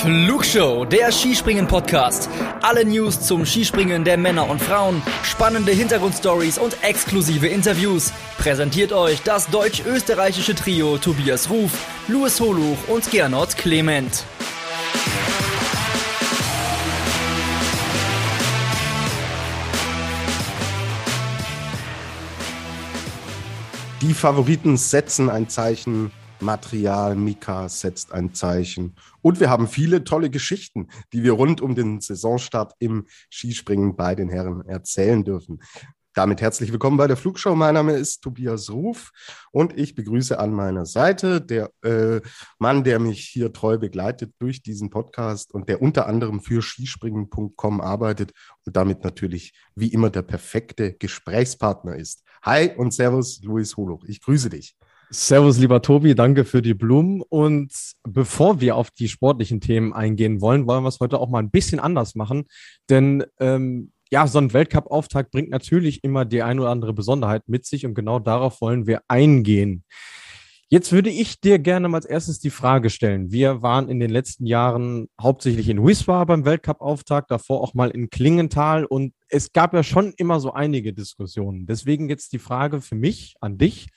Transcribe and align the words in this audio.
Flugshow, 0.00 0.86
der 0.86 1.12
Skispringen-Podcast. 1.12 2.30
Alle 2.62 2.86
News 2.86 3.20
zum 3.20 3.44
Skispringen 3.44 4.02
der 4.02 4.16
Männer 4.16 4.48
und 4.48 4.62
Frauen, 4.62 5.02
spannende 5.22 5.72
Hintergrundstories 5.72 6.56
und 6.56 6.82
exklusive 6.82 7.46
Interviews. 7.46 8.10
Präsentiert 8.38 8.94
euch 8.94 9.20
das 9.22 9.48
deutsch-österreichische 9.48 10.54
Trio 10.54 10.96
Tobias 10.96 11.50
Ruf, 11.50 11.72
Louis 12.08 12.40
Holuch 12.40 12.78
und 12.88 13.10
Gernot 13.10 13.58
Clement. 13.58 14.24
Die 24.00 24.14
Favoriten 24.14 24.78
setzen 24.78 25.28
ein 25.28 25.50
Zeichen 25.50 26.10
Material, 26.42 27.16
Mika 27.16 27.68
setzt 27.68 28.12
ein 28.12 28.34
Zeichen. 28.34 28.94
Und 29.22 29.40
wir 29.40 29.50
haben 29.50 29.68
viele 29.68 30.04
tolle 30.04 30.30
Geschichten, 30.30 30.88
die 31.12 31.22
wir 31.22 31.32
rund 31.32 31.60
um 31.60 31.74
den 31.74 32.00
Saisonstart 32.00 32.74
im 32.78 33.06
Skispringen 33.30 33.96
bei 33.96 34.14
den 34.14 34.28
Herren 34.28 34.64
erzählen 34.66 35.24
dürfen. 35.24 35.60
Damit 36.12 36.40
herzlich 36.40 36.72
willkommen 36.72 36.96
bei 36.96 37.06
der 37.06 37.16
Flugshow. 37.16 37.54
Mein 37.54 37.74
Name 37.74 37.92
ist 37.92 38.20
Tobias 38.22 38.68
Ruf 38.68 39.12
und 39.52 39.78
ich 39.78 39.94
begrüße 39.94 40.40
an 40.40 40.52
meiner 40.52 40.84
Seite 40.84 41.40
der 41.40 41.70
äh, 41.84 42.20
Mann, 42.58 42.82
der 42.82 42.98
mich 42.98 43.28
hier 43.28 43.52
treu 43.52 43.78
begleitet 43.78 44.34
durch 44.40 44.60
diesen 44.60 44.90
Podcast 44.90 45.54
und 45.54 45.68
der 45.68 45.80
unter 45.80 46.08
anderem 46.08 46.40
für 46.40 46.62
skispringen.com 46.62 47.80
arbeitet 47.80 48.32
und 48.66 48.74
damit 48.74 49.04
natürlich 49.04 49.52
wie 49.76 49.92
immer 49.92 50.10
der 50.10 50.22
perfekte 50.22 50.94
Gesprächspartner 50.94 51.94
ist. 51.94 52.24
Hi 52.42 52.72
und 52.76 52.92
Servus, 52.92 53.40
Luis 53.44 53.76
Holoch. 53.76 54.02
Ich 54.04 54.20
grüße 54.20 54.50
dich. 54.50 54.76
Servus, 55.12 55.58
lieber 55.58 55.82
Tobi, 55.82 56.14
danke 56.14 56.44
für 56.44 56.62
die 56.62 56.74
Blumen. 56.74 57.20
Und 57.20 57.72
bevor 58.04 58.60
wir 58.60 58.76
auf 58.76 58.92
die 58.92 59.08
sportlichen 59.08 59.60
Themen 59.60 59.92
eingehen 59.92 60.40
wollen, 60.40 60.68
wollen 60.68 60.84
wir 60.84 60.88
es 60.88 61.00
heute 61.00 61.18
auch 61.18 61.28
mal 61.28 61.40
ein 61.40 61.50
bisschen 61.50 61.80
anders 61.80 62.14
machen. 62.14 62.44
Denn 62.88 63.24
ähm, 63.40 63.90
ja, 64.12 64.28
so 64.28 64.38
ein 64.38 64.52
Weltcup-Auftakt 64.52 65.32
bringt 65.32 65.50
natürlich 65.50 66.04
immer 66.04 66.24
die 66.24 66.42
ein 66.42 66.60
oder 66.60 66.70
andere 66.70 66.92
Besonderheit 66.92 67.42
mit 67.48 67.66
sich 67.66 67.84
und 67.86 67.94
genau 67.94 68.20
darauf 68.20 68.60
wollen 68.60 68.86
wir 68.86 69.02
eingehen. 69.08 69.84
Jetzt 70.68 70.92
würde 70.92 71.10
ich 71.10 71.40
dir 71.40 71.58
gerne 71.58 71.88
mal 71.88 71.96
als 71.96 72.06
erstes 72.06 72.38
die 72.38 72.50
Frage 72.50 72.90
stellen. 72.90 73.32
Wir 73.32 73.62
waren 73.62 73.88
in 73.88 73.98
den 73.98 74.10
letzten 74.10 74.46
Jahren 74.46 75.08
hauptsächlich 75.20 75.68
in 75.68 75.84
Wiswa 75.84 76.24
beim 76.24 76.44
Weltcup-Auftakt, 76.44 77.32
davor 77.32 77.62
auch 77.62 77.74
mal 77.74 77.90
in 77.90 78.10
Klingenthal 78.10 78.84
und 78.84 79.12
es 79.28 79.52
gab 79.52 79.74
ja 79.74 79.82
schon 79.82 80.12
immer 80.16 80.38
so 80.38 80.52
einige 80.52 80.92
Diskussionen. 80.92 81.66
Deswegen 81.66 82.08
jetzt 82.08 82.32
die 82.32 82.38
Frage 82.38 82.80
für 82.80 82.94
mich 82.94 83.34
an 83.40 83.58
dich. 83.58 83.88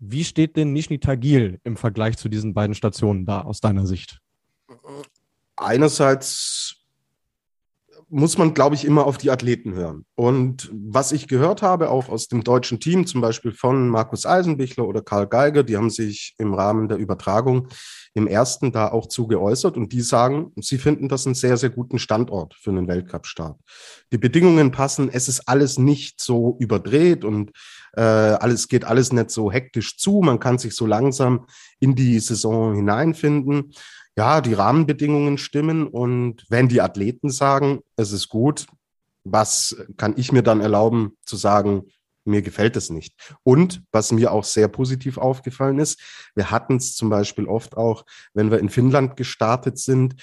Wie 0.00 0.24
steht 0.24 0.56
denn 0.56 0.72
Nishni 0.72 0.98
Tagil 0.98 1.60
im 1.62 1.76
Vergleich 1.76 2.16
zu 2.16 2.30
diesen 2.30 2.54
beiden 2.54 2.74
Stationen 2.74 3.26
da 3.26 3.42
aus 3.42 3.60
deiner 3.60 3.86
Sicht? 3.86 4.20
Einerseits 5.56 6.79
muss 8.10 8.36
man, 8.36 8.54
glaube 8.54 8.74
ich, 8.74 8.84
immer 8.84 9.06
auf 9.06 9.18
die 9.18 9.30
Athleten 9.30 9.74
hören. 9.74 10.04
Und 10.16 10.70
was 10.72 11.12
ich 11.12 11.28
gehört 11.28 11.62
habe, 11.62 11.90
auch 11.90 12.08
aus 12.08 12.26
dem 12.26 12.42
deutschen 12.42 12.80
Team, 12.80 13.06
zum 13.06 13.20
Beispiel 13.20 13.52
von 13.52 13.88
Markus 13.88 14.26
Eisenbichler 14.26 14.86
oder 14.86 15.00
Karl 15.00 15.28
Geiger, 15.28 15.62
die 15.62 15.76
haben 15.76 15.90
sich 15.90 16.34
im 16.38 16.52
Rahmen 16.52 16.88
der 16.88 16.98
Übertragung 16.98 17.68
im 18.14 18.26
ersten 18.26 18.72
da 18.72 18.88
auch 18.88 19.06
zu 19.06 19.28
geäußert 19.28 19.76
und 19.76 19.92
die 19.92 20.00
sagen, 20.00 20.52
sie 20.60 20.78
finden 20.78 21.08
das 21.08 21.26
einen 21.26 21.36
sehr, 21.36 21.56
sehr 21.56 21.70
guten 21.70 22.00
Standort 22.00 22.54
für 22.54 22.70
einen 22.70 22.88
Weltcup-Start. 22.88 23.60
Die 24.12 24.18
Bedingungen 24.18 24.72
passen, 24.72 25.08
es 25.12 25.28
ist 25.28 25.48
alles 25.48 25.78
nicht 25.78 26.20
so 26.20 26.56
überdreht 26.58 27.24
und 27.24 27.52
äh, 27.92 28.00
alles 28.00 28.68
geht 28.68 28.84
alles 28.84 29.12
nicht 29.12 29.30
so 29.30 29.52
hektisch 29.52 29.96
zu. 29.96 30.20
Man 30.24 30.40
kann 30.40 30.58
sich 30.58 30.74
so 30.74 30.86
langsam 30.86 31.46
in 31.78 31.94
die 31.94 32.18
Saison 32.18 32.74
hineinfinden. 32.74 33.72
Ja, 34.16 34.40
die 34.40 34.54
Rahmenbedingungen 34.54 35.38
stimmen 35.38 35.86
und 35.86 36.44
wenn 36.48 36.68
die 36.68 36.80
Athleten 36.80 37.30
sagen, 37.30 37.80
es 37.96 38.12
ist 38.12 38.28
gut, 38.28 38.66
was 39.24 39.76
kann 39.96 40.14
ich 40.16 40.32
mir 40.32 40.42
dann 40.42 40.60
erlauben 40.60 41.16
zu 41.24 41.36
sagen, 41.36 41.84
mir 42.24 42.42
gefällt 42.42 42.76
es 42.76 42.90
nicht. 42.90 43.14
Und 43.42 43.82
was 43.92 44.12
mir 44.12 44.32
auch 44.32 44.44
sehr 44.44 44.68
positiv 44.68 45.18
aufgefallen 45.18 45.78
ist, 45.78 46.00
wir 46.34 46.50
hatten 46.50 46.76
es 46.76 46.94
zum 46.94 47.08
Beispiel 47.08 47.46
oft 47.46 47.76
auch, 47.76 48.04
wenn 48.34 48.50
wir 48.50 48.58
in 48.58 48.68
Finnland 48.68 49.16
gestartet 49.16 49.78
sind, 49.78 50.16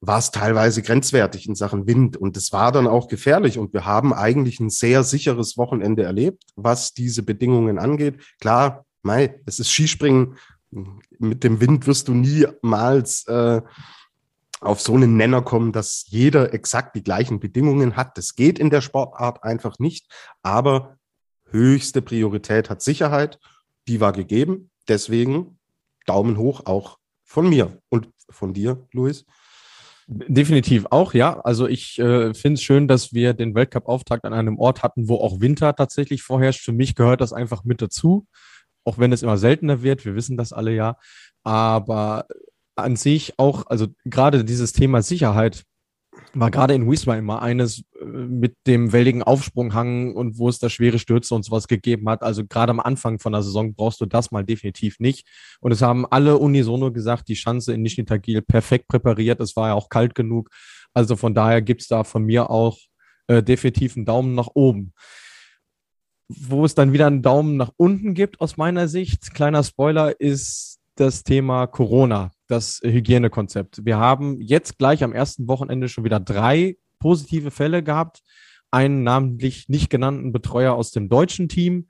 war 0.00 0.18
es 0.18 0.30
teilweise 0.30 0.82
grenzwertig 0.82 1.48
in 1.48 1.54
Sachen 1.54 1.86
Wind 1.86 2.16
und 2.16 2.36
es 2.36 2.52
war 2.52 2.70
dann 2.70 2.86
auch 2.86 3.08
gefährlich 3.08 3.58
und 3.58 3.72
wir 3.72 3.86
haben 3.86 4.12
eigentlich 4.12 4.60
ein 4.60 4.70
sehr 4.70 5.02
sicheres 5.02 5.56
Wochenende 5.56 6.02
erlebt, 6.02 6.44
was 6.54 6.92
diese 6.92 7.22
Bedingungen 7.22 7.78
angeht. 7.78 8.20
Klar, 8.40 8.84
Mai, 9.02 9.40
es 9.46 9.58
ist 9.58 9.70
Skispringen. 9.70 10.36
Mit 11.18 11.44
dem 11.44 11.60
Wind 11.60 11.86
wirst 11.86 12.08
du 12.08 12.14
niemals 12.14 13.26
äh, 13.28 13.62
auf 14.60 14.80
so 14.80 14.94
einen 14.94 15.16
Nenner 15.16 15.42
kommen, 15.42 15.72
dass 15.72 16.06
jeder 16.08 16.54
exakt 16.54 16.96
die 16.96 17.02
gleichen 17.02 17.40
Bedingungen 17.40 17.96
hat. 17.96 18.16
Das 18.18 18.34
geht 18.34 18.58
in 18.58 18.70
der 18.70 18.80
Sportart 18.80 19.42
einfach 19.44 19.78
nicht. 19.78 20.10
Aber 20.42 20.98
höchste 21.50 22.02
Priorität 22.02 22.70
hat 22.70 22.82
Sicherheit. 22.82 23.38
Die 23.88 24.00
war 24.00 24.12
gegeben. 24.12 24.70
Deswegen 24.88 25.58
Daumen 26.06 26.38
hoch 26.38 26.62
auch 26.66 26.98
von 27.24 27.48
mir 27.48 27.82
und 27.88 28.08
von 28.30 28.54
dir, 28.54 28.86
Luis. 28.92 29.24
Definitiv 30.08 30.86
auch, 30.90 31.14
ja. 31.14 31.40
Also 31.40 31.66
ich 31.66 31.98
äh, 31.98 32.32
finde 32.32 32.54
es 32.54 32.62
schön, 32.62 32.86
dass 32.86 33.12
wir 33.12 33.34
den 33.34 33.56
Weltcup-Auftakt 33.56 34.24
an 34.24 34.32
einem 34.32 34.58
Ort 34.58 34.84
hatten, 34.84 35.08
wo 35.08 35.16
auch 35.16 35.40
Winter 35.40 35.74
tatsächlich 35.74 36.22
vorherrscht. 36.22 36.64
Für 36.64 36.72
mich 36.72 36.94
gehört 36.94 37.20
das 37.20 37.32
einfach 37.32 37.64
mit 37.64 37.82
dazu, 37.82 38.26
auch 38.86 38.98
wenn 38.98 39.12
es 39.12 39.22
immer 39.22 39.36
seltener 39.36 39.82
wird. 39.82 40.04
Wir 40.04 40.14
wissen 40.14 40.36
das 40.36 40.52
alle 40.52 40.74
ja. 40.74 40.96
Aber 41.42 42.26
an 42.76 42.96
sich 42.96 43.34
auch, 43.38 43.66
also 43.66 43.88
gerade 44.04 44.44
dieses 44.44 44.72
Thema 44.72 45.02
Sicherheit 45.02 45.64
war 46.34 46.50
gerade 46.50 46.74
in 46.74 46.90
Wismar 46.90 47.18
immer 47.18 47.42
eines 47.42 47.84
äh, 48.00 48.04
mit 48.04 48.56
dem 48.66 48.92
welligen 48.92 49.22
Aufsprunghang 49.22 50.14
und 50.14 50.38
wo 50.38 50.48
es 50.48 50.58
da 50.58 50.68
schwere 50.68 50.98
Stürze 50.98 51.34
und 51.34 51.44
sowas 51.44 51.68
gegeben 51.68 52.08
hat. 52.08 52.22
Also 52.22 52.46
gerade 52.46 52.70
am 52.70 52.80
Anfang 52.80 53.18
von 53.18 53.32
der 53.32 53.42
Saison 53.42 53.74
brauchst 53.74 54.00
du 54.00 54.06
das 54.06 54.30
mal 54.30 54.44
definitiv 54.44 54.98
nicht. 54.98 55.26
Und 55.60 55.72
es 55.72 55.82
haben 55.82 56.06
alle 56.06 56.38
unisono 56.38 56.92
gesagt, 56.92 57.28
die 57.28 57.34
Chance 57.34 57.72
in 57.72 57.82
Nishnitagil 57.82 58.42
perfekt 58.42 58.88
präpariert. 58.88 59.40
Es 59.40 59.56
war 59.56 59.68
ja 59.68 59.74
auch 59.74 59.88
kalt 59.88 60.14
genug. 60.14 60.50
Also 60.94 61.16
von 61.16 61.34
daher 61.34 61.62
gibt's 61.62 61.88
da 61.88 62.04
von 62.04 62.24
mir 62.24 62.50
auch 62.50 62.78
äh, 63.26 63.42
definitiv 63.42 63.96
einen 63.96 64.06
Daumen 64.06 64.34
nach 64.34 64.48
oben. 64.54 64.92
Wo 66.28 66.64
es 66.64 66.74
dann 66.74 66.92
wieder 66.92 67.06
einen 67.06 67.22
Daumen 67.22 67.56
nach 67.56 67.72
unten 67.76 68.14
gibt 68.14 68.40
aus 68.40 68.56
meiner 68.56 68.88
Sicht, 68.88 69.32
kleiner 69.34 69.62
Spoiler, 69.62 70.20
ist 70.20 70.80
das 70.96 71.22
Thema 71.22 71.66
Corona 71.66 72.32
das 72.46 72.80
Hygienekonzept. 72.82 73.84
Wir 73.84 73.98
haben 73.98 74.40
jetzt 74.40 74.78
gleich 74.78 75.02
am 75.02 75.12
ersten 75.12 75.48
Wochenende 75.48 75.88
schon 75.88 76.04
wieder 76.04 76.20
drei 76.20 76.76
positive 76.98 77.50
Fälle 77.50 77.82
gehabt. 77.82 78.22
Einen 78.70 79.02
namentlich 79.02 79.68
nicht 79.68 79.90
genannten 79.90 80.32
Betreuer 80.32 80.74
aus 80.74 80.90
dem 80.90 81.08
deutschen 81.08 81.48
Team. 81.48 81.88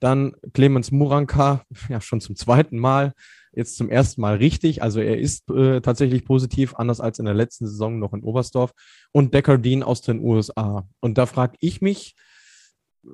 Dann 0.00 0.34
Clemens 0.52 0.90
Muranka, 0.90 1.64
ja 1.88 2.00
schon 2.00 2.20
zum 2.20 2.36
zweiten 2.36 2.78
Mal, 2.78 3.12
jetzt 3.52 3.76
zum 3.76 3.90
ersten 3.90 4.20
Mal 4.20 4.36
richtig. 4.36 4.82
Also 4.82 5.00
er 5.00 5.18
ist 5.18 5.50
äh, 5.50 5.80
tatsächlich 5.80 6.24
positiv, 6.24 6.74
anders 6.74 7.00
als 7.00 7.18
in 7.18 7.24
der 7.24 7.34
letzten 7.34 7.66
Saison 7.66 7.98
noch 7.98 8.12
in 8.12 8.22
Oberstdorf. 8.22 8.72
Und 9.12 9.34
Decker 9.34 9.58
Dean 9.58 9.82
aus 9.82 10.02
den 10.02 10.20
USA. 10.20 10.86
Und 11.00 11.18
da 11.18 11.26
frage 11.26 11.56
ich 11.60 11.80
mich, 11.80 12.14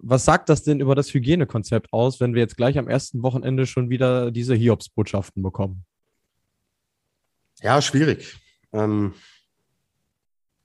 was 0.02 0.24
sagt 0.24 0.48
das 0.48 0.62
denn 0.62 0.80
über 0.80 0.94
das 0.94 1.12
Hygienekonzept 1.12 1.92
aus, 1.92 2.20
wenn 2.20 2.34
wir 2.34 2.42
jetzt 2.42 2.56
gleich 2.56 2.78
am 2.78 2.88
ersten 2.88 3.22
Wochenende 3.22 3.66
schon 3.66 3.90
wieder 3.90 4.30
diese 4.30 4.54
Hiobsbotschaften 4.54 5.42
bekommen? 5.42 5.84
Ja, 7.60 7.80
schwierig. 7.80 8.36
Ähm, 8.72 9.14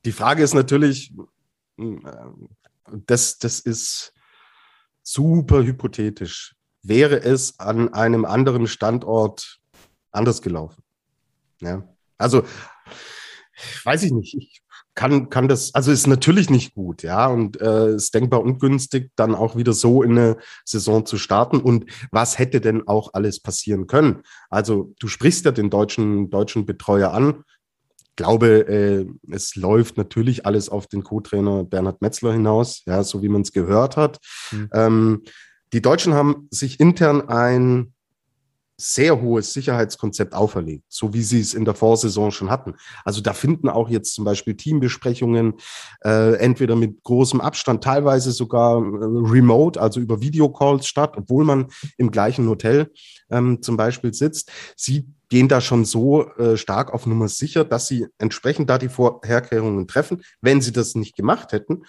die 0.06 0.12
Frage 0.12 0.44
ist 0.44 0.54
natürlich, 0.54 1.14
hm, 1.78 2.06
äh, 2.06 2.92
das, 3.06 3.38
das 3.38 3.60
ist 3.60 4.14
super 5.04 5.64
hypothetisch. 5.64 6.56
Wäre 6.82 7.22
es 7.22 7.60
an 7.60 7.94
einem 7.94 8.26
anderen 8.26 8.68
Standort 8.68 9.60
anders 10.12 10.42
gelaufen? 10.42 10.84
Ja. 11.62 11.88
Also, 12.18 12.46
weiß 13.84 14.04
ich 14.04 14.12
nicht. 14.12 14.36
Ich 14.36 14.62
kann, 15.00 15.30
kann 15.30 15.48
das, 15.48 15.74
also 15.74 15.94
ist 15.94 16.08
natürlich 16.08 16.50
nicht 16.50 16.74
gut, 16.74 17.04
ja, 17.04 17.28
und 17.28 17.62
äh, 17.62 17.96
ist 17.96 18.14
denkbar 18.14 18.42
ungünstig, 18.42 19.12
dann 19.16 19.34
auch 19.34 19.56
wieder 19.56 19.72
so 19.72 20.04
in 20.04 20.12
eine 20.12 20.38
Saison 20.66 21.06
zu 21.06 21.18
starten. 21.18 21.62
Und 21.62 21.86
was 22.12 22.38
hätte 22.38 22.60
denn 22.60 22.86
auch 22.86 23.14
alles 23.14 23.40
passieren 23.40 23.88
können? 23.88 24.24
Also, 24.50 24.94
du 25.00 25.08
sprichst 25.08 25.46
ja 25.46 25.52
den 25.52 25.70
deutschen, 25.70 26.30
deutschen 26.30 26.66
Betreuer 26.66 27.14
an. 27.14 27.46
Ich 28.10 28.16
glaube, 28.18 28.68
äh, 28.68 29.06
es 29.32 29.56
läuft 29.56 29.96
natürlich 29.96 30.46
alles 30.46 30.68
auf 30.68 30.88
den 30.88 31.06
Co-Trainer 31.06 31.64
Bernhard 31.64 32.02
Metzler 32.02 32.34
hinaus, 32.34 32.82
ja, 32.86 33.02
so 33.02 33.24
wie 33.24 33.30
man 33.30 33.44
es 33.44 33.54
gehört 33.54 33.96
hat. 33.96 34.20
Mhm. 34.52 34.70
Ähm, 34.74 35.24
die 35.72 35.82
Deutschen 35.82 36.14
haben 36.14 36.50
sich 36.52 36.78
intern 36.78 37.30
ein 37.30 37.94
sehr 38.80 39.22
hohes 39.22 39.54
Sicherheitskonzept 39.54 40.34
auferlegt, 40.34 40.86
so 40.88 41.14
wie 41.14 41.22
sie 41.22 41.40
es 41.40 41.54
in 41.54 41.66
der 41.66 41.76
Vorsaison 41.76 42.32
schon 42.32 42.50
hatten. 42.50 42.76
Also 43.04 43.22
da 43.22 43.34
finden 43.34 43.70
auch 43.70 43.90
jetzt 43.90 44.14
zum 44.14 44.26
Beispiel 44.26 44.56
Teambesprechungen 44.56 45.54
äh, 46.04 46.36
entweder 46.36 46.76
mit 46.76 47.04
großem 47.04 47.42
Abstand, 47.42 47.84
teilweise 47.84 48.32
sogar 48.32 48.78
äh, 48.78 48.82
remote, 48.82 49.80
also 49.80 50.00
über 50.00 50.22
Videocalls 50.22 50.88
statt, 50.88 51.14
obwohl 51.18 51.44
man 51.44 51.68
im 51.98 52.12
gleichen 52.12 52.48
Hotel 52.48 52.92
ähm, 53.30 53.62
zum 53.62 53.78
Beispiel 53.78 54.14
sitzt. 54.14 54.52
Sie 54.76 55.08
gehen 55.30 55.48
da 55.48 55.62
schon 55.62 55.86
so 55.86 56.28
äh, 56.38 56.58
stark 56.58 56.94
auf 56.94 57.06
Nummer 57.06 57.28
sicher, 57.28 57.64
dass 57.64 57.88
sie 57.88 58.08
entsprechend 58.18 58.70
da 58.70 58.78
die 58.78 58.90
Vorherkehrungen 58.90 59.88
treffen. 59.88 60.24
Wenn 60.42 60.62
sie 60.62 60.72
das 60.72 60.96
nicht 60.96 61.16
gemacht 61.16 61.52
hätten, 61.52 61.84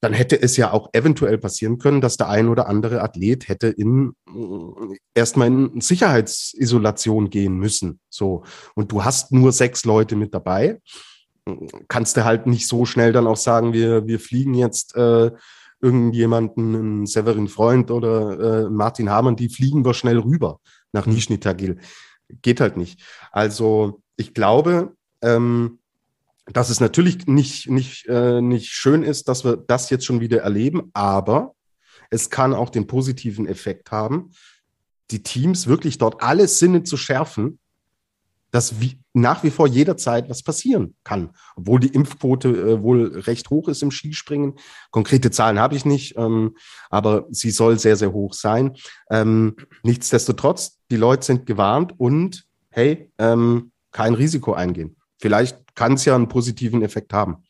dann 0.00 0.12
hätte 0.12 0.40
es 0.40 0.56
ja 0.56 0.72
auch 0.72 0.90
eventuell 0.92 1.38
passieren 1.38 1.78
können, 1.78 2.00
dass 2.00 2.16
der 2.16 2.28
ein 2.28 2.48
oder 2.48 2.68
andere 2.68 3.02
Athlet 3.02 3.48
hätte 3.48 3.68
in 3.68 4.12
äh, 4.28 4.96
erstmal 5.14 5.48
in 5.48 5.80
Sicherheitsisolation 5.80 7.30
gehen 7.30 7.56
müssen. 7.56 8.00
So. 8.10 8.44
Und 8.74 8.92
du 8.92 9.04
hast 9.04 9.32
nur 9.32 9.52
sechs 9.52 9.84
Leute 9.84 10.16
mit 10.16 10.34
dabei. 10.34 10.80
Kannst 11.88 12.16
du 12.16 12.24
halt 12.24 12.46
nicht 12.46 12.66
so 12.66 12.84
schnell 12.84 13.12
dann 13.12 13.26
auch 13.26 13.36
sagen, 13.36 13.72
wir, 13.72 14.06
wir 14.06 14.20
fliegen 14.20 14.54
jetzt 14.54 14.96
äh, 14.96 15.30
irgendjemanden, 15.80 16.74
einen 16.74 17.06
Severin 17.06 17.48
Freund 17.48 17.90
oder 17.90 18.64
äh, 18.66 18.70
Martin 18.70 19.10
Hamann, 19.10 19.36
die 19.36 19.48
fliegen 19.48 19.84
wir 19.84 19.94
schnell 19.94 20.18
rüber 20.18 20.60
nach 20.92 21.06
mhm. 21.06 21.14
Nizhny 21.14 21.38
Tagil. 21.38 21.78
Geht 22.42 22.60
halt 22.60 22.76
nicht. 22.76 23.00
Also 23.30 24.02
ich 24.16 24.34
glaube, 24.34 24.94
ähm, 25.22 25.78
dass 26.52 26.70
es 26.70 26.80
natürlich 26.80 27.26
nicht, 27.26 27.68
nicht, 27.68 28.06
äh, 28.06 28.40
nicht 28.40 28.70
schön 28.70 29.02
ist, 29.02 29.28
dass 29.28 29.44
wir 29.44 29.56
das 29.56 29.90
jetzt 29.90 30.04
schon 30.04 30.20
wieder 30.20 30.42
erleben, 30.42 30.90
aber 30.92 31.54
es 32.10 32.30
kann 32.30 32.54
auch 32.54 32.70
den 32.70 32.86
positiven 32.86 33.46
Effekt 33.46 33.90
haben, 33.90 34.30
die 35.10 35.22
Teams 35.22 35.66
wirklich 35.66 35.98
dort 35.98 36.22
alle 36.22 36.48
Sinne 36.48 36.84
zu 36.84 36.96
schärfen, 36.96 37.58
dass 38.52 38.80
wie, 38.80 39.00
nach 39.12 39.42
wie 39.42 39.50
vor 39.50 39.66
jederzeit 39.66 40.30
was 40.30 40.42
passieren 40.42 40.94
kann. 41.04 41.30
Obwohl 41.56 41.80
die 41.80 41.88
Impfquote 41.88 42.48
äh, 42.48 42.82
wohl 42.82 43.18
recht 43.20 43.50
hoch 43.50 43.68
ist 43.68 43.82
im 43.82 43.90
Skispringen. 43.90 44.54
Konkrete 44.90 45.30
Zahlen 45.30 45.58
habe 45.58 45.74
ich 45.74 45.84
nicht, 45.84 46.16
ähm, 46.16 46.56
aber 46.88 47.26
sie 47.30 47.50
soll 47.50 47.78
sehr, 47.78 47.96
sehr 47.96 48.12
hoch 48.12 48.32
sein. 48.32 48.76
Ähm, 49.10 49.56
nichtsdestotrotz, 49.82 50.78
die 50.90 50.96
Leute 50.96 51.26
sind 51.26 51.46
gewarnt 51.46 51.92
und 51.98 52.46
hey, 52.70 53.10
ähm, 53.18 53.72
kein 53.90 54.14
Risiko 54.14 54.54
eingehen. 54.54 54.95
Vielleicht 55.18 55.74
kann 55.74 55.94
es 55.94 56.04
ja 56.04 56.14
einen 56.14 56.28
positiven 56.28 56.82
Effekt 56.82 57.12
haben. 57.12 57.44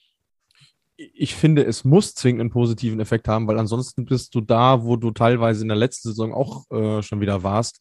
Ich 0.96 1.34
finde, 1.34 1.64
es 1.64 1.84
muss 1.84 2.14
zwingend 2.14 2.40
einen 2.40 2.50
positiven 2.50 3.00
Effekt 3.00 3.28
haben, 3.28 3.46
weil 3.46 3.58
ansonsten 3.58 4.06
bist 4.06 4.34
du 4.34 4.40
da, 4.40 4.82
wo 4.82 4.96
du 4.96 5.10
teilweise 5.10 5.62
in 5.62 5.68
der 5.68 5.76
letzten 5.76 6.08
Saison 6.08 6.32
auch 6.32 6.70
äh, 6.70 7.02
schon 7.02 7.20
wieder 7.20 7.42
warst. 7.42 7.80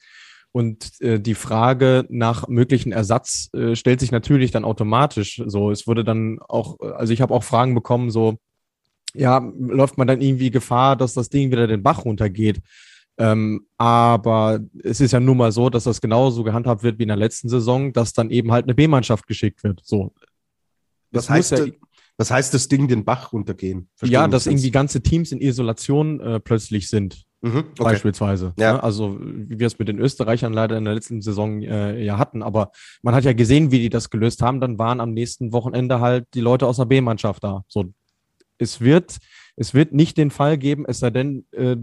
Und 0.51 1.01
äh, 1.01 1.19
die 1.19 1.35
Frage 1.35 2.05
nach 2.09 2.47
möglichen 2.47 2.91
Ersatz 2.91 3.49
äh, 3.53 3.75
stellt 3.75 3.99
sich 3.99 4.11
natürlich 4.11 4.51
dann 4.51 4.65
automatisch. 4.65 5.41
So, 5.45 5.69
es 5.69 5.85
wurde 5.85 6.03
dann 6.03 6.39
auch, 6.39 6.79
also 6.79 7.13
ich 7.13 7.21
habe 7.21 7.33
auch 7.33 7.43
Fragen 7.43 7.75
bekommen, 7.75 8.09
so, 8.09 8.37
ja, 9.13 9.37
läuft 9.57 9.97
man 9.97 10.07
dann 10.07 10.21
irgendwie 10.21 10.51
Gefahr, 10.51 10.95
dass 10.95 11.13
das 11.13 11.29
Ding 11.29 11.51
wieder 11.51 11.67
den 11.67 11.83
Bach 11.83 12.05
runtergeht? 12.05 12.61
Ähm, 13.17 13.67
aber 13.77 14.59
es 14.83 14.99
ist 14.99 15.11
ja 15.11 15.19
nun 15.19 15.37
mal 15.37 15.51
so, 15.51 15.69
dass 15.69 15.85
das 15.85 16.01
genauso 16.01 16.43
gehandhabt 16.43 16.83
wird 16.83 16.99
wie 16.99 17.03
in 17.03 17.09
der 17.09 17.17
letzten 17.17 17.47
Saison, 17.49 17.93
dass 17.93 18.13
dann 18.13 18.29
eben 18.29 18.51
halt 18.51 18.65
eine 18.65 18.75
B-Mannschaft 18.75 19.25
geschickt 19.27 19.63
wird. 19.63 19.81
So. 19.83 20.13
Das, 21.11 21.29
heißt, 21.29 21.51
ja, 21.51 21.65
was 22.17 22.31
heißt 22.31 22.53
das 22.53 22.67
Ding 22.67 22.87
den 22.87 23.05
Bach 23.05 23.31
runtergehen? 23.31 23.89
Verstehen 23.95 24.13
ja, 24.13 24.27
dass 24.27 24.47
irgendwie 24.47 24.71
ganze 24.71 25.01
Teams 25.01 25.31
in 25.31 25.39
Isolation 25.39 26.19
äh, 26.19 26.39
plötzlich 26.39 26.89
sind. 26.89 27.23
Mhm, 27.41 27.59
okay. 27.59 27.83
Beispielsweise. 27.83 28.53
Ja. 28.57 28.73
ja. 28.75 28.79
Also, 28.79 29.17
wie 29.21 29.59
wir 29.59 29.67
es 29.67 29.77
mit 29.79 29.87
den 29.87 29.99
Österreichern 29.99 30.51
leider 30.51 30.77
in 30.77 30.83
der 30.83 30.93
letzten 30.93 31.21
Saison 31.21 31.61
äh, 31.61 32.03
ja 32.03 32.17
hatten. 32.17 32.41
Aber 32.43 32.71
man 33.01 33.15
hat 33.15 33.23
ja 33.23 33.33
gesehen, 33.33 33.71
wie 33.71 33.79
die 33.79 33.89
das 33.89 34.09
gelöst 34.09 34.41
haben. 34.41 34.59
Dann 34.59 34.79
waren 34.79 34.99
am 34.99 35.13
nächsten 35.13 35.53
Wochenende 35.53 35.99
halt 35.99 36.25
die 36.33 36.41
Leute 36.41 36.67
aus 36.67 36.77
der 36.77 36.85
B-Mannschaft 36.85 37.43
da. 37.43 37.63
So, 37.67 37.93
es 38.57 38.81
wird, 38.81 39.17
es 39.55 39.73
wird 39.73 39.93
nicht 39.93 40.17
den 40.17 40.31
Fall 40.31 40.57
geben, 40.57 40.85
es 40.87 40.99
sei 40.99 41.11
denn, 41.11 41.45
äh, 41.51 41.77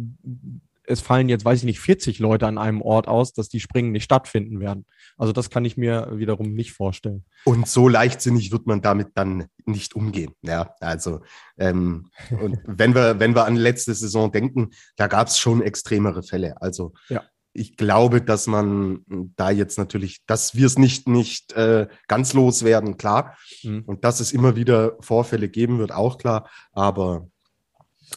es 0.84 1.00
fallen 1.00 1.28
jetzt, 1.28 1.44
weiß 1.44 1.60
ich 1.60 1.64
nicht, 1.64 1.80
40 1.80 2.18
Leute 2.18 2.46
an 2.46 2.58
einem 2.58 2.82
Ort 2.82 3.08
aus, 3.08 3.32
dass 3.32 3.48
die 3.48 3.60
Springen 3.60 3.92
nicht 3.92 4.04
stattfinden 4.04 4.60
werden. 4.60 4.86
Also 5.16 5.32
das 5.32 5.50
kann 5.50 5.64
ich 5.64 5.76
mir 5.76 6.10
wiederum 6.12 6.54
nicht 6.54 6.72
vorstellen. 6.72 7.24
Und 7.44 7.68
so 7.68 7.88
leichtsinnig 7.88 8.50
wird 8.52 8.66
man 8.66 8.82
damit 8.82 9.08
dann 9.14 9.46
nicht 9.64 9.94
umgehen. 9.94 10.32
Ja, 10.42 10.74
also 10.80 11.20
ähm, 11.56 12.10
und 12.30 12.58
wenn 12.66 12.94
wir, 12.94 13.20
wenn 13.20 13.34
wir 13.34 13.44
an 13.44 13.56
letzte 13.56 13.94
Saison 13.94 14.32
denken, 14.32 14.70
da 14.96 15.06
gab 15.06 15.28
es 15.28 15.38
schon 15.38 15.62
extremere 15.62 16.22
Fälle. 16.22 16.60
Also 16.60 16.92
ja. 17.08 17.22
ich 17.52 17.76
glaube, 17.76 18.20
dass 18.20 18.46
man 18.46 19.04
da 19.36 19.50
jetzt 19.50 19.78
natürlich, 19.78 20.24
dass 20.26 20.56
wir 20.56 20.66
es 20.66 20.78
nicht, 20.78 21.08
nicht 21.08 21.52
äh, 21.52 21.86
ganz 22.08 22.32
loswerden, 22.32 22.96
klar. 22.96 23.36
Mhm. 23.62 23.84
Und 23.86 24.04
dass 24.04 24.20
es 24.20 24.32
immer 24.32 24.56
wieder 24.56 24.96
Vorfälle 25.00 25.48
geben 25.48 25.78
wird, 25.78 25.92
auch 25.92 26.18
klar. 26.18 26.48
Aber 26.72 27.28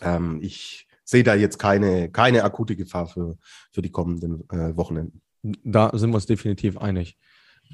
ähm, 0.02 0.40
ich 0.42 0.85
sehe 1.06 1.24
da 1.24 1.36
jetzt 1.36 1.58
keine, 1.58 2.10
keine 2.10 2.44
akute 2.44 2.76
Gefahr 2.76 3.08
für, 3.08 3.38
für 3.72 3.82
die 3.82 3.92
kommenden 3.92 4.44
äh, 4.50 4.76
Wochenenden. 4.76 5.22
Da 5.64 5.92
sind 5.94 6.10
wir 6.10 6.16
uns 6.16 6.26
definitiv 6.26 6.78
einig. 6.78 7.18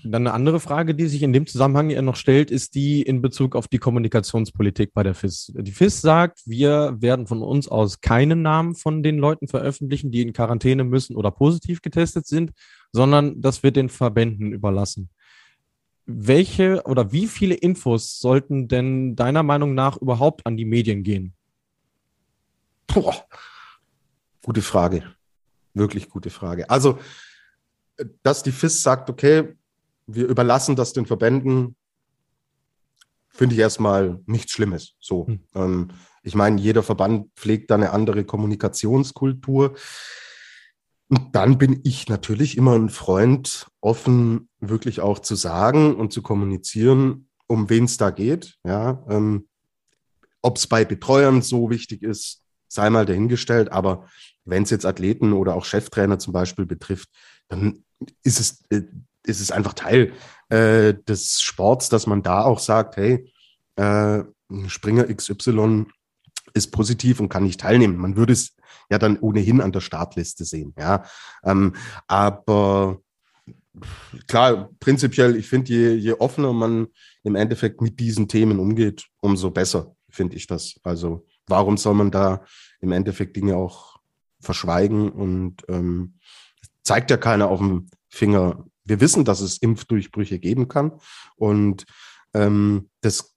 Dann 0.03 0.25
eine 0.25 0.33
andere 0.33 0.59
Frage, 0.59 0.95
die 0.95 1.07
sich 1.07 1.21
in 1.21 1.33
dem 1.33 1.45
Zusammenhang 1.45 1.89
ja 1.89 2.01
noch 2.01 2.15
stellt, 2.15 2.49
ist 2.49 2.75
die 2.75 3.01
in 3.01 3.21
Bezug 3.21 3.55
auf 3.55 3.67
die 3.67 3.77
Kommunikationspolitik 3.77 4.93
bei 4.93 5.03
der 5.03 5.13
FIS. 5.13 5.51
Die 5.55 5.71
FIS 5.71 6.01
sagt, 6.01 6.41
wir 6.45 6.95
werden 6.99 7.27
von 7.27 7.41
uns 7.41 7.67
aus 7.67 8.01
keinen 8.01 8.41
Namen 8.41 8.75
von 8.75 9.03
den 9.03 9.17
Leuten 9.17 9.47
veröffentlichen, 9.47 10.11
die 10.11 10.21
in 10.21 10.33
Quarantäne 10.33 10.83
müssen 10.83 11.15
oder 11.15 11.29
positiv 11.29 11.81
getestet 11.81 12.25
sind, 12.25 12.51
sondern 12.91 13.41
das 13.41 13.63
wird 13.63 13.75
den 13.75 13.89
Verbänden 13.89 14.53
überlassen. 14.53 15.09
Welche 16.05 16.81
oder 16.85 17.11
wie 17.11 17.27
viele 17.27 17.55
Infos 17.55 18.17
sollten 18.19 18.67
denn 18.67 19.15
deiner 19.15 19.43
Meinung 19.43 19.75
nach 19.75 19.97
überhaupt 19.97 20.45
an 20.45 20.57
die 20.57 20.65
Medien 20.65 21.03
gehen? 21.03 21.35
Boah, 22.87 23.25
gute 24.43 24.61
Frage. 24.61 25.03
Wirklich 25.73 26.09
gute 26.09 26.29
Frage. 26.29 26.69
Also, 26.69 26.99
dass 28.23 28.43
die 28.43 28.51
FIS 28.51 28.83
sagt, 28.83 29.09
okay, 29.09 29.55
wir 30.07 30.27
überlassen 30.27 30.75
das 30.75 30.93
den 30.93 31.05
Verbänden, 31.05 31.75
finde 33.29 33.55
ich 33.55 33.61
erstmal 33.61 34.19
nichts 34.25 34.51
Schlimmes. 34.51 34.95
So. 34.99 35.27
Hm. 35.27 35.39
Ähm, 35.55 35.87
ich 36.23 36.35
meine, 36.35 36.59
jeder 36.59 36.83
Verband 36.83 37.31
pflegt 37.35 37.71
da 37.71 37.75
eine 37.75 37.91
andere 37.91 38.23
Kommunikationskultur. 38.23 39.75
Und 41.09 41.35
dann 41.35 41.57
bin 41.57 41.81
ich 41.83 42.07
natürlich 42.07 42.57
immer 42.57 42.75
ein 42.75 42.89
Freund, 42.89 43.67
offen 43.81 44.49
wirklich 44.59 45.01
auch 45.01 45.19
zu 45.19 45.35
sagen 45.35 45.95
und 45.95 46.13
zu 46.13 46.21
kommunizieren, 46.21 47.27
um 47.47 47.69
wen 47.69 47.85
es 47.85 47.97
da 47.97 48.11
geht. 48.11 48.55
Ja, 48.63 49.03
ähm, 49.09 49.47
ob 50.41 50.57
es 50.57 50.67
bei 50.67 50.85
Betreuern 50.85 51.41
so 51.41 51.69
wichtig 51.69 52.03
ist, 52.03 52.40
sei 52.71 52.89
mal 52.89 53.05
dahingestellt. 53.05 53.71
Aber 53.71 54.07
wenn 54.45 54.63
es 54.63 54.69
jetzt 54.69 54.85
Athleten 54.85 55.33
oder 55.33 55.55
auch 55.55 55.65
Cheftrainer 55.65 56.19
zum 56.19 56.33
Beispiel 56.33 56.65
betrifft, 56.65 57.09
dann 57.49 57.83
ist 58.23 58.39
es, 58.39 58.63
äh, 58.69 58.83
ist 59.25 59.41
es 59.41 59.51
einfach 59.51 59.73
Teil 59.73 60.13
äh, 60.49 60.93
des 60.93 61.41
Sports, 61.41 61.89
dass 61.89 62.07
man 62.07 62.23
da 62.23 62.43
auch 62.43 62.59
sagt, 62.59 62.97
hey, 62.97 63.31
äh, 63.75 64.23
Springer 64.67 65.05
XY 65.13 65.85
ist 66.53 66.71
positiv 66.71 67.19
und 67.19 67.29
kann 67.29 67.43
nicht 67.43 67.59
teilnehmen. 67.59 67.97
Man 67.97 68.15
würde 68.15 68.33
es 68.33 68.55
ja 68.89 68.97
dann 68.97 69.19
ohnehin 69.19 69.61
an 69.61 69.71
der 69.71 69.79
Startliste 69.81 70.43
sehen. 70.43 70.73
Ja, 70.77 71.03
ähm, 71.43 71.75
aber 72.07 72.99
klar, 74.27 74.69
prinzipiell, 74.79 75.35
ich 75.35 75.47
finde, 75.47 75.71
je, 75.71 75.93
je 75.93 76.13
offener 76.13 76.51
man 76.51 76.87
im 77.23 77.35
Endeffekt 77.35 77.81
mit 77.81 77.99
diesen 77.99 78.27
Themen 78.27 78.59
umgeht, 78.59 79.07
umso 79.21 79.51
besser 79.51 79.95
finde 80.09 80.35
ich 80.35 80.47
das. 80.47 80.75
Also 80.83 81.25
warum 81.47 81.77
soll 81.77 81.93
man 81.93 82.11
da 82.11 82.43
im 82.79 82.91
Endeffekt 82.91 83.35
Dinge 83.35 83.55
auch 83.55 83.97
verschweigen 84.39 85.09
und 85.09 85.63
ähm, 85.67 86.15
zeigt 86.83 87.11
ja 87.11 87.17
keiner 87.17 87.49
auf 87.49 87.59
dem 87.59 87.87
Finger. 88.09 88.65
Wir 88.83 88.99
wissen, 88.99 89.25
dass 89.25 89.41
es 89.41 89.57
Impfdurchbrüche 89.57 90.39
geben 90.39 90.67
kann 90.67 90.93
und 91.35 91.85
ähm, 92.33 92.89
das 93.01 93.35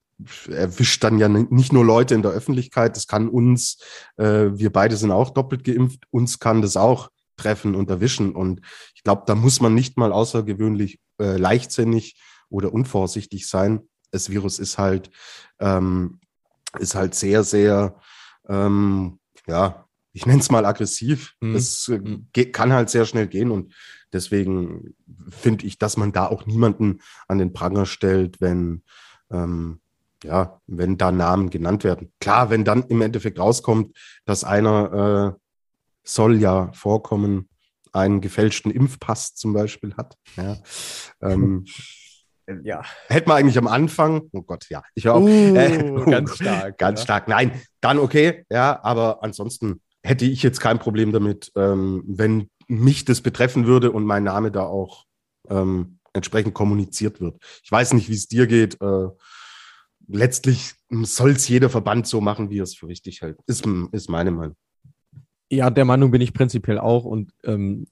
erwischt 0.49 1.03
dann 1.03 1.19
ja 1.19 1.29
nicht 1.29 1.73
nur 1.73 1.85
Leute 1.85 2.15
in 2.15 2.23
der 2.23 2.31
Öffentlichkeit, 2.31 2.97
das 2.97 3.07
kann 3.07 3.29
uns, 3.29 3.79
äh, 4.17 4.51
wir 4.53 4.73
beide 4.73 4.97
sind 4.97 5.11
auch 5.11 5.31
doppelt 5.31 5.65
geimpft, 5.65 6.05
uns 6.11 6.39
kann 6.39 6.63
das 6.63 6.77
auch 6.77 7.11
treffen 7.37 7.75
und 7.75 7.91
erwischen. 7.91 8.35
Und 8.35 8.61
ich 8.95 9.03
glaube, 9.03 9.25
da 9.27 9.35
muss 9.35 9.61
man 9.61 9.75
nicht 9.75 9.97
mal 9.97 10.13
außergewöhnlich 10.13 11.01
äh, 11.21 11.37
leichtsinnig 11.37 12.21
oder 12.49 12.73
unvorsichtig 12.73 13.49
sein. 13.49 13.89
Das 14.11 14.31
Virus 14.31 14.59
ist 14.59 14.79
halt 14.79 15.11
ähm, 15.59 16.21
ist 16.79 16.95
halt 16.95 17.15
sehr, 17.15 17.45
sehr, 17.45 17.97
ähm, 18.49 19.19
ja, 19.47 19.87
ich 20.13 20.27
nenne 20.27 20.41
es 20.41 20.51
mal 20.51 20.65
aggressiv. 20.65 21.35
Mhm. 21.41 21.57
Es 21.57 21.89
äh, 21.89 22.45
kann 22.47 22.73
halt 22.73 22.91
sehr 22.91 23.05
schnell 23.05 23.27
gehen 23.27 23.51
und 23.51 23.75
deswegen 24.13 24.95
finde 25.29 25.67
ich, 25.67 25.79
dass 25.79 25.97
man 25.97 26.13
da 26.13 26.27
auch 26.27 26.47
niemanden 26.47 27.01
an 27.27 27.39
den 27.39 27.53
Pranger 27.53 27.85
stellt, 27.85 28.41
wenn, 28.41 28.83
ähm, 29.31 29.81
ja, 30.23 30.61
wenn 30.67 30.97
da 30.97 31.13
Namen 31.13 31.51
genannt 31.51 31.85
werden. 31.85 32.13
Klar, 32.21 32.49
wenn 32.49 32.65
dann 32.65 32.85
im 32.85 33.03
Endeffekt 33.03 33.39
rauskommt, 33.39 33.97
dass 34.25 34.45
einer 34.45 35.35
äh, 35.35 35.41
soll 36.05 36.41
ja 36.41 36.71
vorkommen, 36.73 37.49
einen 37.93 38.21
gefälschten 38.21 38.71
Impfpass 38.71 39.35
zum 39.35 39.53
Beispiel 39.53 39.95
hat. 39.97 40.17
Ja. 40.37 40.59
Ähm, 41.23 41.65
ja. 42.63 42.83
Hätte 43.09 43.29
man 43.29 43.39
eigentlich 43.39 43.59
am 43.59 43.67
Anfang, 43.67 44.29
oh 44.33 44.43
Gott, 44.43 44.67
ja, 44.71 44.83
ich 44.95 45.05
höre 45.05 45.15
auf. 45.15 45.23
Uh, 45.23 45.57
äh, 45.57 46.05
ganz 46.11 46.37
stark. 46.37 46.79
Ganz 46.79 47.01
ja. 47.01 47.05
stark. 47.05 47.29
Nein, 47.29 47.61
dann 47.81 47.99
okay, 47.99 48.45
ja, 48.51 48.83
aber 48.83 49.23
ansonsten 49.23 49.81
hätte 50.03 50.25
ich 50.25 50.43
jetzt 50.43 50.61
kein 50.61 50.79
Problem 50.79 51.13
damit, 51.13 51.51
ähm, 51.57 52.05
wenn 52.07 52.49
mich 52.69 53.05
das 53.05 53.21
betreffen 53.21 53.67
würde 53.67 53.91
und 53.91 54.05
mein 54.05 54.25
Name 54.25 54.51
da 54.51 54.65
auch 54.65 55.05
ähm, 55.49 55.99
entsprechend 56.13 56.55
kommuniziert 56.55 57.21
wird. 57.21 57.37
Ich 57.63 57.71
weiß 57.71 57.93
nicht, 57.95 58.09
wie 58.09 58.15
es 58.15 58.29
dir 58.29 58.47
geht. 58.47 58.81
Äh, 58.81 59.09
letztlich 60.07 60.75
soll 60.91 61.33
es 61.33 61.49
jeder 61.49 61.71
Verband 61.71 62.07
so 62.07 62.21
machen, 62.21 62.51
wie 62.51 62.61
er 62.61 62.65
es 62.65 62.75
für 62.75 62.89
richtig 62.89 63.23
hält. 63.23 63.39
Ist, 63.47 63.67
ist 63.93 64.09
meine 64.09 64.31
Meinung. 64.31 64.57
Ja, 65.51 65.71
der 65.71 65.85
Meinung 65.85 66.11
bin 66.11 66.21
ich 66.21 66.33
prinzipiell 66.33 66.79
auch. 66.79 67.05
Und 67.05 67.33
ähm, 67.45 67.87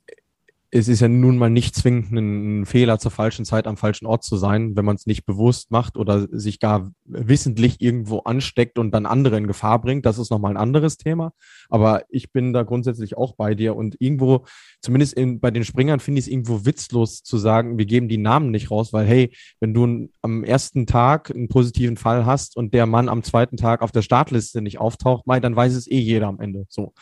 es 0.74 0.88
ist 0.88 1.00
ja 1.00 1.08
nun 1.08 1.36
mal 1.36 1.50
nicht 1.50 1.76
zwingend 1.76 2.12
ein 2.12 2.64
Fehler 2.64 2.98
zur 2.98 3.10
falschen 3.10 3.44
Zeit 3.44 3.66
am 3.66 3.76
falschen 3.76 4.06
Ort 4.06 4.24
zu 4.24 4.38
sein, 4.38 4.74
wenn 4.74 4.86
man 4.86 4.96
es 4.96 5.04
nicht 5.04 5.26
bewusst 5.26 5.70
macht 5.70 5.98
oder 5.98 6.26
sich 6.30 6.60
gar 6.60 6.90
wissentlich 7.04 7.82
irgendwo 7.82 8.20
ansteckt 8.20 8.78
und 8.78 8.90
dann 8.90 9.04
andere 9.04 9.36
in 9.36 9.46
Gefahr 9.46 9.82
bringt. 9.82 10.06
Das 10.06 10.18
ist 10.18 10.30
nochmal 10.30 10.52
ein 10.52 10.56
anderes 10.56 10.96
Thema. 10.96 11.34
Aber 11.68 12.04
ich 12.08 12.32
bin 12.32 12.54
da 12.54 12.62
grundsätzlich 12.62 13.18
auch 13.18 13.34
bei 13.34 13.54
dir 13.54 13.76
und 13.76 13.96
irgendwo, 13.98 14.46
zumindest 14.80 15.12
in, 15.12 15.40
bei 15.40 15.50
den 15.50 15.66
Springern, 15.66 16.00
finde 16.00 16.20
ich 16.20 16.24
es 16.24 16.32
irgendwo 16.32 16.64
witzlos 16.64 17.22
zu 17.22 17.36
sagen, 17.36 17.76
wir 17.76 17.84
geben 17.84 18.08
die 18.08 18.16
Namen 18.16 18.50
nicht 18.50 18.70
raus, 18.70 18.94
weil 18.94 19.06
hey, 19.06 19.36
wenn 19.60 19.74
du 19.74 20.08
am 20.22 20.42
ersten 20.42 20.86
Tag 20.86 21.30
einen 21.30 21.48
positiven 21.48 21.98
Fall 21.98 22.24
hast 22.24 22.56
und 22.56 22.72
der 22.72 22.86
Mann 22.86 23.10
am 23.10 23.22
zweiten 23.22 23.58
Tag 23.58 23.82
auf 23.82 23.92
der 23.92 24.00
Startliste 24.00 24.62
nicht 24.62 24.80
auftaucht, 24.80 25.24
dann 25.26 25.54
weiß 25.54 25.74
es 25.74 25.86
eh 25.86 25.98
jeder 25.98 26.28
am 26.28 26.40
Ende. 26.40 26.64
So. 26.70 26.94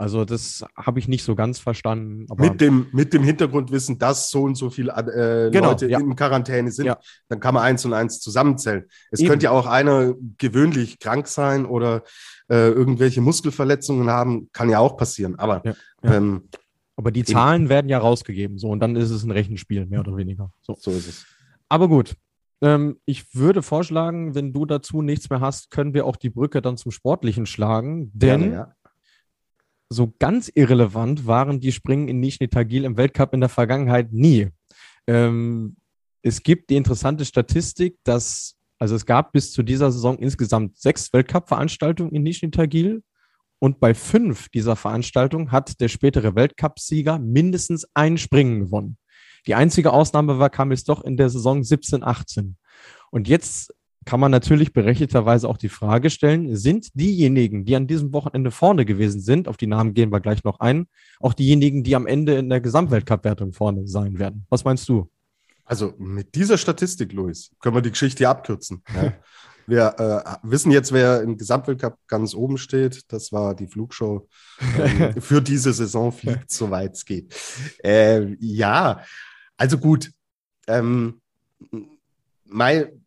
Also 0.00 0.24
das 0.24 0.64
habe 0.76 1.00
ich 1.00 1.08
nicht 1.08 1.24
so 1.24 1.34
ganz 1.34 1.58
verstanden. 1.58 2.26
mit, 2.36 2.60
dem, 2.60 2.86
mit 2.92 3.12
dem 3.12 3.24
Hintergrundwissen, 3.24 3.98
dass 3.98 4.30
so 4.30 4.44
und 4.44 4.54
so 4.54 4.70
viele 4.70 4.92
äh, 4.92 5.50
genau, 5.50 5.70
Leute 5.70 5.88
ja. 5.88 5.98
in 5.98 6.14
Quarantäne 6.14 6.70
sind, 6.70 6.86
ja. 6.86 6.98
dann 7.28 7.40
kann 7.40 7.52
man 7.54 7.64
eins 7.64 7.84
und 7.84 7.92
eins 7.92 8.20
zusammenzählen. 8.20 8.84
Es 9.10 9.18
Eben. 9.18 9.28
könnte 9.28 9.44
ja 9.44 9.50
auch 9.50 9.66
einer 9.66 10.14
gewöhnlich 10.38 11.00
krank 11.00 11.26
sein 11.26 11.66
oder 11.66 12.04
äh, 12.48 12.68
irgendwelche 12.68 13.20
Muskelverletzungen 13.20 14.08
haben, 14.08 14.48
kann 14.52 14.70
ja 14.70 14.78
auch 14.78 14.96
passieren. 14.96 15.36
Aber, 15.36 15.62
ja, 15.64 15.74
ähm, 16.04 16.48
aber 16.94 17.10
die 17.10 17.24
Zahlen 17.24 17.62
eben. 17.62 17.68
werden 17.68 17.88
ja 17.88 17.98
rausgegeben, 17.98 18.56
so 18.58 18.68
und 18.68 18.78
dann 18.78 18.94
ist 18.94 19.10
es 19.10 19.24
ein 19.24 19.32
Rechenspiel, 19.32 19.84
mehr 19.86 20.00
oder 20.00 20.16
weniger. 20.16 20.52
So, 20.62 20.76
so 20.78 20.92
ist 20.92 21.08
es. 21.08 21.26
Aber 21.68 21.88
gut, 21.88 22.14
ähm, 22.60 22.98
ich 23.04 23.34
würde 23.34 23.62
vorschlagen, 23.62 24.36
wenn 24.36 24.52
du 24.52 24.64
dazu 24.64 25.02
nichts 25.02 25.28
mehr 25.28 25.40
hast, 25.40 25.72
können 25.72 25.92
wir 25.92 26.06
auch 26.06 26.16
die 26.16 26.30
Brücke 26.30 26.62
dann 26.62 26.76
zum 26.76 26.92
Sportlichen 26.92 27.46
schlagen. 27.46 28.12
Denn 28.14 28.40
Gerne, 28.40 28.54
ja 28.54 28.74
so 29.90 30.12
ganz 30.18 30.50
irrelevant 30.54 31.26
waren 31.26 31.60
die 31.60 31.72
Springen 31.72 32.08
in 32.08 32.20
Nizhny 32.20 32.48
Tagil 32.48 32.84
im 32.84 32.96
Weltcup 32.96 33.32
in 33.32 33.40
der 33.40 33.48
Vergangenheit 33.48 34.12
nie. 34.12 34.48
Ähm, 35.06 35.76
es 36.22 36.42
gibt 36.42 36.70
die 36.70 36.76
interessante 36.76 37.24
Statistik, 37.24 37.96
dass, 38.04 38.56
also 38.78 38.94
es 38.94 39.06
gab 39.06 39.32
bis 39.32 39.52
zu 39.52 39.62
dieser 39.62 39.90
Saison 39.90 40.18
insgesamt 40.18 40.78
sechs 40.78 41.12
Weltcup-Veranstaltungen 41.12 42.12
in 42.12 42.22
Nizhny 42.22 42.50
Tagil 42.50 43.02
und 43.60 43.80
bei 43.80 43.94
fünf 43.94 44.48
dieser 44.50 44.76
Veranstaltungen 44.76 45.50
hat 45.50 45.80
der 45.80 45.88
spätere 45.88 46.34
Weltcupsieger 46.34 47.18
mindestens 47.18 47.86
ein 47.94 48.18
Springen 48.18 48.60
gewonnen. 48.60 48.98
Die 49.46 49.54
einzige 49.54 49.92
Ausnahme 49.92 50.38
war 50.38 50.50
Kamil 50.50 50.76
Stoch 50.76 51.02
in 51.02 51.16
der 51.16 51.30
Saison 51.30 51.60
17-18. 51.62 52.54
Und 53.10 53.28
jetzt 53.28 53.74
kann 54.08 54.20
man 54.20 54.30
natürlich 54.30 54.72
berechtigterweise 54.72 55.46
auch 55.46 55.58
die 55.58 55.68
Frage 55.68 56.08
stellen, 56.08 56.56
sind 56.56 56.94
diejenigen, 56.94 57.66
die 57.66 57.76
an 57.76 57.86
diesem 57.86 58.14
Wochenende 58.14 58.50
vorne 58.50 58.86
gewesen 58.86 59.20
sind, 59.20 59.48
auf 59.48 59.58
die 59.58 59.66
Namen 59.66 59.92
gehen 59.92 60.10
wir 60.10 60.20
gleich 60.20 60.44
noch 60.44 60.60
ein, 60.60 60.86
auch 61.20 61.34
diejenigen, 61.34 61.84
die 61.84 61.94
am 61.94 62.06
Ende 62.06 62.38
in 62.38 62.48
der 62.48 62.62
Gesamtweltcup-Wertung 62.62 63.52
vorne 63.52 63.86
sein 63.86 64.18
werden? 64.18 64.46
Was 64.48 64.64
meinst 64.64 64.88
du? 64.88 65.10
Also 65.66 65.92
mit 65.98 66.34
dieser 66.34 66.56
Statistik, 66.56 67.12
Luis, 67.12 67.50
können 67.60 67.74
wir 67.74 67.82
die 67.82 67.90
Geschichte 67.90 68.26
abkürzen. 68.26 68.82
Ja? 68.94 69.12
Wir 69.66 69.94
äh, 69.98 70.48
wissen 70.48 70.72
jetzt, 70.72 70.92
wer 70.92 71.20
im 71.20 71.36
Gesamtweltcup 71.36 71.98
ganz 72.06 72.34
oben 72.34 72.56
steht. 72.56 73.02
Das 73.12 73.32
war 73.32 73.54
die 73.54 73.66
Flugshow 73.66 74.26
ähm, 74.78 75.20
für 75.20 75.42
diese 75.42 75.74
Saison 75.74 76.10
fliegt, 76.10 76.50
soweit 76.50 76.94
es 76.94 77.04
geht. 77.04 77.34
Äh, 77.84 78.34
ja, 78.40 79.02
also 79.58 79.76
gut. 79.76 80.10
Ähm, 80.66 81.20
mein, 82.46 83.04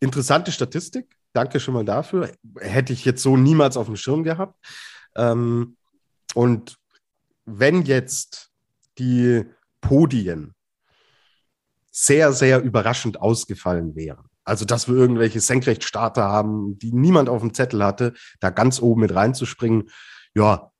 interessante 0.00 0.52
Statistik. 0.52 1.16
Danke 1.32 1.60
schon 1.60 1.74
mal 1.74 1.84
dafür. 1.84 2.32
Hätte 2.60 2.92
ich 2.92 3.04
jetzt 3.04 3.22
so 3.22 3.36
niemals 3.36 3.76
auf 3.76 3.86
dem 3.86 3.96
Schirm 3.96 4.24
gehabt. 4.24 4.58
Ähm, 5.16 5.76
und 6.34 6.76
wenn 7.44 7.82
jetzt 7.82 8.50
die 8.98 9.44
Podien 9.80 10.54
sehr, 11.90 12.32
sehr 12.32 12.62
überraschend 12.62 13.20
ausgefallen 13.20 13.94
wären, 13.94 14.26
also 14.44 14.64
dass 14.64 14.88
wir 14.88 14.94
irgendwelche 14.94 15.40
Senkrechtstarter 15.40 16.24
haben, 16.24 16.78
die 16.78 16.92
niemand 16.92 17.28
auf 17.28 17.40
dem 17.40 17.54
Zettel 17.54 17.84
hatte, 17.84 18.14
da 18.40 18.50
ganz 18.50 18.80
oben 18.80 19.02
mit 19.02 19.14
reinzuspringen, 19.14 19.90
ja, 20.34 20.70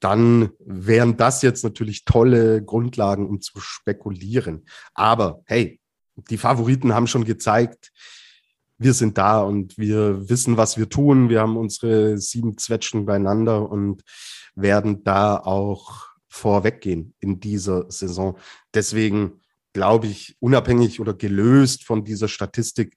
dann 0.00 0.50
wären 0.58 1.16
das 1.16 1.42
jetzt 1.42 1.64
natürlich 1.64 2.04
tolle 2.04 2.62
Grundlagen, 2.62 3.26
um 3.26 3.40
zu 3.40 3.58
spekulieren. 3.60 4.66
Aber 4.94 5.42
hey, 5.46 5.80
die 6.30 6.38
Favoriten 6.38 6.94
haben 6.94 7.06
schon 7.06 7.24
gezeigt, 7.24 7.92
wir 8.78 8.92
sind 8.92 9.18
da 9.18 9.40
und 9.40 9.78
wir 9.78 10.28
wissen, 10.28 10.56
was 10.56 10.76
wir 10.76 10.88
tun. 10.88 11.28
Wir 11.28 11.40
haben 11.40 11.56
unsere 11.56 12.18
sieben 12.18 12.58
Zwetschgen 12.58 13.06
beieinander 13.06 13.70
und 13.70 14.02
werden 14.54 15.04
da 15.04 15.36
auch 15.38 16.08
vorweggehen 16.28 17.14
in 17.20 17.40
dieser 17.40 17.90
Saison. 17.90 18.38
Deswegen 18.74 19.40
glaube 19.76 20.06
ich, 20.06 20.38
unabhängig 20.40 21.00
oder 21.00 21.12
gelöst 21.12 21.84
von 21.84 22.02
dieser 22.02 22.28
Statistik, 22.28 22.96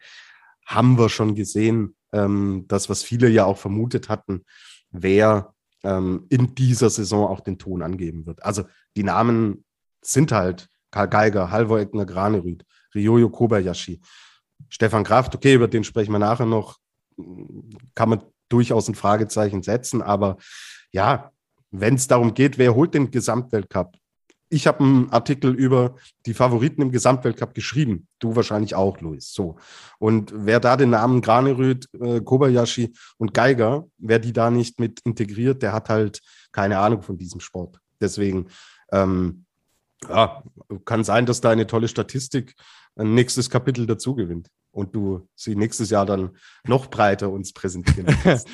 haben 0.66 0.98
wir 0.98 1.10
schon 1.10 1.36
gesehen, 1.36 1.94
ähm, 2.14 2.64
das, 2.70 2.88
was 2.88 3.04
viele 3.04 3.28
ja 3.28 3.44
auch 3.44 3.58
vermutet 3.58 4.08
hatten, 4.08 4.46
wer 4.90 5.54
ähm, 5.84 6.26
in 6.30 6.56
dieser 6.56 6.90
Saison 6.90 7.28
auch 7.28 7.42
den 7.42 7.58
Ton 7.58 7.82
angeben 7.82 8.26
wird. 8.26 8.42
Also 8.44 8.64
die 8.96 9.04
Namen 9.04 9.66
sind 10.02 10.32
halt 10.32 10.70
Karl 10.90 11.10
Geiger, 11.10 11.52
Halvor 11.52 11.80
Egner 11.80 12.06
Granerüth, 12.06 12.64
Ryoyo 12.96 13.30
Kobayashi, 13.30 14.00
Stefan 14.68 15.04
Kraft, 15.04 15.36
okay, 15.36 15.54
über 15.54 15.68
den 15.68 15.84
sprechen 15.84 16.12
wir 16.12 16.20
nachher 16.20 16.46
noch, 16.46 16.78
kann 17.96 18.10
man 18.10 18.24
durchaus 18.50 18.88
ein 18.88 18.96
Fragezeichen 18.96 19.64
setzen, 19.64 20.02
aber 20.02 20.38
ja, 20.92 21.32
wenn 21.72 21.96
es 21.96 22.08
darum 22.08 22.34
geht, 22.34 22.58
wer 22.58 22.76
holt 22.76 22.94
den 22.94 23.12
Gesamtweltcup? 23.12 23.96
Ich 24.52 24.66
habe 24.66 24.84
einen 24.84 25.12
Artikel 25.12 25.54
über 25.54 25.96
die 26.26 26.34
Favoriten 26.34 26.82
im 26.82 26.92
Gesamtweltcup 26.92 27.54
geschrieben. 27.54 28.08
Du 28.18 28.36
wahrscheinlich 28.36 28.74
auch, 28.74 29.00
Luis. 29.00 29.32
So. 29.32 29.58
Und 30.00 30.34
wer 30.36 30.60
da 30.60 30.76
den 30.76 30.90
Namen 30.90 31.22
Granerüth, 31.22 31.88
äh, 31.94 32.20
Kobayashi 32.20 32.94
und 33.18 33.36
Geiger, 33.36 33.86
wer 34.00 34.18
die 34.18 34.34
da 34.34 34.50
nicht 34.50 34.80
mit 34.80 35.02
integriert, 35.02 35.62
der 35.62 35.72
hat 35.72 35.90
halt 35.90 36.22
keine 36.52 36.80
Ahnung 36.80 37.04
von 37.04 37.16
diesem 37.16 37.42
Sport. 37.42 37.80
Deswegen, 38.02 38.48
ähm, 38.92 39.46
ja, 40.08 40.42
kann 40.86 41.04
sein, 41.04 41.28
dass 41.28 41.42
da 41.42 41.52
eine 41.52 41.68
tolle 41.68 41.88
Statistik 41.88 42.56
ein 42.96 43.14
nächstes 43.14 43.50
Kapitel 43.50 43.86
dazu 43.86 44.16
gewinnt 44.16 44.50
und 44.72 44.96
du 44.96 45.28
sie 45.36 45.56
nächstes 45.56 45.90
Jahr 45.90 46.06
dann 46.06 46.32
noch 46.66 46.88
breiter 46.88 47.30
uns 47.30 47.54
präsentieren 47.54 48.06
kannst. 48.24 48.48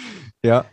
ja. 0.43 0.65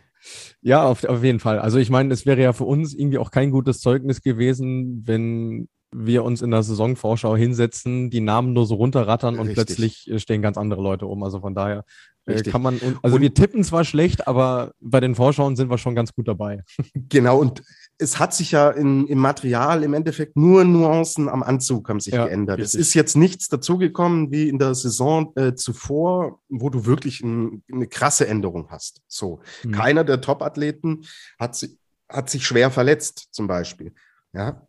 Ja, 0.61 0.85
auf, 0.85 1.03
auf 1.03 1.21
jeden 1.21 1.41
Fall. 1.41 1.59
Also 1.59 1.79
ich 1.79 1.89
meine, 1.89 2.13
es 2.13 2.25
wäre 2.25 2.41
ja 2.41 2.53
für 2.53 2.63
uns 2.63 2.93
irgendwie 2.93 3.17
auch 3.17 3.29
kein 3.29 3.51
gutes 3.51 3.81
Zeugnis 3.81 4.21
gewesen, 4.21 5.03
wenn 5.05 5.67
wir 5.93 6.23
uns 6.23 6.41
in 6.41 6.51
der 6.51 6.63
Saisonvorschau 6.63 7.35
hinsetzen, 7.35 8.09
die 8.09 8.21
Namen 8.21 8.53
nur 8.53 8.65
so 8.65 8.75
runterrattern 8.75 9.37
und 9.37 9.47
Richtig. 9.47 9.75
plötzlich 9.75 10.21
stehen 10.21 10.41
ganz 10.41 10.57
andere 10.57 10.81
Leute 10.81 11.05
um. 11.05 11.23
Also 11.23 11.41
von 11.41 11.53
daher 11.53 11.83
äh, 12.25 12.33
Richtig. 12.33 12.51
kann 12.51 12.61
man, 12.61 12.79
also 13.01 13.17
und, 13.17 13.21
wir 13.21 13.33
tippen 13.33 13.63
zwar 13.63 13.83
schlecht, 13.83 14.27
aber 14.27 14.71
bei 14.79 14.99
den 14.99 15.15
Vorschauen 15.15 15.55
sind 15.55 15.69
wir 15.69 15.77
schon 15.77 15.95
ganz 15.95 16.13
gut 16.13 16.27
dabei. 16.27 16.63
Genau, 16.93 17.39
und 17.39 17.61
es 17.97 18.19
hat 18.19 18.33
sich 18.33 18.51
ja 18.51 18.69
in, 18.71 19.07
im 19.07 19.19
Material 19.19 19.83
im 19.83 19.93
Endeffekt 19.93 20.35
nur 20.35 20.63
Nuancen 20.63 21.29
am 21.29 21.43
Anzug 21.43 21.89
haben 21.89 21.99
sich 21.99 22.13
ja, 22.13 22.25
geändert. 22.25 22.59
Richtig. 22.59 22.79
Es 22.79 22.87
ist 22.87 22.93
jetzt 22.93 23.15
nichts 23.15 23.49
dazugekommen 23.49 24.31
wie 24.31 24.49
in 24.49 24.59
der 24.59 24.75
Saison 24.75 25.31
äh, 25.35 25.55
zuvor, 25.55 26.39
wo 26.49 26.69
du 26.69 26.85
wirklich 26.85 27.21
ein, 27.21 27.63
eine 27.71 27.87
krasse 27.87 28.27
Änderung 28.27 28.69
hast. 28.69 29.01
So, 29.07 29.41
mhm. 29.63 29.71
keiner 29.71 30.03
der 30.03 30.21
Top-Athleten 30.21 31.05
hat, 31.39 31.67
hat 32.09 32.29
sich 32.29 32.45
schwer 32.45 32.71
verletzt, 32.71 33.29
zum 33.31 33.47
Beispiel. 33.47 33.93
Ja, 34.33 34.67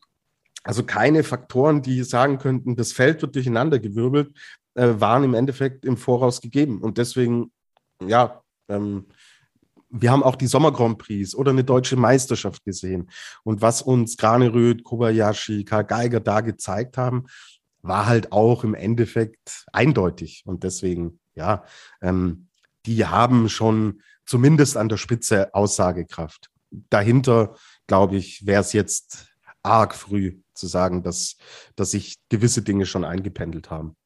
also 0.63 0.83
keine 0.83 1.25
Faktoren, 1.25 1.83
die 1.83 2.03
sagen 2.03 2.39
könnten, 2.39 2.77
das 2.77 2.93
Feld 2.93 3.23
wird 3.23 3.35
durcheinandergewirbelt, 3.35 4.35
äh, 4.75 4.95
waren 4.99 5.25
im 5.25 5.35
Endeffekt 5.35 5.85
im 5.85 5.97
Voraus 5.97 6.41
gegeben. 6.41 6.81
Und 6.81 6.99
deswegen, 6.99 7.53
ja, 8.01 8.43
ähm, 8.69 9.07
wir 9.97 10.11
haben 10.11 10.25
auch 10.25 10.35
die 10.35 10.49
Sommer 10.49 10.73
Grand 10.73 10.99
Prix 10.99 11.35
oder 11.37 11.53
eine 11.53 11.63
deutsche 11.63 11.97
Meisterschaft 11.97 12.65
gesehen. 12.65 13.11
Und 13.45 13.63
was 13.63 13.81
uns 13.81 14.17
Graneröd, 14.17 14.83
Kobayashi, 14.83 15.65
Karl 15.65 15.85
Geiger 15.85 16.19
da 16.19 16.41
gezeigt 16.41 16.99
haben, 16.99 17.27
war 17.81 18.07
halt 18.07 18.33
auch 18.33 18.65
im 18.65 18.75
Endeffekt 18.75 19.67
eindeutig. 19.73 20.43
Und 20.47 20.65
deswegen, 20.65 21.21
ja, 21.37 21.65
ähm, 22.03 22.49
die 22.87 23.07
haben 23.07 23.49
schon 23.49 24.03
zumindest 24.27 24.77
an 24.77 24.89
der 24.89 24.97
Spitze 24.97 25.55
Aussagekraft. 25.55 26.51
Dahinter 26.91 27.55
glaube 27.87 28.17
ich, 28.17 28.47
wäre 28.47 28.63
es 28.63 28.73
jetzt 28.73 29.29
arg 29.63 29.95
früh 29.95 30.41
zu 30.55 30.67
sagen, 30.67 31.05
dass, 31.05 31.37
dass 31.77 31.93
sich 31.93 32.17
gewisse 32.31 32.63
Dinge 32.63 32.87
schon 32.87 33.05
eingependelt 33.05 33.71
haben. 33.71 33.97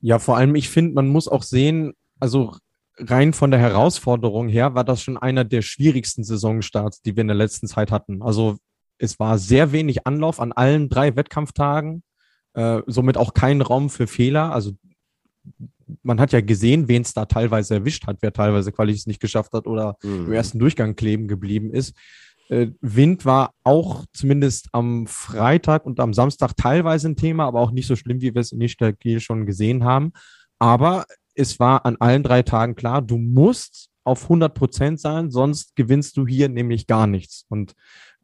Ja, 0.00 0.20
vor 0.20 0.36
allem, 0.36 0.54
ich 0.54 0.68
finde, 0.68 0.94
man 0.94 1.08
muss 1.08 1.26
auch 1.26 1.42
sehen, 1.42 1.94
also 2.20 2.56
rein 2.98 3.32
von 3.32 3.50
der 3.50 3.60
Herausforderung 3.60 4.48
her 4.48 4.74
war 4.74 4.84
das 4.84 5.02
schon 5.02 5.16
einer 5.16 5.44
der 5.44 5.62
schwierigsten 5.62 6.24
Saisonstarts, 6.24 7.02
die 7.02 7.16
wir 7.16 7.22
in 7.22 7.28
der 7.28 7.36
letzten 7.36 7.66
Zeit 7.66 7.90
hatten. 7.90 8.22
Also 8.22 8.56
es 8.98 9.18
war 9.18 9.38
sehr 9.38 9.72
wenig 9.72 10.06
Anlauf 10.06 10.40
an 10.40 10.52
allen 10.52 10.88
drei 10.88 11.16
Wettkampftagen, 11.16 12.02
äh, 12.54 12.80
somit 12.86 13.18
auch 13.18 13.34
kein 13.34 13.60
Raum 13.60 13.90
für 13.90 14.06
Fehler. 14.06 14.52
Also 14.52 14.72
man 16.02 16.20
hat 16.20 16.32
ja 16.32 16.40
gesehen, 16.40 16.88
wen 16.88 17.02
es 17.02 17.12
da 17.12 17.26
teilweise 17.26 17.74
erwischt 17.74 18.06
hat, 18.06 18.18
wer 18.20 18.32
teilweise 18.32 18.72
Qualis 18.72 19.06
nicht 19.06 19.20
geschafft 19.20 19.52
hat 19.52 19.66
oder 19.66 19.96
mhm. 20.02 20.26
im 20.26 20.32
ersten 20.32 20.58
Durchgang 20.58 20.96
kleben 20.96 21.28
geblieben 21.28 21.70
ist. 21.70 21.94
Äh, 22.48 22.68
Wind 22.80 23.24
war 23.24 23.52
auch 23.64 24.04
zumindest 24.12 24.68
am 24.72 25.06
Freitag 25.06 25.84
und 25.84 26.00
am 26.00 26.14
Samstag 26.14 26.56
teilweise 26.56 27.08
ein 27.08 27.16
Thema, 27.16 27.46
aber 27.46 27.60
auch 27.60 27.72
nicht 27.72 27.86
so 27.86 27.96
schlimm, 27.96 28.20
wie 28.20 28.34
wir 28.34 28.40
es 28.40 28.52
in 28.52 28.60
Istanbul 28.60 29.20
schon 29.20 29.46
gesehen 29.46 29.84
haben. 29.84 30.12
Aber 30.58 31.04
es 31.36 31.60
war 31.60 31.84
an 31.86 31.96
allen 32.00 32.22
drei 32.22 32.42
Tagen 32.42 32.74
klar, 32.74 33.02
du 33.02 33.18
musst 33.18 33.90
auf 34.04 34.24
100 34.24 34.54
Prozent 34.54 35.00
sein, 35.00 35.30
sonst 35.30 35.74
gewinnst 35.76 36.16
du 36.16 36.26
hier 36.26 36.48
nämlich 36.48 36.86
gar 36.86 37.06
nichts. 37.06 37.44
Und 37.48 37.74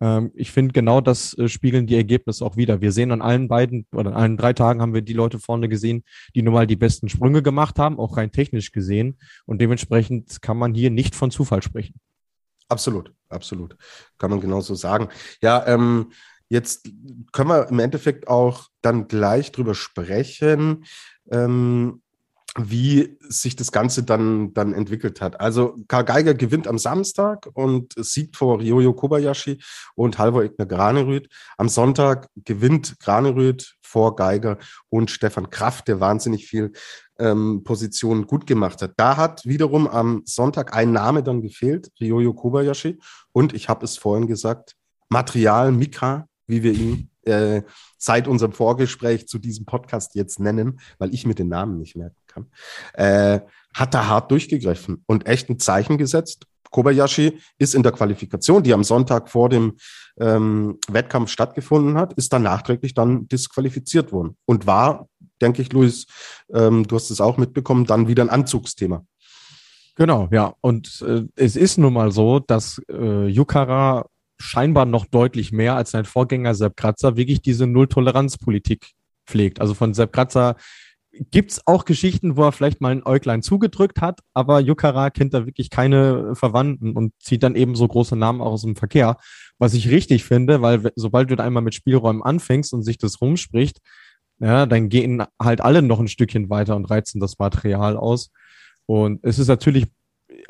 ähm, 0.00 0.31
ich 0.35 0.52
finde, 0.52 0.73
genau 0.73 1.00
das 1.00 1.37
äh, 1.38 1.49
spiegeln 1.49 1.87
die 1.87 1.97
Ergebnisse 1.97 2.45
auch 2.45 2.57
wieder. 2.57 2.81
Wir 2.81 2.92
sehen 2.92 3.11
an 3.11 3.21
allen 3.21 3.49
beiden 3.49 3.87
oder 3.92 4.11
an 4.11 4.16
allen 4.16 4.37
drei 4.37 4.52
Tagen 4.52 4.81
haben 4.81 4.95
wir 4.95 5.02
die 5.02 5.12
Leute 5.12 5.38
vorne 5.38 5.69
gesehen, 5.69 6.04
die 6.35 6.42
nun 6.42 6.54
mal 6.54 6.66
die 6.66 6.76
besten 6.76 7.09
Sprünge 7.09 7.42
gemacht 7.42 7.78
haben, 7.78 7.99
auch 7.99 8.16
rein 8.16 8.33
technisch 8.33 8.73
gesehen. 8.73 9.19
Und 9.45 9.61
dementsprechend 9.61 10.40
kann 10.40 10.57
man 10.57 10.75
hier 10.75 10.90
nicht 10.90 11.14
von 11.14 11.31
Zufall 11.31 11.62
sprechen. 11.62 11.95
Absolut, 12.69 13.12
absolut. 13.28 13.76
Kann 14.19 14.31
man 14.31 14.40
genauso 14.40 14.75
sagen. 14.75 15.09
Ja, 15.42 15.66
ähm, 15.66 16.12
jetzt 16.49 16.90
können 17.33 17.50
wir 17.50 17.69
im 17.69 17.78
Endeffekt 17.81 18.28
auch 18.28 18.69
dann 18.83 19.09
gleich 19.09 19.52
drüber 19.52 19.75
sprechen. 19.75 20.85
Ähm, 21.31 22.01
wie 22.59 23.16
sich 23.21 23.56
das 23.56 23.73
Ganze 23.73 24.02
dann, 24.02 24.52
dann 24.52 24.75
entwickelt 24.75 25.21
hat. 25.23 25.40
Also 25.40 25.76
Karl 25.88 26.04
Geiger 26.04 26.35
gewinnt 26.35 26.68
am 26.68 26.78
Samstag 26.78 27.49
und 27.54 27.94
siegt 27.97 28.37
vor 28.37 28.61
Ryoyo 28.61 28.92
Kobayashi 28.92 29.59
und 29.94 30.18
Halvor 30.18 30.44
Egner 30.44 30.66
Granerüth. 30.66 31.28
Am 31.56 31.71
Sonntag 31.71 32.28
gewinnt 32.37 32.99
Granerüth 33.00 33.76
vor 33.80 34.16
Geiger 34.16 34.59
und 34.90 35.11
Stefan 35.11 35.49
Kraft, 35.49 35.88
der 35.88 36.00
wahnsinnig 36.00 36.47
viel 36.47 36.73
ähm, 37.18 37.62
Positionen 37.64 38.26
gut 38.26 38.47
gemacht 38.47 38.82
hat. 38.82 38.92
Da 38.97 39.16
hat 39.16 39.47
wiederum 39.47 39.88
am 39.88 40.23
Sonntag 40.26 40.75
ein 40.75 40.92
Name 40.92 41.23
dann 41.23 41.40
gefehlt, 41.40 41.90
Ryoyo 42.00 42.35
Kobayashi. 42.35 42.99
Und 43.32 43.54
ich 43.54 43.71
habe 43.71 43.85
es 43.85 43.97
vorhin 43.97 44.26
gesagt, 44.26 44.75
Material 45.09 45.73
Mika, 45.73 46.26
wie 46.47 46.62
wir 46.62 46.73
ihn 46.73 47.12
äh, 47.25 47.62
seit 47.99 48.29
unserem 48.29 48.52
Vorgespräch 48.52 49.29
zu 49.29 49.38
diesem 49.38 49.64
Podcast 49.64 50.14
jetzt 50.14 50.41
nennen, 50.41 50.81
weil 50.99 51.14
ich 51.14 51.26
mir 51.26 51.35
den 51.35 51.49
Namen 51.49 51.79
nicht 51.79 51.97
merken 51.97 52.17
kann, 52.26 52.47
äh, 52.95 53.41
hat 53.75 53.95
da 53.95 54.07
hart 54.07 54.31
durchgegriffen 54.31 55.02
und 55.07 55.26
echt 55.26 55.49
ein 55.49 55.59
Zeichen 55.59 55.99
gesetzt. 55.99 56.47
Kobayashi 56.71 57.38
ist 57.59 57.75
in 57.75 57.83
der 57.83 57.93
Qualifikation, 57.93 58.62
die 58.62 58.73
am 58.73 58.83
Sonntag 58.83 59.29
vor 59.29 59.49
dem 59.49 59.76
ähm, 60.19 60.79
Wettkampf 60.88 61.31
stattgefunden 61.31 61.97
hat, 61.97 62.14
ist 62.14 62.33
dann 62.33 62.43
nachträglich 62.43 62.95
dann 62.95 63.29
disqualifiziert 63.29 64.11
worden 64.11 64.37
und 64.47 64.67
war, 64.67 65.07
denke 65.41 65.62
ich, 65.62 65.73
Luis, 65.73 66.07
ähm, 66.52 66.87
du 66.87 66.97
hast 66.97 67.11
es 67.11 67.21
auch 67.21 67.37
mitbekommen, 67.37 67.85
dann 67.85 68.09
wieder 68.09 68.23
ein 68.23 68.31
Anzugsthema. 68.31 69.05
Genau, 69.95 70.29
ja. 70.33 70.55
Und 70.62 71.05
äh, 71.07 71.25
es 71.37 71.55
ist 71.55 71.76
nun 71.76 71.93
mal 71.93 72.12
so, 72.12 72.38
dass 72.38 72.81
äh, 72.91 73.26
Yukara 73.26 74.07
scheinbar 74.42 74.87
noch 74.87 75.06
deutlich 75.06 75.52
mehr 75.52 75.76
als 75.76 75.92
sein 75.92 76.04
Vorgänger 76.04 76.54
Sepp 76.54 76.76
Kratzer 76.76 77.16
wirklich 77.16 77.42
diese 77.42 77.66
Null-Toleranz-Politik 77.66 78.92
pflegt. 79.26 79.61
Also 79.61 79.75
von 79.75 79.94
Sepp 79.94 80.12
Kratzer 80.12 80.56
gibt's 81.12 81.61
auch 81.66 81.84
Geschichten, 81.84 82.37
wo 82.37 82.44
er 82.44 82.52
vielleicht 82.52 82.80
mal 82.80 82.92
ein 82.92 83.04
Äuglein 83.04 83.42
zugedrückt 83.42 84.00
hat, 84.00 84.20
aber 84.32 84.61
Yukara 84.61 85.11
kennt 85.11 85.34
da 85.34 85.46
wirklich 85.46 85.68
keine 85.70 86.34
Verwandten 86.34 86.92
und 86.92 87.12
zieht 87.20 87.42
dann 87.42 87.54
eben 87.54 87.75
so 87.75 87.87
große 87.87 88.16
Namen 88.16 88.40
auch 88.40 88.52
aus 88.52 88.62
dem 88.62 88.76
Verkehr. 88.76 89.18
Was 89.58 89.75
ich 89.75 89.90
richtig 89.90 90.25
finde, 90.25 90.62
weil 90.62 90.90
sobald 90.96 91.30
du 91.30 91.37
da 91.37 91.44
einmal 91.44 91.62
mit 91.62 91.75
Spielräumen 91.75 92.22
anfängst 92.22 92.72
und 92.72 92.82
sich 92.82 92.99
das 92.99 93.20
rumspricht, 93.20 93.78
ja, 94.38 94.66
dann 94.66 94.88
gehen 94.88 95.22
halt 95.40 95.61
alle 95.61 95.82
noch 95.82 96.00
ein 96.00 96.08
Stückchen 96.08 96.50
weiter 96.50 96.76
und 96.76 96.86
reizen 96.86 97.21
das 97.21 97.38
Material 97.38 97.97
aus. 97.97 98.30
Und 98.86 99.21
es 99.23 99.38
ist 99.38 99.49
natürlich 99.49 99.86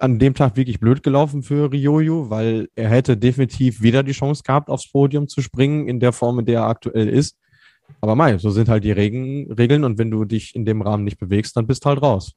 an 0.03 0.19
dem 0.19 0.35
Tag 0.35 0.57
wirklich 0.57 0.81
blöd 0.81 1.03
gelaufen 1.03 1.43
für 1.45 1.71
Ryoyo, 1.71 2.29
weil 2.29 2.69
er 2.75 2.89
hätte 2.89 3.17
definitiv 3.17 3.83
wieder 3.83 4.03
die 4.03 4.13
Chance 4.13 4.43
gehabt, 4.43 4.69
aufs 4.69 4.91
Podium 4.91 5.29
zu 5.29 5.41
springen 5.41 5.87
in 5.87 6.01
der 6.01 6.13
Form, 6.13 6.41
in 6.41 6.47
der 6.47 6.61
er 6.63 6.67
aktuell 6.67 7.09
ist. 7.09 7.39
Aber 8.01 8.17
mei, 8.17 8.37
so 8.39 8.51
sind 8.51 8.69
halt 8.69 8.83
die 8.83 8.91
Regeln 8.91 9.85
und 9.85 9.99
wenn 9.99 10.11
du 10.11 10.25
dich 10.25 10.57
in 10.57 10.65
dem 10.65 10.83
Rahmen 10.83 11.05
nicht 11.05 11.19
bewegst, 11.19 11.57
dann 11.57 11.69
bist 11.69 11.85
du 11.85 11.91
halt 11.91 12.03
raus. 12.03 12.33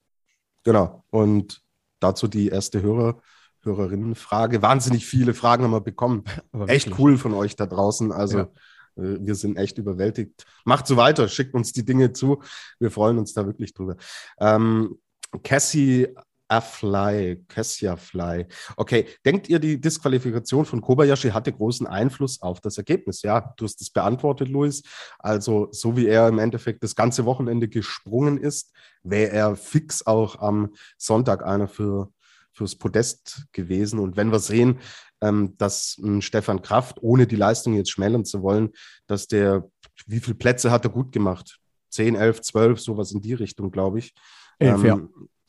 Genau. 0.64 1.04
Und 1.10 1.64
dazu 2.00 2.28
die 2.28 2.50
erste 2.50 2.84
Hörer, 2.84 3.20
Hörerinnenfrage. 3.64 4.62
Wahnsinnig 4.62 5.08
viele 5.08 5.34
Fragen 5.34 5.64
haben 5.64 5.72
wir 5.72 5.82
bekommen. 5.82 6.24
echt 6.68 7.00
cool 7.00 7.18
von 7.18 7.34
euch 7.34 7.56
da 7.56 7.66
draußen. 7.66 8.12
Also 8.12 8.38
ja. 8.38 8.50
Äh, 8.96 9.18
wir 9.22 9.34
sind 9.34 9.58
echt 9.58 9.80
überwältigt. 9.80 10.46
Macht 10.66 10.86
so 10.86 10.98
weiter, 10.98 11.28
schickt 11.28 11.56
uns 11.56 11.74
die 11.74 11.84
Dinge 11.84 12.14
zu. 12.14 12.44
Wir 12.80 12.92
freuen 12.92 13.18
uns 13.18 13.34
da 13.34 13.46
wirklich 13.48 13.74
drüber. 13.74 13.96
Ähm, 14.40 15.00
Cassie 15.44 16.10
Afly, 16.48 17.44
Kessia 17.48 17.96
Fly. 17.96 18.46
Okay, 18.78 19.08
denkt 19.26 19.50
ihr, 19.50 19.60
die 19.60 19.82
Disqualifikation 19.82 20.66
von 20.66 20.82
Kobayashi 20.82 21.30
hatte 21.30 21.52
großen 21.52 21.88
Einfluss 21.88 22.42
auf 22.42 22.62
das 22.62 22.78
Ergebnis? 22.78 23.24
Ja, 23.24 23.54
du 23.58 23.66
hast 23.66 23.82
es 23.82 23.90
beantwortet, 23.90 24.50
Luis. 24.50 24.84
Also, 25.20 25.70
so 25.72 25.98
wie 25.98 26.08
er 26.08 26.28
im 26.28 26.40
Endeffekt 26.40 26.84
das 26.84 26.96
ganze 26.96 27.26
Wochenende 27.26 27.68
gesprungen 27.68 28.38
ist, 28.38 28.72
wäre 29.04 29.32
er 29.32 29.56
fix 29.56 30.06
auch 30.06 30.40
am 30.40 30.74
Sonntag 30.98 31.44
einer 31.44 31.68
für, 31.68 32.12
fürs 32.52 32.76
Podest 32.76 33.48
gewesen. 33.52 34.00
Und 34.00 34.16
wenn 34.16 34.32
wir 34.32 34.40
sehen, 34.40 34.80
ähm, 35.22 35.56
dass 35.58 35.98
ein 35.98 36.22
Stefan 36.22 36.62
Kraft, 36.62 37.02
ohne 37.02 37.26
die 37.26 37.38
Leistung 37.38 37.74
jetzt 37.74 37.90
schmälern 37.90 38.26
zu 38.26 38.44
wollen, 38.44 38.70
dass 39.08 39.28
der, 39.28 39.68
wie 40.06 40.20
viele 40.20 40.36
Plätze 40.36 40.70
hat 40.70 40.86
er 40.86 40.92
gut 40.92 41.12
gemacht? 41.12 41.58
10, 41.90 42.16
11, 42.16 42.42
12, 42.42 42.80
sowas 42.80 43.12
in 43.14 43.22
die 43.22 43.34
Richtung, 43.34 43.72
glaube 43.72 44.00
ich. 44.00 44.14
Elf, 44.60 44.84
ähm, 44.84 44.86
ja 44.86 45.00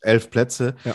elf 0.00 0.30
Plätze. 0.30 0.76
Ja. 0.84 0.94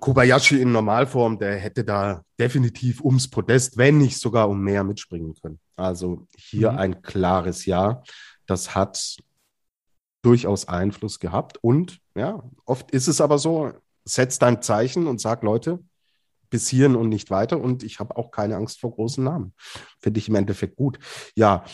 Kobayashi 0.00 0.60
in 0.60 0.72
Normalform, 0.72 1.38
der 1.38 1.56
hätte 1.56 1.84
da 1.84 2.22
definitiv 2.38 3.00
ums 3.00 3.28
Podest, 3.28 3.76
wenn 3.76 3.98
nicht 3.98 4.18
sogar 4.18 4.48
um 4.48 4.60
mehr 4.60 4.84
mitspringen 4.84 5.34
können. 5.40 5.58
Also 5.76 6.26
hier 6.36 6.72
mhm. 6.72 6.78
ein 6.78 7.02
klares 7.02 7.66
Ja. 7.66 8.02
Das 8.46 8.74
hat 8.74 9.16
durchaus 10.22 10.68
Einfluss 10.68 11.18
gehabt. 11.18 11.58
Und 11.62 11.98
ja, 12.14 12.42
oft 12.64 12.90
ist 12.90 13.08
es 13.08 13.20
aber 13.20 13.38
so, 13.38 13.72
setz 14.04 14.38
dein 14.38 14.62
Zeichen 14.62 15.06
und 15.06 15.20
sag, 15.20 15.42
Leute, 15.42 15.80
bis 16.50 16.68
hierhin 16.68 16.96
und 16.96 17.08
nicht 17.08 17.30
weiter. 17.30 17.60
Und 17.60 17.82
ich 17.82 17.98
habe 17.98 18.16
auch 18.16 18.30
keine 18.30 18.56
Angst 18.56 18.80
vor 18.80 18.92
großen 18.92 19.22
Namen. 19.22 19.52
Finde 20.00 20.18
ich 20.18 20.28
im 20.28 20.34
Endeffekt 20.34 20.76
gut. 20.76 20.98
Ja, 21.34 21.64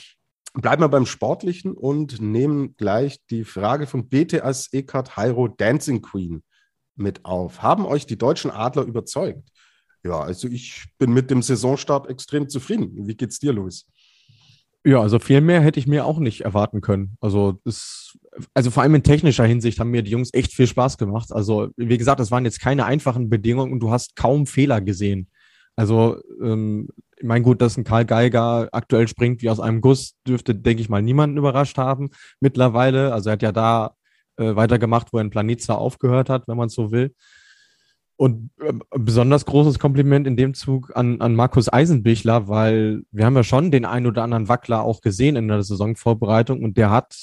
Bleiben 0.55 0.83
wir 0.83 0.89
beim 0.89 1.07
Sportlichen 1.07 1.73
und 1.73 2.21
nehmen 2.21 2.77
gleich 2.77 3.19
die 3.31 3.45
Frage 3.45 3.87
von 3.87 4.09
BTS 4.09 4.73
Eckart 4.73 5.17
Hairo 5.17 5.49
Dancing 5.49 6.03
Queen 6.03 6.43
mit 6.95 7.25
auf. 7.25 7.63
Haben 7.63 7.87
euch 7.87 8.07
die 8.07 8.19
deutschen 8.19 8.51
Adler 8.51 8.83
überzeugt? 8.83 9.49
Ja, 10.05 10.21
also 10.21 10.49
ich 10.49 10.87
bin 10.99 11.13
mit 11.13 11.31
dem 11.31 11.43
Saisonstart 11.43 12.09
extrem 12.09 12.49
zufrieden. 12.49 13.07
Wie 13.07 13.17
geht's 13.17 13.39
dir, 13.39 13.53
Luis? 13.53 13.87
Ja, 14.85 15.01
also 15.01 15.21
viel 15.21 15.41
mehr 15.41 15.61
hätte 15.61 15.79
ich 15.79 15.87
mir 15.87 16.05
auch 16.05 16.19
nicht 16.19 16.41
erwarten 16.41 16.81
können. 16.81 17.17
Also 17.21 17.61
das, 17.65 18.19
also 18.53 18.73
vor 18.73 18.83
allem 18.83 18.97
in 18.97 19.05
technischer 19.05 19.45
Hinsicht 19.45 19.79
haben 19.79 19.91
mir 19.91 20.03
die 20.03 20.11
Jungs 20.11 20.31
echt 20.33 20.53
viel 20.53 20.67
Spaß 20.67 20.99
gemacht. 20.99 21.31
Also 21.31 21.69
wie 21.77 21.99
gesagt, 21.99 22.21
es 22.21 22.33
waren 22.33 22.45
jetzt 22.45 22.61
keine 22.61 22.85
einfachen 22.85 23.31
Bedingungen 23.31 23.73
und 23.73 23.81
du 23.81 23.91
hast 23.93 24.17
kaum 24.17 24.47
Fehler 24.47 24.81
gesehen. 24.81 25.29
Also 25.77 26.21
ähm, 26.43 26.89
ich 27.23 27.29
meine, 27.29 27.45
gut, 27.45 27.63
dass 27.63 27.77
ein 27.77 27.85
Karl 27.85 28.05
Geiger 28.05 28.69
aktuell 28.73 29.07
springt 29.07 29.43
wie 29.43 29.51
aus 29.51 29.61
einem 29.61 29.81
Guss, 29.81 30.17
dürfte, 30.27 30.57
denke 30.57 30.83
ich 30.83 30.89
mal, 30.89 31.03
niemanden 31.03 31.37
überrascht 31.37 31.79
haben 31.79 32.11
mittlerweile. 32.41 33.13
Also 33.13 33.31
er 33.31 33.35
hat 33.35 33.43
ja 33.43 33.53
da 33.53 33.95
äh, 34.39 34.57
weitergemacht, 34.57 35.13
wo 35.13 35.19
er 35.19 35.23
in 35.23 35.31
Planitza 35.31 35.75
aufgehört 35.75 36.29
hat, 36.29 36.49
wenn 36.49 36.57
man 36.57 36.67
es 36.67 36.75
so 36.75 36.91
will. 36.91 37.15
Und 38.17 38.51
äh, 38.61 38.73
besonders 38.99 39.47
großes 39.47 39.79
Kompliment 39.79 40.27
in 40.27 40.37
dem 40.37 40.53
Zug 40.55 40.97
an, 40.97 41.21
an 41.21 41.37
Markus 41.37 41.73
Eisenbichler, 41.73 42.49
weil 42.49 43.03
wir 43.13 43.25
haben 43.25 43.37
ja 43.37 43.45
schon 43.45 43.71
den 43.71 43.85
ein 43.85 44.09
oder 44.09 44.25
anderen 44.25 44.49
Wackler 44.49 44.83
auch 44.83 45.01
gesehen 45.01 45.37
in 45.37 45.47
der 45.47 45.63
Saisonvorbereitung 45.63 46.61
und 46.61 46.77
der 46.77 46.91
hat 46.91 47.15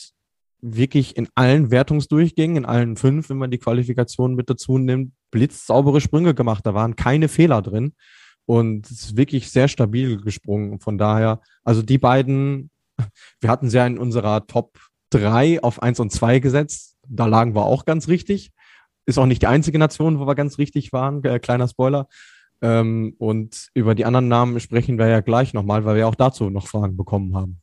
wirklich 0.62 1.18
in 1.18 1.28
allen 1.36 1.72
Wertungsdurchgängen, 1.72 2.56
in 2.56 2.66
allen 2.66 2.96
fünf, 2.96 3.30
wenn 3.30 3.38
man 3.38 3.52
die 3.52 3.60
Qualifikation 3.60 4.36
mit 4.36 4.50
dazu 4.50 4.78
nimmt, 4.78 5.12
blitzsaubere 5.30 6.00
Sprünge 6.00 6.34
gemacht. 6.34 6.66
Da 6.66 6.74
waren 6.74 6.96
keine 6.96 7.28
Fehler 7.28 7.62
drin 7.62 7.94
und 8.50 8.90
es 8.90 9.04
ist 9.04 9.16
wirklich 9.16 9.52
sehr 9.52 9.68
stabil 9.68 10.20
gesprungen. 10.20 10.80
Von 10.80 10.98
daher, 10.98 11.40
also 11.64 11.84
die 11.84 12.00
beiden, 12.00 12.72
wir 13.42 13.48
hatten 13.52 13.70
sie 13.70 13.78
ja 13.78 13.86
in 13.86 14.00
unserer 14.00 14.48
Top 14.48 14.80
3 15.12 15.62
auf 15.62 15.84
1 15.84 16.00
und 16.00 16.12
2 16.12 16.40
gesetzt. 16.40 16.98
Da 17.08 17.28
lagen 17.28 17.54
wir 17.54 17.66
auch 17.66 17.86
ganz 17.86 18.08
richtig. 18.08 18.52
Ist 19.06 19.20
auch 19.20 19.28
nicht 19.28 19.44
die 19.44 19.48
einzige 19.48 19.78
Nation, 19.78 20.18
wo 20.18 20.26
wir 20.26 20.34
ganz 20.34 20.58
richtig 20.58 20.92
waren. 20.94 21.24
Äh, 21.26 21.38
kleiner 21.38 21.68
Spoiler. 21.68 22.08
Ähm, 22.60 23.14
und 23.20 23.70
über 23.76 23.94
die 23.94 24.06
anderen 24.06 24.30
Namen 24.30 24.60
sprechen 24.60 24.98
wir 24.98 25.06
ja 25.06 25.20
gleich 25.20 25.54
nochmal, 25.54 25.86
weil 25.86 25.98
wir 25.98 26.08
auch 26.08 26.16
dazu 26.16 26.50
noch 26.50 26.66
Fragen 26.66 26.98
bekommen 26.98 27.36
haben. 27.36 27.62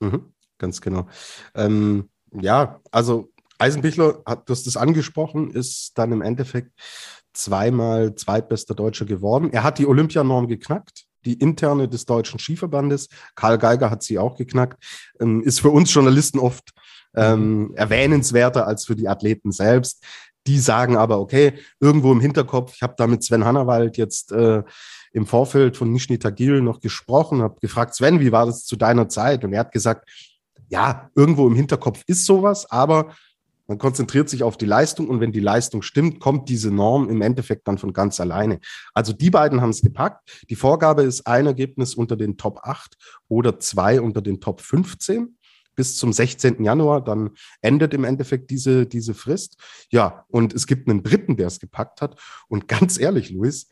Mhm, 0.00 0.32
ganz 0.58 0.80
genau. 0.80 1.06
Ähm, 1.54 2.08
ja, 2.32 2.80
also 2.90 3.30
Eisenbichler, 3.58 4.20
hat, 4.26 4.48
du 4.48 4.52
hast 4.52 4.66
das 4.66 4.76
angesprochen, 4.76 5.52
ist 5.52 5.92
dann 5.94 6.10
im 6.10 6.22
Endeffekt 6.22 6.72
zweimal 7.34 8.14
zweitbester 8.14 8.74
Deutscher 8.74 9.04
geworden. 9.04 9.52
Er 9.52 9.62
hat 9.62 9.78
die 9.78 9.86
Olympianorm 9.86 10.48
geknackt, 10.48 11.04
die 11.24 11.34
interne 11.34 11.88
des 11.88 12.06
Deutschen 12.06 12.38
Skiverbandes. 12.38 13.08
Karl 13.34 13.58
Geiger 13.58 13.90
hat 13.90 14.02
sie 14.02 14.18
auch 14.18 14.36
geknackt. 14.36 14.82
Ähm, 15.20 15.42
ist 15.42 15.60
für 15.60 15.70
uns 15.70 15.92
Journalisten 15.92 16.38
oft 16.38 16.70
ähm, 17.14 17.72
erwähnenswerter 17.76 18.66
als 18.66 18.84
für 18.84 18.96
die 18.96 19.08
Athleten 19.08 19.52
selbst. 19.52 20.04
Die 20.46 20.58
sagen 20.58 20.96
aber, 20.96 21.20
okay, 21.20 21.54
irgendwo 21.80 22.12
im 22.12 22.20
Hinterkopf, 22.20 22.74
ich 22.74 22.82
habe 22.82 22.94
da 22.96 23.06
mit 23.06 23.24
Sven 23.24 23.44
Hannawald 23.44 23.96
jetzt 23.96 24.30
äh, 24.32 24.62
im 25.12 25.26
Vorfeld 25.26 25.76
von 25.76 25.90
Nishni 25.90 26.18
Tagil 26.18 26.60
noch 26.60 26.80
gesprochen, 26.80 27.40
habe 27.40 27.58
gefragt, 27.60 27.94
Sven, 27.94 28.20
wie 28.20 28.32
war 28.32 28.46
das 28.46 28.64
zu 28.64 28.76
deiner 28.76 29.08
Zeit? 29.08 29.44
Und 29.44 29.54
er 29.54 29.60
hat 29.60 29.72
gesagt, 29.72 30.08
ja, 30.68 31.08
irgendwo 31.14 31.46
im 31.46 31.54
Hinterkopf 31.54 32.02
ist 32.06 32.26
sowas, 32.26 32.70
aber 32.70 33.14
man 33.66 33.78
konzentriert 33.78 34.28
sich 34.28 34.42
auf 34.42 34.56
die 34.56 34.66
Leistung 34.66 35.08
und 35.08 35.20
wenn 35.20 35.32
die 35.32 35.40
Leistung 35.40 35.82
stimmt, 35.82 36.20
kommt 36.20 36.48
diese 36.48 36.70
Norm 36.70 37.08
im 37.08 37.22
Endeffekt 37.22 37.66
dann 37.66 37.78
von 37.78 37.92
ganz 37.92 38.20
alleine. 38.20 38.60
Also 38.92 39.12
die 39.12 39.30
beiden 39.30 39.60
haben 39.60 39.70
es 39.70 39.82
gepackt. 39.82 40.44
Die 40.50 40.56
Vorgabe 40.56 41.02
ist 41.02 41.26
ein 41.26 41.46
Ergebnis 41.46 41.94
unter 41.94 42.16
den 42.16 42.36
Top 42.36 42.60
8 42.62 42.96
oder 43.28 43.58
zwei 43.58 44.00
unter 44.00 44.20
den 44.20 44.40
Top 44.40 44.60
15 44.60 45.36
bis 45.74 45.96
zum 45.96 46.12
16. 46.12 46.62
Januar. 46.62 47.02
Dann 47.02 47.30
endet 47.62 47.94
im 47.94 48.04
Endeffekt 48.04 48.50
diese, 48.50 48.86
diese 48.86 49.14
Frist. 49.14 49.56
Ja, 49.90 50.24
und 50.28 50.52
es 50.52 50.66
gibt 50.66 50.88
einen 50.88 51.02
Dritten, 51.02 51.36
der 51.36 51.46
es 51.46 51.58
gepackt 51.58 52.00
hat. 52.02 52.20
Und 52.48 52.68
ganz 52.68 52.98
ehrlich, 52.98 53.30
Luis, 53.30 53.68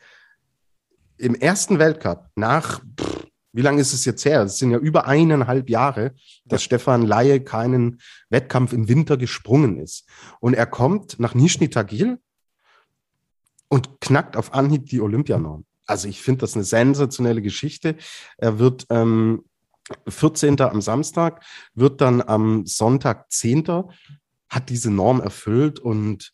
im 1.17 1.35
ersten 1.35 1.79
Weltcup 1.79 2.29
nach, 2.35 2.81
pff, 2.99 3.22
wie 3.53 3.61
lange 3.61 3.79
ist 3.79 3.93
es 3.93 4.03
jetzt 4.03 4.25
her? 4.25 4.41
Es 4.43 4.57
sind 4.57 4.71
ja 4.71 4.79
über 4.79 5.05
eineinhalb 5.05 5.69
Jahre, 5.69 6.15
dass 6.43 6.61
ja. 6.61 6.65
Stefan 6.65 7.03
Laie 7.03 7.39
keinen 7.39 8.01
Wettkampf 8.29 8.73
im 8.73 8.89
Winter 8.89 9.15
gesprungen 9.15 9.77
ist. 9.77 10.07
Und 10.39 10.55
er 10.55 10.65
kommt 10.65 11.19
nach 11.19 11.35
Nizhny 11.35 11.69
Tagil 11.69 12.19
und 13.69 14.01
knackt 14.01 14.35
auf 14.35 14.53
Anhieb 14.53 14.87
die 14.87 15.01
Olympianorm. 15.01 15.65
Also 15.85 16.07
ich 16.07 16.21
finde 16.21 16.41
das 16.41 16.55
eine 16.55 16.63
sensationelle 16.63 17.41
Geschichte. 17.41 17.95
Er 18.37 18.57
wird 18.57 18.87
ähm, 18.89 19.43
14. 20.07 20.59
am 20.61 20.81
Samstag, 20.81 21.43
wird 21.75 22.01
dann 22.01 22.21
am 22.21 22.65
Sonntag 22.65 23.31
10. 23.31 23.65
hat 24.49 24.69
diese 24.69 24.89
Norm 24.89 25.21
erfüllt 25.21 25.79
und 25.79 26.31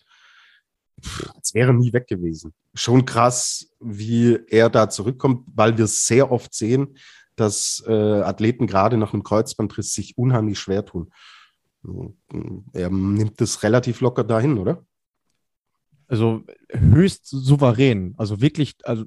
es 1.41 1.53
wäre 1.53 1.73
nie 1.73 1.93
weg 1.93 2.07
gewesen. 2.07 2.53
Schon 2.73 3.05
krass, 3.05 3.71
wie 3.79 4.39
er 4.47 4.69
da 4.69 4.89
zurückkommt, 4.89 5.47
weil 5.53 5.77
wir 5.77 5.87
sehr 5.87 6.31
oft 6.31 6.53
sehen, 6.53 6.97
dass 7.35 7.83
äh, 7.87 8.21
Athleten 8.21 8.67
gerade 8.67 8.97
nach 8.97 9.13
einem 9.13 9.23
Kreuzbandriss 9.23 9.93
sich 9.93 10.17
unheimlich 10.17 10.59
schwer 10.59 10.85
tun. 10.85 11.11
Er 12.73 12.89
nimmt 12.89 13.39
das 13.39 13.63
relativ 13.63 14.01
locker 14.01 14.25
dahin, 14.25 14.57
oder? 14.57 14.83
Also 16.07 16.43
höchst 16.69 17.27
souverän. 17.27 18.15
Also 18.17 18.41
wirklich, 18.41 18.75
also 18.83 19.05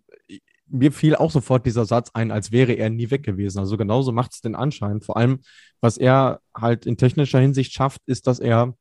mir 0.66 0.92
fiel 0.92 1.14
auch 1.14 1.30
sofort 1.30 1.66
dieser 1.66 1.84
Satz 1.84 2.10
ein, 2.14 2.30
als 2.30 2.50
wäre 2.50 2.72
er 2.72 2.88
nie 2.88 3.10
weg 3.10 3.22
gewesen. 3.24 3.58
Also 3.58 3.76
genauso 3.76 4.12
macht 4.12 4.32
es 4.32 4.40
den 4.40 4.54
Anschein. 4.54 5.02
Vor 5.02 5.16
allem, 5.16 5.40
was 5.80 5.98
er 5.98 6.40
halt 6.56 6.86
in 6.86 6.96
technischer 6.96 7.40
Hinsicht 7.40 7.72
schafft, 7.72 8.00
ist, 8.06 8.26
dass 8.26 8.38
er 8.38 8.74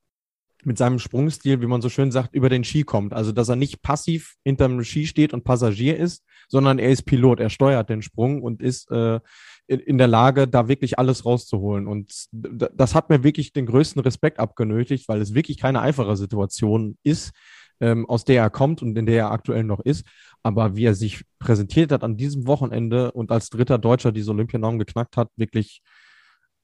mit 0.66 0.78
seinem 0.78 1.00
Sprungstil, 1.00 1.62
wie 1.62 1.68
man 1.68 1.82
so 1.82 1.90
schön 1.90 2.12
sagt, 2.12 2.34
über 2.34 2.50
den 2.50 2.64
Ski 2.64 2.84
kommt. 2.84 3.14
Also, 3.14 3.32
dass 3.32 3.50
er 3.50 3.56
nicht 3.56 3.82
passiv 3.82 4.36
hinterm 4.44 4.84
Ski 4.84 5.08
steht 5.08 5.34
und 5.34 5.44
Passagier 5.44 5.98
ist, 5.98 6.24
sondern 6.48 6.80
er 6.80 6.90
ist 6.90 7.04
Pilot. 7.04 7.40
Er 7.40 7.50
steuert 7.50 7.90
den 7.90 8.02
Sprung 8.02 8.42
und 8.42 8.62
ist 8.62 8.90
äh, 8.92 9.20
in, 9.68 9.98
der 9.98 10.08
Lage, 10.08 10.48
da 10.48 10.68
wirklich 10.68 11.00
alles 11.00 11.26
rauszuholen. 11.26 11.88
Und 11.88 12.28
das 12.32 12.94
hat 12.94 13.10
mir 13.10 13.24
wirklich 13.24 13.54
den 13.54 13.66
größten 13.66 14.02
Respekt 14.02 14.40
abgenötigt, 14.40 15.08
weil 15.08 15.22
es 15.22 15.34
wirklich 15.34 15.58
keine 15.58 15.82
einfache 15.82 16.18
Situation 16.18 16.98
ist, 17.04 17.32
ähm, 17.80 18.08
aus 18.10 18.26
der 18.26 18.42
er 18.42 18.50
kommt 18.50 18.82
und 18.82 18.98
in 18.98 19.06
der 19.06 19.18
er 19.18 19.32
aktuell 19.32 19.64
noch 19.64 19.80
ist. 19.80 20.06
Aber 20.44 20.76
wie 20.76 20.86
er 20.86 20.94
sich 20.96 21.24
präsentiert 21.40 21.92
hat 21.92 22.04
an 22.04 22.18
diesem 22.18 22.48
Wochenende 22.48 23.12
und 23.12 23.32
als 23.32 23.50
dritter 23.50 23.78
Deutscher 23.78 24.12
diese 24.12 24.32
Olympianorm 24.32 24.78
geknackt 24.78 25.18
hat, 25.18 25.30
wirklich 25.36 25.82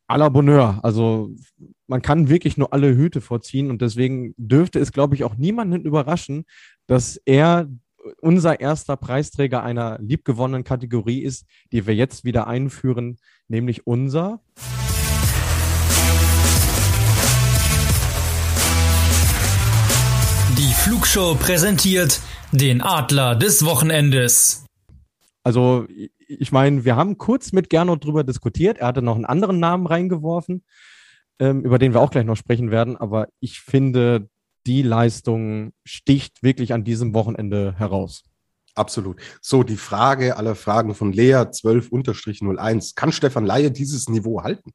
à 0.07 0.17
la 0.17 0.29
Bonheur. 0.29 0.79
Also 0.83 1.31
man 1.87 2.01
kann 2.01 2.29
wirklich 2.29 2.57
nur 2.57 2.73
alle 2.73 2.95
Hüte 2.95 3.21
vorziehen 3.21 3.69
und 3.69 3.81
deswegen 3.81 4.33
dürfte 4.37 4.79
es, 4.79 4.91
glaube 4.91 5.15
ich, 5.15 5.23
auch 5.23 5.35
niemanden 5.35 5.81
überraschen, 5.81 6.45
dass 6.87 7.17
er 7.25 7.67
unser 8.21 8.59
erster 8.61 8.95
Preisträger 8.95 9.63
einer 9.63 9.99
liebgewonnenen 9.99 10.63
Kategorie 10.63 11.23
ist, 11.23 11.45
die 11.71 11.85
wir 11.85 11.95
jetzt 11.95 12.23
wieder 12.23 12.47
einführen, 12.47 13.17
nämlich 13.49 13.85
unser 13.85 14.39
Die 20.57 20.73
Flugshow 20.73 21.35
präsentiert 21.35 22.21
den 22.51 22.81
Adler 22.81 23.35
des 23.35 23.65
Wochenendes. 23.65 24.65
Also, 25.43 25.85
ich 26.27 26.51
meine, 26.51 26.85
wir 26.85 26.95
haben 26.95 27.17
kurz 27.17 27.51
mit 27.51 27.69
Gernot 27.69 28.03
drüber 28.03 28.23
diskutiert. 28.23 28.77
Er 28.77 28.87
hatte 28.87 29.01
noch 29.01 29.15
einen 29.15 29.25
anderen 29.25 29.59
Namen 29.59 29.87
reingeworfen, 29.87 30.63
ähm, 31.39 31.63
über 31.63 31.79
den 31.79 31.93
wir 31.93 32.01
auch 32.01 32.11
gleich 32.11 32.25
noch 32.25 32.35
sprechen 32.35 32.71
werden. 32.71 32.97
Aber 32.97 33.27
ich 33.39 33.61
finde, 33.61 34.29
die 34.65 34.81
Leistung 34.81 35.73
sticht 35.85 36.43
wirklich 36.43 36.73
an 36.73 36.83
diesem 36.83 37.13
Wochenende 37.13 37.73
heraus. 37.77 38.23
Absolut. 38.75 39.19
So, 39.41 39.63
die 39.63 39.77
Frage 39.77 40.37
aller 40.37 40.53
Fragen 40.53 40.93
von 40.93 41.11
Lea 41.11 41.33
12-01. 41.33 42.95
Kann 42.95 43.11
Stefan 43.11 43.45
Laie 43.45 43.71
dieses 43.71 44.07
Niveau 44.07 44.43
halten? 44.43 44.71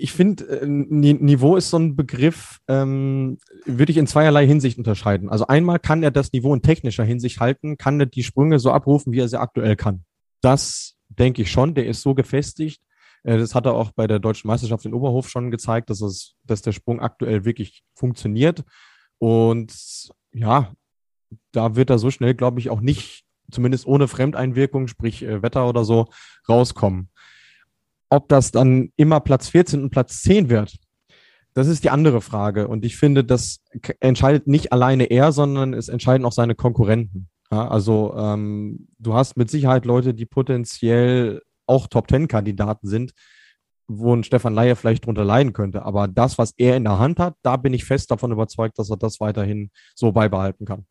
Ich 0.00 0.12
finde, 0.12 0.44
äh, 0.44 0.66
Niveau 0.66 1.56
ist 1.56 1.70
so 1.70 1.78
ein 1.78 1.96
Begriff, 1.96 2.60
ähm, 2.68 3.38
würde 3.64 3.92
ich 3.92 3.98
in 3.98 4.06
zweierlei 4.06 4.46
Hinsicht 4.46 4.78
unterscheiden. 4.78 5.28
Also 5.28 5.46
einmal 5.46 5.78
kann 5.78 6.02
er 6.02 6.10
das 6.10 6.32
Niveau 6.32 6.54
in 6.54 6.62
technischer 6.62 7.04
Hinsicht 7.04 7.40
halten, 7.40 7.76
kann 7.76 8.00
er 8.00 8.06
die 8.06 8.22
Sprünge 8.22 8.58
so 8.58 8.70
abrufen, 8.70 9.12
wie 9.12 9.20
er 9.20 9.28
sie 9.28 9.40
aktuell 9.40 9.76
kann. 9.76 10.04
Das 10.40 10.94
denke 11.08 11.42
ich 11.42 11.50
schon, 11.50 11.74
der 11.74 11.86
ist 11.86 12.02
so 12.02 12.14
gefestigt. 12.14 12.82
Äh, 13.22 13.38
das 13.38 13.54
hat 13.54 13.66
er 13.66 13.74
auch 13.74 13.92
bei 13.92 14.06
der 14.06 14.18
deutschen 14.18 14.48
Meisterschaft 14.48 14.84
in 14.84 14.94
Oberhof 14.94 15.28
schon 15.28 15.50
gezeigt, 15.50 15.90
dass, 15.90 16.00
es, 16.00 16.34
dass 16.44 16.62
der 16.62 16.72
Sprung 16.72 17.00
aktuell 17.00 17.44
wirklich 17.44 17.82
funktioniert. 17.94 18.64
Und 19.18 19.74
ja, 20.32 20.72
da 21.52 21.76
wird 21.76 21.90
er 21.90 21.98
so 21.98 22.10
schnell, 22.10 22.34
glaube 22.34 22.60
ich, 22.60 22.70
auch 22.70 22.80
nicht, 22.80 23.24
zumindest 23.50 23.86
ohne 23.86 24.08
Fremdeinwirkung, 24.08 24.88
sprich 24.88 25.22
äh, 25.22 25.42
Wetter 25.42 25.68
oder 25.68 25.84
so, 25.84 26.06
rauskommen. 26.48 27.10
Ob 28.10 28.28
das 28.28 28.50
dann 28.50 28.92
immer 28.96 29.20
Platz 29.20 29.48
14 29.48 29.82
und 29.82 29.90
Platz 29.90 30.22
10 30.22 30.50
wird, 30.50 30.76
das 31.54 31.68
ist 31.68 31.84
die 31.84 31.90
andere 31.90 32.20
Frage. 32.20 32.68
Und 32.68 32.84
ich 32.84 32.96
finde, 32.96 33.24
das 33.24 33.60
entscheidet 34.00 34.46
nicht 34.46 34.72
alleine 34.72 35.04
er, 35.04 35.32
sondern 35.32 35.72
es 35.72 35.88
entscheiden 35.88 36.26
auch 36.26 36.32
seine 36.32 36.54
Konkurrenten. 36.54 37.28
Ja, 37.50 37.68
also 37.68 38.14
ähm, 38.16 38.88
du 38.98 39.14
hast 39.14 39.36
mit 39.36 39.50
Sicherheit 39.50 39.84
Leute, 39.84 40.14
die 40.14 40.26
potenziell 40.26 41.42
auch 41.66 41.86
Top-10-Kandidaten 41.86 42.88
sind, 42.88 43.12
wo 43.86 44.14
ein 44.14 44.24
Stefan 44.24 44.54
Leier 44.54 44.76
vielleicht 44.76 45.06
drunter 45.06 45.24
leiden 45.24 45.52
könnte. 45.52 45.82
Aber 45.82 46.08
das, 46.08 46.38
was 46.38 46.52
er 46.56 46.76
in 46.76 46.84
der 46.84 46.98
Hand 46.98 47.20
hat, 47.20 47.36
da 47.42 47.56
bin 47.56 47.72
ich 47.72 47.84
fest 47.84 48.10
davon 48.10 48.32
überzeugt, 48.32 48.78
dass 48.78 48.90
er 48.90 48.96
das 48.96 49.20
weiterhin 49.20 49.70
so 49.94 50.10
beibehalten 50.10 50.64
kann. 50.64 50.86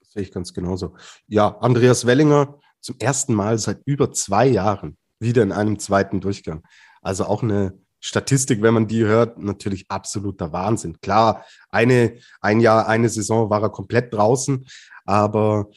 Das 0.00 0.12
sehe 0.12 0.22
ich 0.22 0.32
ganz 0.32 0.52
genauso. 0.54 0.94
Ja, 1.26 1.56
Andreas 1.58 2.06
Wellinger 2.06 2.58
zum 2.80 2.96
ersten 2.98 3.34
Mal 3.34 3.58
seit 3.58 3.80
über 3.84 4.12
zwei 4.12 4.46
Jahren 4.46 4.96
wieder 5.20 5.42
in 5.42 5.52
einem 5.52 5.78
zweiten 5.78 6.20
Durchgang. 6.20 6.62
Also 7.02 7.26
auch 7.26 7.42
eine 7.42 7.78
Statistik, 8.00 8.62
wenn 8.62 8.74
man 8.74 8.86
die 8.86 9.04
hört, 9.04 9.38
natürlich 9.38 9.90
absoluter 9.90 10.52
Wahnsinn. 10.52 11.00
Klar, 11.00 11.44
eine, 11.68 12.16
ein 12.40 12.60
Jahr, 12.60 12.88
eine 12.88 13.08
Saison 13.08 13.50
war 13.50 13.62
er 13.62 13.70
komplett 13.70 14.12
draußen, 14.14 14.66
aber 15.04 15.68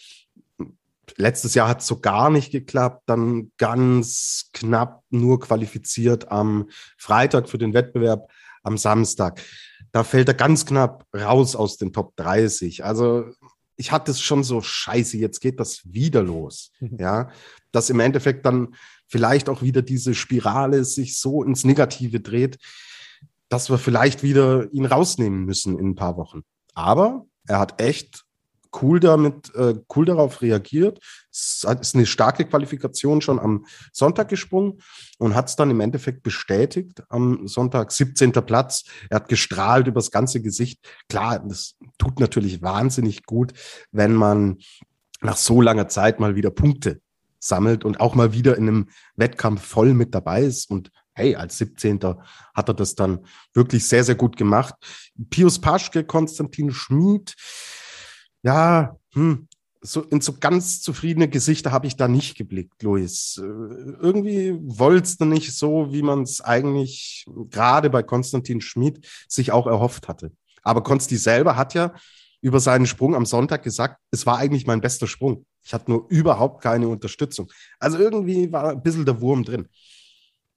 letztes 1.17 1.53
Jahr 1.53 1.67
hat 1.67 1.81
es 1.81 1.87
so 1.87 1.99
gar 1.99 2.29
nicht 2.29 2.51
geklappt, 2.51 3.03
dann 3.07 3.51
ganz 3.57 4.49
knapp 4.53 5.03
nur 5.09 5.39
qualifiziert 5.39 6.31
am 6.31 6.69
Freitag 6.97 7.49
für 7.49 7.57
den 7.57 7.73
Wettbewerb 7.73 8.31
am 8.63 8.77
Samstag. 8.77 9.41
Da 9.91 10.03
fällt 10.03 10.27
er 10.29 10.33
ganz 10.33 10.65
knapp 10.65 11.05
raus 11.15 11.55
aus 11.55 11.77
den 11.77 11.93
Top 11.93 12.15
30. 12.15 12.83
Also 12.83 13.25
ich 13.75 13.91
hatte 13.91 14.11
es 14.11 14.21
schon 14.21 14.43
so 14.43 14.61
scheiße, 14.61 15.17
jetzt 15.17 15.39
geht 15.39 15.59
das 15.59 15.81
wieder 15.85 16.23
los. 16.23 16.71
Ja, 16.97 17.29
dass 17.71 17.89
im 17.89 17.99
Endeffekt 17.99 18.45
dann 18.45 18.75
vielleicht 19.07 19.49
auch 19.49 19.61
wieder 19.61 19.81
diese 19.81 20.13
Spirale 20.13 20.85
sich 20.85 21.17
so 21.19 21.43
ins 21.43 21.63
Negative 21.63 22.19
dreht, 22.19 22.57
dass 23.49 23.69
wir 23.69 23.77
vielleicht 23.77 24.23
wieder 24.23 24.71
ihn 24.73 24.85
rausnehmen 24.85 25.45
müssen 25.45 25.77
in 25.79 25.89
ein 25.89 25.95
paar 25.95 26.17
Wochen. 26.17 26.43
Aber 26.73 27.25
er 27.47 27.59
hat 27.59 27.81
echt 27.81 28.25
cool 28.81 28.99
damit, 28.99 29.53
äh, 29.55 29.75
cool 29.95 30.05
darauf 30.05 30.41
reagiert. 30.41 30.99
Es 31.31 31.65
ist 31.81 31.95
eine 31.95 32.05
starke 32.05 32.45
Qualifikation 32.45 33.21
schon 33.21 33.39
am 33.39 33.65
Sonntag 33.91 34.29
gesprungen 34.29 34.81
und 35.19 35.35
hat 35.35 35.49
es 35.49 35.55
dann 35.55 35.69
im 35.71 35.79
Endeffekt 35.79 36.23
bestätigt 36.23 37.03
am 37.09 37.47
Sonntag, 37.47 37.91
17. 37.91 38.31
Platz. 38.31 38.83
Er 39.09 39.17
hat 39.17 39.27
gestrahlt 39.27 39.87
übers 39.87 40.11
ganze 40.11 40.41
Gesicht. 40.41 40.79
Klar, 41.09 41.39
das 41.39 41.75
tut 41.97 42.19
natürlich 42.19 42.61
wahnsinnig 42.61 43.25
gut, 43.25 43.53
wenn 43.91 44.13
man 44.13 44.57
nach 45.21 45.37
so 45.37 45.61
langer 45.61 45.87
Zeit 45.87 46.19
mal 46.19 46.35
wieder 46.35 46.51
Punkte 46.51 47.01
sammelt 47.39 47.83
und 47.83 47.99
auch 47.99 48.15
mal 48.15 48.33
wieder 48.33 48.57
in 48.57 48.67
einem 48.67 48.89
Wettkampf 49.15 49.61
voll 49.63 49.93
mit 49.93 50.15
dabei 50.15 50.41
ist. 50.41 50.69
Und 50.69 50.91
hey, 51.13 51.35
als 51.35 51.57
17. 51.57 51.99
hat 52.53 52.69
er 52.69 52.73
das 52.73 52.95
dann 52.95 53.25
wirklich 53.53 53.87
sehr, 53.87 54.03
sehr 54.03 54.15
gut 54.15 54.37
gemacht. 54.37 54.73
Pius 55.29 55.59
Paschke, 55.59 56.03
Konstantin 56.03 56.71
Schmid, 56.71 57.35
ja, 58.43 58.97
hm, 59.13 59.47
so 59.81 60.01
in 60.01 60.21
so 60.21 60.33
ganz 60.39 60.81
zufriedene 60.81 61.27
Gesichter 61.27 61.71
habe 61.71 61.87
ich 61.87 61.97
da 61.97 62.07
nicht 62.07 62.37
geblickt, 62.37 62.81
Luis. 62.83 63.37
Äh, 63.37 63.43
irgendwie 63.43 64.57
wollt's 64.61 65.17
du 65.17 65.25
nicht 65.25 65.53
so, 65.53 65.91
wie 65.91 66.01
man 66.01 66.23
es 66.23 66.41
eigentlich 66.41 67.25
gerade 67.49 67.89
bei 67.89 68.01
Konstantin 68.01 68.61
Schmid 68.61 69.05
sich 69.27 69.51
auch 69.51 69.67
erhofft 69.67 70.07
hatte. 70.07 70.31
Aber 70.63 70.83
Konsti 70.83 71.17
selber 71.17 71.57
hat 71.57 71.73
ja 71.73 71.93
über 72.41 72.59
seinen 72.59 72.85
Sprung 72.85 73.15
am 73.15 73.25
Sonntag 73.25 73.63
gesagt, 73.63 73.99
es 74.11 74.25
war 74.25 74.37
eigentlich 74.37 74.67
mein 74.67 74.81
bester 74.81 75.07
Sprung. 75.07 75.45
Ich 75.63 75.73
hatte 75.73 75.91
nur 75.91 76.07
überhaupt 76.09 76.61
keine 76.61 76.87
Unterstützung. 76.87 77.51
Also 77.79 77.97
irgendwie 77.97 78.51
war 78.51 78.71
ein 78.71 78.83
bisschen 78.83 79.05
der 79.05 79.21
Wurm 79.21 79.43
drin. 79.43 79.67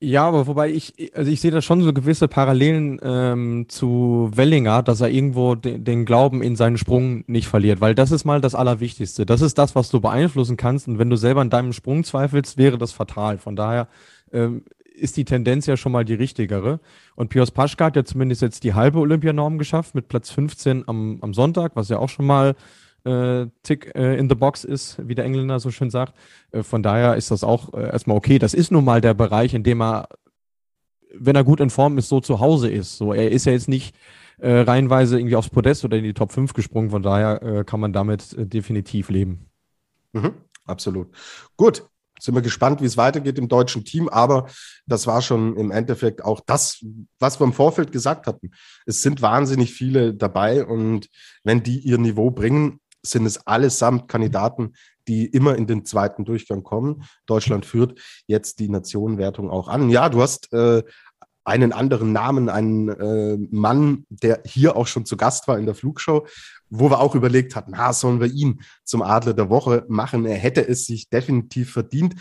Ja, 0.07 0.29
aber 0.29 0.47
wobei 0.47 0.71
ich, 0.71 0.95
also 1.17 1.29
ich 1.33 1.41
sehe 1.41 1.51
da 1.51 1.61
schon 1.61 1.83
so 1.83 1.93
gewisse 1.93 2.29
Parallelen 2.29 3.01
ähm, 3.03 3.67
zu 3.69 4.31
Wellinger, 4.33 4.85
dass 4.85 5.01
er 5.01 5.09
irgendwo 5.09 5.57
de 5.57 5.79
den 5.79 6.05
Glauben 6.05 6.43
in 6.43 6.55
seinen 6.55 6.79
Sprung 6.79 7.25
nicht 7.27 7.49
verliert, 7.49 7.81
weil 7.81 7.97
das 7.97 8.13
ist 8.13 8.25
mal 8.25 8.41
das 8.41 8.55
Allerwichtigste. 8.55 9.27
Das 9.27 9.41
ist 9.41 9.59
das, 9.59 9.75
was 9.75 9.91
du 9.91 10.01
beeinflussen 10.01 10.57
kannst 10.57 10.87
und 10.87 11.01
wenn 11.01 11.11
du 11.11 11.17
selber 11.17 11.41
an 11.41 11.51
deinem 11.51 11.73
Sprung 11.73 12.05
zweifelst, 12.05 12.57
wäre 12.57 12.79
das 12.79 12.93
fatal. 12.93 13.39
Von 13.39 13.57
daher 13.57 13.89
ähm, 14.33 14.63
ist 14.95 15.17
die 15.17 15.25
Tendenz 15.25 15.67
ja 15.67 15.77
schon 15.77 15.91
mal 15.91 16.05
die 16.05 16.15
richtigere. 16.15 16.79
Und 17.17 17.31
Pios 17.31 17.51
Paschka 17.51 17.87
hat 17.87 17.97
ja 17.97 18.05
zumindest 18.05 18.43
jetzt 18.43 18.63
die 18.63 18.75
halbe 18.75 19.01
Olympianorm 19.01 19.59
geschafft 19.59 19.97
mit 19.97 20.07
Platz 20.07 20.31
15 20.31 20.85
am, 20.87 21.19
am 21.21 21.35
Sonntag, 21.35 21.73
was 21.75 21.89
ja 21.89 21.99
auch 21.99 22.11
schon 22.11 22.27
mal 22.27 22.55
äh, 23.07 23.47
Tick 23.63 23.95
äh, 23.95 24.17
in 24.17 24.29
the 24.29 24.35
Box 24.35 24.65
ist, 24.65 24.97
wie 25.07 25.15
der 25.15 25.25
Engländer 25.25 25.61
so 25.61 25.71
schön 25.71 25.91
sagt. 25.91 26.15
Äh, 26.51 26.63
von 26.63 26.83
daher 26.83 27.17
ist 27.17 27.31
das 27.31 27.45
auch 27.45 27.73
äh, 27.75 27.91
erstmal 27.91 28.17
okay. 28.17 28.39
Das 28.39 28.55
ist 28.55 28.71
nun 28.71 28.85
mal 28.85 29.01
der 29.01 29.15
Bereich, 29.15 29.55
in 29.55 29.63
dem 29.63 29.81
er, 29.81 30.09
wenn 31.15 31.37
er 31.37 31.45
gut 31.45 31.61
in 31.61 31.71
Form 31.71 31.99
ist, 31.99 32.09
so 32.09 32.21
zu 32.21 32.41
Hause 32.41 32.71
ist. 32.71 32.97
So, 32.99 33.13
er 33.13 33.31
ist 33.31 33.47
ja 33.47 33.53
jetzt 33.53 33.69
nicht 33.69 33.95
äh, 34.39 34.59
reihenweise 34.59 35.19
irgendwie 35.19 35.37
aufs 35.37 35.51
Podest 35.51 35.85
oder 35.85 35.97
in 35.97 36.05
die 36.05 36.15
Top 36.15 36.33
5 36.33 36.53
gesprungen. 36.53 36.91
Von 36.91 37.03
daher 37.03 37.43
äh, 37.43 37.65
kann 37.65 37.81
man 37.81 37.93
damit 37.93 38.35
definitiv 38.37 39.09
leben. 39.09 39.47
Mhm, 40.13 40.35
absolut. 40.67 41.09
Gut, 41.57 41.85
sind 42.19 42.35
wir 42.35 42.43
gespannt, 42.43 42.81
wie 42.81 42.87
es 42.87 42.97
weitergeht 42.97 43.39
im 43.39 43.49
deutschen 43.49 43.85
Team. 43.85 44.09
Aber 44.09 44.49
das 44.87 45.07
war 45.07 45.23
schon 45.23 45.57
im 45.57 45.71
Endeffekt 45.71 46.25
auch 46.25 46.41
das, 46.47 46.85
was 47.19 47.41
wir 47.41 47.45
im 47.45 47.53
Vorfeld 47.53 47.93
gesagt 47.93 48.27
hatten. 48.27 48.51
Es 48.87 49.03
sind 49.03 49.23
wahnsinnig 49.23 49.73
viele 49.73 50.15
dabei 50.15 50.65
und 50.65 51.09
wenn 51.45 51.63
die 51.63 51.79
ihr 51.79 51.99
Niveau 51.99 52.31
bringen, 52.31 52.81
sind 53.11 53.27
es 53.27 53.47
allesamt 53.47 54.09
Kandidaten, 54.09 54.75
die 55.09 55.27
immer 55.27 55.57
in 55.57 55.67
den 55.67 55.85
zweiten 55.85 56.25
Durchgang 56.25 56.63
kommen. 56.63 57.05
Deutschland 57.27 57.65
führt 57.65 57.99
jetzt 58.27 58.59
die 58.59 58.69
Nationenwertung 58.69 59.51
auch 59.51 59.69
an. 59.69 59.89
Ja, 59.91 60.09
du 60.09 60.21
hast 60.21 60.53
äh, 60.53 60.83
einen 61.45 61.73
anderen 61.73 62.13
Namen, 62.13 62.49
einen 62.49 62.89
äh, 62.89 63.37
Mann, 63.51 64.05
der 64.09 64.43
hier 64.45 64.77
auch 64.77 64.89
schon 64.89 65.07
zu 65.07 65.17
Gast 65.17 65.47
war 65.47 65.59
in 65.59 65.67
der 65.67 65.77
Flugshow, 65.77 66.27
wo 66.69 66.91
wir 66.91 66.99
auch 66.99 67.15
überlegt 67.15 67.55
hatten, 67.55 67.73
na, 67.77 67.93
sollen 67.93 68.21
wir 68.21 68.27
ihn 68.27 68.61
zum 68.85 69.01
Adler 69.01 69.33
der 69.33 69.49
Woche 69.49 69.85
machen? 69.89 70.27
Er 70.27 70.37
hätte 70.37 70.67
es 70.67 70.87
sich 70.87 71.09
definitiv 71.09 71.73
verdient. 71.73 72.17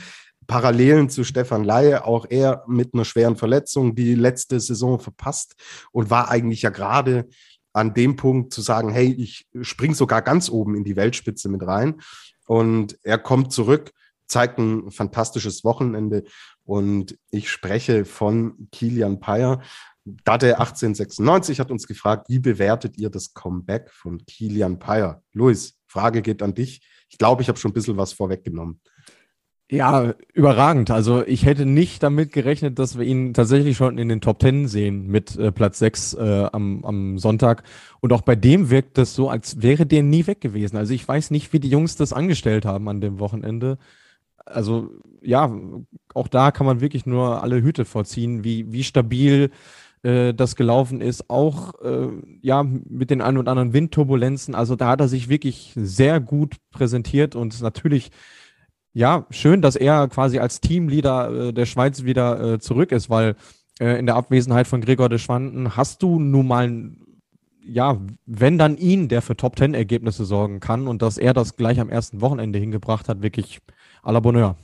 Parallelen 0.45 1.09
zu 1.09 1.23
Stefan 1.23 1.63
Laie, 1.63 2.05
auch 2.05 2.27
er 2.29 2.63
mit 2.67 2.93
einer 2.93 3.03
schweren 3.03 3.35
Verletzung 3.35 3.95
die 3.95 4.13
letzte 4.13 4.59
Saison 4.59 4.99
verpasst 4.99 5.55
und 5.91 6.11
war 6.11 6.29
eigentlich 6.29 6.61
ja 6.61 6.69
gerade 6.69 7.27
an 7.75 7.93
dem 7.93 8.15
Punkt 8.15 8.53
zu 8.53 8.61
sagen, 8.61 8.89
hey, 8.89 9.11
ich 9.11 9.47
spring 9.61 9.93
sogar 9.93 10.21
ganz 10.21 10.49
oben 10.49 10.75
in 10.75 10.85
die 10.85 10.95
Weltspitze 10.95 11.49
mit 11.49 11.61
rein. 11.61 12.01
Und 12.47 12.97
er 13.03 13.17
kommt 13.17 13.51
zurück, 13.51 13.91
zeigt 14.27 14.57
ein 14.59 14.91
fantastisches 14.91 15.65
Wochenende. 15.65 16.23
Und 16.63 17.17
ich 17.31 17.49
spreche 17.49 18.05
von 18.05 18.69
Kilian 18.71 19.19
Payer. 19.19 19.61
Date 20.05 20.53
1896 20.53 21.59
hat 21.59 21.69
uns 21.69 21.85
gefragt, 21.85 22.29
wie 22.29 22.39
bewertet 22.39 22.97
ihr 22.97 23.09
das 23.09 23.33
Comeback 23.33 23.91
von 23.91 24.25
Kilian 24.25 24.79
Payer? 24.79 25.21
Luis, 25.33 25.77
Frage 25.85 26.21
geht 26.21 26.41
an 26.41 26.53
dich. 26.53 26.87
Ich 27.09 27.17
glaube, 27.17 27.41
ich 27.41 27.49
habe 27.49 27.59
schon 27.59 27.71
ein 27.71 27.73
bisschen 27.73 27.97
was 27.97 28.13
vorweggenommen. 28.13 28.79
Ja, 29.71 30.13
überragend. 30.33 30.91
Also 30.91 31.25
ich 31.25 31.43
hätte 31.43 31.65
nicht 31.65 32.03
damit 32.03 32.31
gerechnet, 32.31 32.77
dass 32.77 32.99
wir 32.99 33.05
ihn 33.05 33.33
tatsächlich 33.33 33.75
schon 33.75 33.97
in 33.97 34.09
den 34.09 34.21
Top 34.21 34.37
Ten 34.37 34.67
sehen 34.67 35.07
mit 35.07 35.37
äh, 35.37 35.51
Platz 35.51 35.79
6 35.79 36.13
äh, 36.13 36.49
am, 36.51 36.85
am 36.85 37.17
Sonntag. 37.17 37.63
Und 37.99 38.13
auch 38.13 38.21
bei 38.21 38.35
dem 38.35 38.69
wirkt 38.69 38.99
das 38.99 39.15
so, 39.15 39.27
als 39.27 39.63
wäre 39.63 39.87
der 39.87 40.03
nie 40.03 40.27
weg 40.27 40.39
gewesen. 40.39 40.77
Also 40.77 40.93
ich 40.93 41.07
weiß 41.07 41.31
nicht, 41.31 41.51
wie 41.51 41.59
die 41.59 41.69
Jungs 41.69 41.95
das 41.95 42.13
angestellt 42.13 42.63
haben 42.63 42.87
an 42.89 43.01
dem 43.01 43.19
Wochenende. 43.19 43.79
Also 44.45 44.91
ja, 45.21 45.51
auch 46.13 46.27
da 46.27 46.51
kann 46.51 46.67
man 46.67 46.79
wirklich 46.79 47.07
nur 47.07 47.41
alle 47.41 47.63
Hüte 47.63 47.85
vorziehen, 47.85 48.43
wie, 48.43 48.71
wie 48.71 48.83
stabil 48.83 49.49
äh, 50.03 50.35
das 50.35 50.55
gelaufen 50.55 51.01
ist. 51.01 51.29
Auch 51.31 51.73
äh, 51.81 52.09
ja 52.41 52.61
mit 52.63 53.09
den 53.09 53.21
ein 53.21 53.37
und 53.39 53.47
anderen 53.47 53.73
Windturbulenzen. 53.73 54.53
Also 54.53 54.75
da 54.75 54.89
hat 54.89 55.01
er 55.01 55.07
sich 55.07 55.27
wirklich 55.27 55.73
sehr 55.75 56.19
gut 56.19 56.57
präsentiert 56.69 57.35
und 57.35 57.59
natürlich 57.61 58.11
ja, 58.95 59.27
schön, 59.29 59.61
dass 59.61 59.75
er 59.75 60.07
quasi 60.07 60.39
als 60.39 60.61
Teamleader 60.61 61.49
äh, 61.49 61.53
der 61.53 61.65
Schweiz 61.65 62.05
wieder 62.05 62.53
äh, 62.53 62.59
zurück 62.59 62.93
ist, 62.93 63.09
weil 63.09 63.35
äh, 63.77 63.99
in 63.99 64.05
der 64.05 64.15
Abwesenheit 64.15 64.67
von 64.67 64.79
Gregor 64.79 65.09
de 65.09 65.19
Schwanden 65.19 65.75
hast 65.75 66.01
du 66.01 66.17
nun 66.17 66.47
mal, 66.47 66.91
ja, 67.61 67.99
wenn 68.25 68.57
dann 68.57 68.77
ihn, 68.77 69.09
der 69.09 69.21
für 69.21 69.35
Top 69.35 69.57
Ten 69.57 69.73
Ergebnisse 69.73 70.23
sorgen 70.23 70.61
kann 70.61 70.87
und 70.87 71.01
dass 71.01 71.17
er 71.17 71.33
das 71.33 71.57
gleich 71.57 71.81
am 71.81 71.89
ersten 71.89 72.21
Wochenende 72.21 72.57
hingebracht 72.57 73.09
hat, 73.09 73.21
wirklich 73.21 73.59
à 74.01 74.13
la 74.13 74.21
Bonheur. 74.21 74.55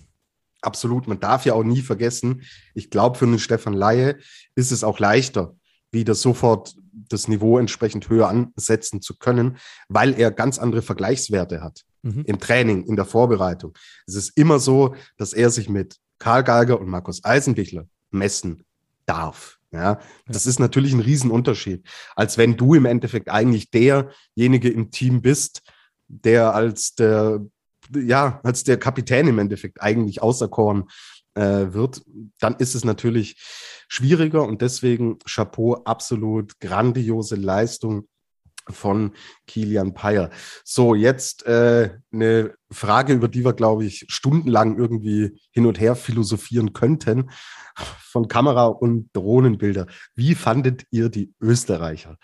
Absolut, 0.61 1.09
man 1.09 1.19
darf 1.19 1.45
ja 1.45 1.53
auch 1.53 1.63
nie 1.63 1.81
vergessen, 1.81 2.43
ich 2.73 2.89
glaube, 2.89 3.17
für 3.17 3.25
einen 3.25 3.39
Stefan 3.39 3.73
Laie 3.73 4.15
ist 4.55 4.71
es 4.71 4.85
auch 4.85 4.99
leichter, 4.99 5.55
wieder 5.91 6.15
sofort 6.15 6.75
das 7.11 7.27
Niveau 7.27 7.57
entsprechend 7.57 8.09
höher 8.09 8.27
ansetzen 8.27 9.01
zu 9.01 9.17
können, 9.17 9.57
weil 9.89 10.19
er 10.19 10.31
ganz 10.31 10.59
andere 10.59 10.81
Vergleichswerte 10.81 11.61
hat 11.61 11.83
mhm. 12.01 12.23
im 12.25 12.39
Training, 12.39 12.83
in 12.83 12.95
der 12.95 13.05
Vorbereitung. 13.05 13.73
Es 14.07 14.15
ist 14.15 14.37
immer 14.37 14.59
so, 14.59 14.95
dass 15.17 15.33
er 15.33 15.49
sich 15.49 15.69
mit 15.69 15.97
Karl 16.19 16.43
Geiger 16.43 16.79
und 16.79 16.87
Markus 16.87 17.23
Eisenbichler 17.23 17.87
messen 18.11 18.63
darf. 19.05 19.57
Ja, 19.73 19.99
das 20.27 20.45
ist 20.45 20.59
natürlich 20.59 20.91
ein 20.91 20.99
Riesenunterschied, 20.99 21.87
als 22.17 22.37
wenn 22.37 22.57
du 22.57 22.73
im 22.73 22.85
Endeffekt 22.85 23.29
eigentlich 23.29 23.71
derjenige 23.71 24.69
im 24.69 24.91
Team 24.91 25.21
bist, 25.21 25.61
der 26.09 26.53
als 26.53 26.93
der, 26.95 27.39
ja, 27.95 28.41
als 28.43 28.65
der 28.65 28.77
Kapitän 28.77 29.27
im 29.27 29.39
Endeffekt 29.39 29.81
eigentlich 29.81 30.21
auserkoren 30.21 30.89
äh, 31.35 31.73
wird, 31.73 32.01
dann 32.39 32.55
ist 32.55 32.75
es 32.75 32.83
natürlich 32.83 33.37
schwieriger 33.87 34.43
und 34.43 34.61
deswegen 34.61 35.19
Chapeau, 35.19 35.75
absolut 35.83 36.59
grandiose 36.59 37.35
Leistung 37.35 38.07
von 38.69 39.13
Kilian 39.47 39.93
Payer. 39.93 40.29
So, 40.63 40.95
jetzt 40.95 41.45
äh, 41.45 41.97
eine 42.11 42.53
Frage, 42.71 43.13
über 43.13 43.27
die 43.27 43.43
wir, 43.43 43.53
glaube 43.53 43.85
ich, 43.85 44.05
stundenlang 44.07 44.77
irgendwie 44.77 45.39
hin 45.51 45.65
und 45.65 45.79
her 45.79 45.95
philosophieren 45.95 46.73
könnten. 46.73 47.31
Von 47.75 48.27
Kamera 48.27 48.65
und 48.65 49.09
Drohnenbilder. 49.13 49.87
Wie 50.15 50.35
fandet 50.35 50.85
ihr 50.91 51.09
die 51.09 51.33
Österreicher? 51.39 52.17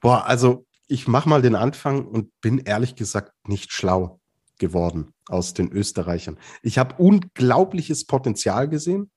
Boah, 0.00 0.26
also 0.26 0.66
ich 0.88 1.08
mache 1.08 1.28
mal 1.28 1.42
den 1.42 1.54
Anfang 1.54 2.04
und 2.04 2.30
bin 2.40 2.58
ehrlich 2.58 2.96
gesagt 2.96 3.32
nicht 3.46 3.72
schlau 3.72 4.20
geworden 4.58 5.12
aus 5.28 5.54
den 5.54 5.72
Österreichern. 5.72 6.38
Ich 6.62 6.78
habe 6.78 6.96
unglaubliches 7.02 8.06
Potenzial 8.06 8.68
gesehen. 8.68 9.10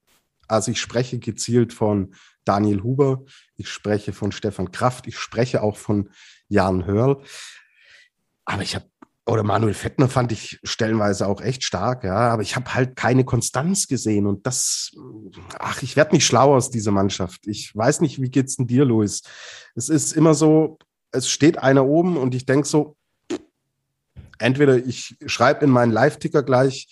Also 0.48 0.72
ich 0.72 0.80
spreche 0.80 1.20
gezielt 1.20 1.74
von 1.74 2.14
Daniel 2.46 2.82
Huber, 2.82 3.24
ich 3.56 3.70
spreche 3.70 4.14
von 4.14 4.32
Stefan 4.32 4.72
Kraft, 4.72 5.08
ich 5.08 5.18
spreche 5.18 5.62
auch 5.62 5.76
von 5.78 6.10
Jan 6.48 6.86
Hörl. 6.86 7.22
Aber 8.46 8.62
ich 8.62 8.76
habe, 8.76 8.86
oder 9.26 9.44
Manuel 9.44 9.74
Fettner 9.74 10.08
fand 10.08 10.32
ich 10.32 10.58
stellenweise 10.64 11.28
auch 11.28 11.42
echt 11.42 11.66
stark, 11.66 12.06
ja, 12.06 12.30
aber 12.30 12.42
ich 12.42 12.56
habe 12.56 12.74
halt 12.74 12.96
keine 12.96 13.26
Konstanz 13.26 13.88
gesehen 13.88 14.26
und 14.26 14.48
das, 14.48 14.92
ach, 15.60 15.82
ich 15.82 15.98
werde 15.98 16.16
nicht 16.16 16.26
schlau 16.26 16.56
aus 16.56 16.72
dieser 16.72 16.92
Mannschaft. 16.92 17.46
Ich 17.46 17.76
weiß 17.76 18.00
nicht, 18.00 18.22
wie 18.22 18.30
geht's 18.30 18.56
denn 18.56 18.68
dir, 18.68 18.86
Luis? 18.86 19.24
Es 19.76 19.90
ist 19.90 20.14
immer 20.14 20.34
so, 20.34 20.80
es 21.12 21.30
steht 21.30 21.58
einer 21.58 21.86
oben 21.86 22.16
und 22.16 22.34
ich 22.36 22.46
denke 22.46 22.68
so, 22.68 22.97
entweder 24.40 24.78
ich 24.78 25.16
schreibe 25.26 25.66
in 25.66 25.72
meinen 25.72 25.92
Live-Ticker 25.92 26.44
gleich, 26.44 26.88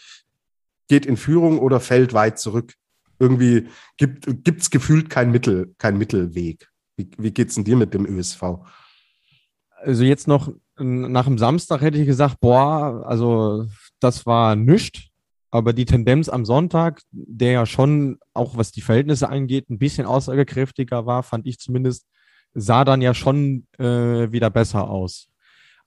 geht 0.87 1.05
in 1.05 1.17
Führung 1.17 1.59
oder 1.59 1.79
fällt 1.79 2.13
weit 2.13 2.39
zurück. 2.39 2.73
Irgendwie 3.19 3.67
gibt 3.97 4.61
es 4.61 4.69
gefühlt 4.69 5.09
kein 5.09 5.31
Mittel, 5.31 5.73
kein 5.77 5.97
Mittelweg. 5.97 6.69
Wie, 6.97 7.09
wie 7.17 7.31
geht's 7.31 7.55
denn 7.55 7.63
dir 7.63 7.75
mit 7.75 7.93
dem 7.93 8.05
ÖSV? 8.05 8.43
Also 9.81 10.03
jetzt 10.03 10.27
noch 10.27 10.51
nach 10.77 11.25
dem 11.25 11.37
Samstag 11.37 11.81
hätte 11.81 11.97
ich 11.97 12.05
gesagt, 12.05 12.39
boah, 12.39 13.03
also 13.05 13.67
das 13.99 14.25
war 14.25 14.55
nichts. 14.55 15.09
Aber 15.51 15.71
die 15.71 15.85
Tendenz 15.85 16.27
am 16.27 16.43
Sonntag, 16.43 17.01
der 17.11 17.51
ja 17.51 17.65
schon, 17.65 18.19
auch 18.33 18.57
was 18.57 18.73
die 18.73 18.81
Verhältnisse 18.81 19.29
angeht, 19.29 19.69
ein 19.69 19.77
bisschen 19.77 20.05
aussagekräftiger 20.05 21.05
war, 21.05 21.23
fand 21.23 21.47
ich 21.47 21.59
zumindest, 21.59 22.05
sah 22.53 22.83
dann 22.83 23.01
ja 23.01 23.13
schon 23.13 23.65
äh, 23.77 24.31
wieder 24.31 24.49
besser 24.49 24.89
aus. 24.89 25.29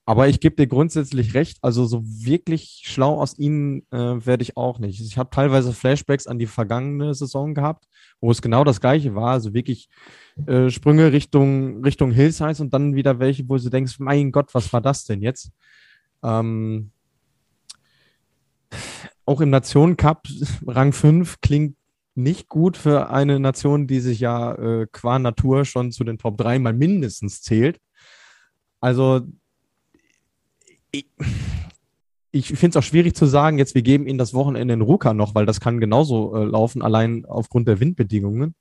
Aber 0.09 0.27
ich 0.27 0.41
gebe 0.41 0.57
dir 0.57 0.67
grundsätzlich 0.67 1.35
recht, 1.35 1.59
also 1.61 1.85
so 1.85 2.03
wirklich 2.03 2.81
schlau 2.87 3.21
aus 3.21 3.39
ihnen 3.39 3.83
äh, 3.93 4.25
werde 4.25 4.43
ich 4.43 4.57
auch 4.57 4.79
nicht. 4.79 5.03
Ich 5.03 5.19
habe 5.19 5.29
teilweise 5.29 5.75
Flashbacks 5.75 6.27
an 6.27 6.39
die 6.39 6.47
vergangene 6.47 7.13
Saison 7.13 7.53
gehabt, 7.53 7.87
wo 8.19 8.31
es 8.31 8.41
genau 8.41 8.65
das 8.65 8.81
gleiche 8.81 9.15
war, 9.15 9.33
also 9.33 9.53
wirklich 9.53 9.91
äh, 10.47 10.71
Sprünge 10.71 11.13
Richtung, 11.13 11.85
Richtung 11.85 12.11
Hillsides 12.11 12.61
und 12.61 12.73
dann 12.73 12.95
wieder 12.95 13.19
welche, 13.19 13.47
wo 13.51 13.59
du 13.59 13.69
denkst, 13.69 13.99
mein 13.99 14.33
Gott, 14.33 14.55
was 14.55 14.73
war 14.73 14.81
das 14.81 15.05
denn 15.05 15.21
jetzt? 15.21 15.51
Ähm, 16.23 16.91
auch 19.27 19.43
im 19.43 19.51
Nationen 19.51 19.99
Cup 19.99 20.27
Rang 20.67 20.95
5 20.95 21.43
klingt 21.43 21.77
nicht 22.15 22.49
gut 22.49 22.79
für 22.79 23.11
eine 23.11 23.39
Nation, 23.41 23.87
die 23.87 24.01
sich 24.01 24.21
ja 24.21 24.55
äh, 24.55 24.87
qua 24.91 25.19
Natur 25.19 25.67
schon 25.67 25.93
zu 25.93 26.03
den 26.03 26.17
Top 26.17 26.39
3 26.39 26.61
mal 26.61 26.73
mindestens 26.73 27.43
zählt. 27.43 27.79
Also 28.81 29.27
ich, 32.31 32.49
finde 32.49 32.69
es 32.69 32.77
auch 32.77 32.87
schwierig 32.87 33.15
zu 33.15 33.27
sagen, 33.27 33.59
jetzt 33.59 33.75
wir 33.75 33.83
geben 33.83 34.07
ihnen 34.07 34.19
das 34.19 34.35
Wochenende 34.35 34.75
in 34.75 34.83
Ruka 34.83 35.15
noch, 35.15 35.35
weil 35.35 35.47
das 35.47 35.61
kann 35.61 35.81
genauso 35.81 36.35
äh, 36.35 36.45
laufen, 36.45 36.83
allein 36.83 37.25
aufgrund 37.27 37.69
der 37.69 37.81
Windbedingungen. 37.81 38.55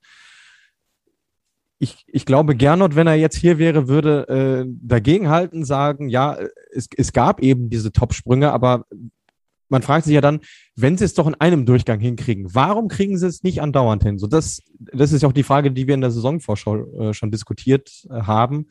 Ich, 1.80 2.06
ich 2.08 2.26
glaube, 2.26 2.56
Gernot, 2.56 2.96
wenn 2.96 3.08
er 3.08 3.16
jetzt 3.16 3.36
hier 3.36 3.60
wäre, 3.60 3.88
würde 3.88 4.28
äh, 4.30 4.66
dagegenhalten, 4.82 5.64
sagen, 5.64 6.10
ja, 6.10 6.38
es, 6.72 6.88
es 6.96 7.14
gab 7.14 7.42
eben 7.42 7.70
diese 7.70 7.92
Top-Sprünge, 7.92 8.52
aber 8.52 8.86
man 9.70 9.84
fragt 9.84 10.06
sich 10.06 10.14
ja 10.14 10.22
dann, 10.22 10.40
wenn 10.76 10.98
sie 10.98 11.06
es 11.06 11.14
doch 11.14 11.28
in 11.28 11.36
einem 11.36 11.66
Durchgang 11.66 12.00
hinkriegen, 12.00 12.48
warum 12.56 12.88
kriegen 12.88 13.18
sie 13.18 13.28
es 13.28 13.44
nicht 13.44 13.62
andauernd 13.62 14.02
hin? 14.02 14.18
So 14.18 14.26
das, 14.26 14.64
das 14.80 15.12
ist 15.12 15.22
ja 15.22 15.28
auch 15.28 15.34
die 15.34 15.44
Frage, 15.44 15.72
die 15.72 15.88
wir 15.88 15.94
in 15.94 16.02
der 16.02 16.12
Saisonvorschau 16.12 17.10
äh, 17.10 17.14
schon 17.14 17.32
diskutiert 17.32 18.08
äh, 18.10 18.22
haben 18.22 18.68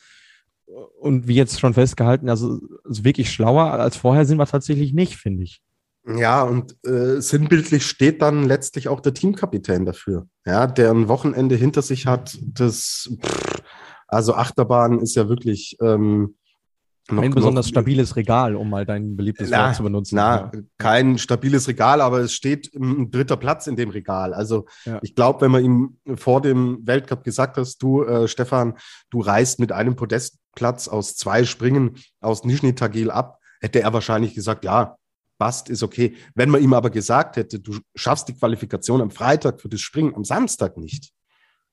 und 1.00 1.28
wie 1.28 1.34
jetzt 1.34 1.60
schon 1.60 1.74
festgehalten, 1.74 2.28
also, 2.28 2.60
also 2.84 3.04
wirklich 3.04 3.30
schlauer 3.30 3.72
als 3.72 3.96
vorher 3.96 4.24
sind 4.24 4.38
wir 4.38 4.46
tatsächlich 4.46 4.92
nicht, 4.92 5.16
finde 5.16 5.44
ich. 5.44 5.62
Ja, 6.06 6.42
und 6.42 6.76
äh, 6.86 7.20
sinnbildlich 7.20 7.84
steht 7.84 8.22
dann 8.22 8.44
letztlich 8.44 8.88
auch 8.88 9.00
der 9.00 9.14
Teamkapitän 9.14 9.84
dafür, 9.84 10.28
ja, 10.44 10.66
der 10.66 10.90
ein 10.90 11.08
Wochenende 11.08 11.56
hinter 11.56 11.82
sich 11.82 12.06
hat. 12.06 12.38
Das, 12.42 13.10
pff, 13.20 13.62
also 14.06 14.34
Achterbahn 14.34 15.00
ist 15.00 15.16
ja 15.16 15.28
wirklich 15.28 15.76
ähm, 15.80 16.36
noch, 17.10 17.22
Ein 17.22 17.34
besonders 17.34 17.66
noch, 17.66 17.70
stabiles 17.70 18.16
Regal, 18.16 18.56
um 18.56 18.68
mal 18.68 18.84
dein 18.84 19.16
beliebtes 19.16 19.48
na, 19.48 19.66
Wort 19.66 19.76
zu 19.76 19.82
benutzen. 19.84 20.16
Na, 20.16 20.50
ja. 20.52 20.60
kein 20.76 21.18
stabiles 21.18 21.68
Regal, 21.68 22.00
aber 22.00 22.18
es 22.18 22.32
steht 22.32 22.74
ein 22.74 23.10
dritter 23.10 23.36
Platz 23.36 23.68
in 23.68 23.76
dem 23.76 23.90
Regal. 23.90 24.34
Also 24.34 24.66
ja. 24.84 24.98
ich 25.02 25.14
glaube, 25.14 25.42
wenn 25.42 25.52
man 25.52 25.64
ihm 25.64 25.98
vor 26.16 26.40
dem 26.40 26.84
Weltcup 26.84 27.22
gesagt 27.22 27.58
hast, 27.58 27.78
du, 27.78 28.02
äh, 28.02 28.26
Stefan, 28.26 28.74
du 29.10 29.20
reist 29.20 29.60
mit 29.60 29.70
einem 29.70 29.94
Podestplatz 30.56 30.88
aus 30.88 31.16
zwei 31.16 31.44
Springen 31.44 31.96
aus 32.20 32.44
Nizhny 32.44 32.74
Tagil 32.74 33.10
ab, 33.10 33.38
hätte 33.60 33.80
er 33.80 33.92
wahrscheinlich 33.92 34.34
gesagt, 34.34 34.64
ja, 34.64 34.96
passt, 35.38 35.68
ist 35.68 35.82
okay. 35.82 36.16
Wenn 36.34 36.50
man 36.50 36.62
ihm 36.62 36.72
aber 36.72 36.90
gesagt 36.90 37.36
hätte, 37.36 37.60
du 37.60 37.78
schaffst 37.94 38.28
die 38.28 38.34
Qualifikation 38.34 39.00
am 39.00 39.10
Freitag 39.10 39.60
für 39.60 39.68
das 39.68 39.80
Springen, 39.80 40.14
am 40.14 40.24
Samstag 40.24 40.76
nicht, 40.76 41.12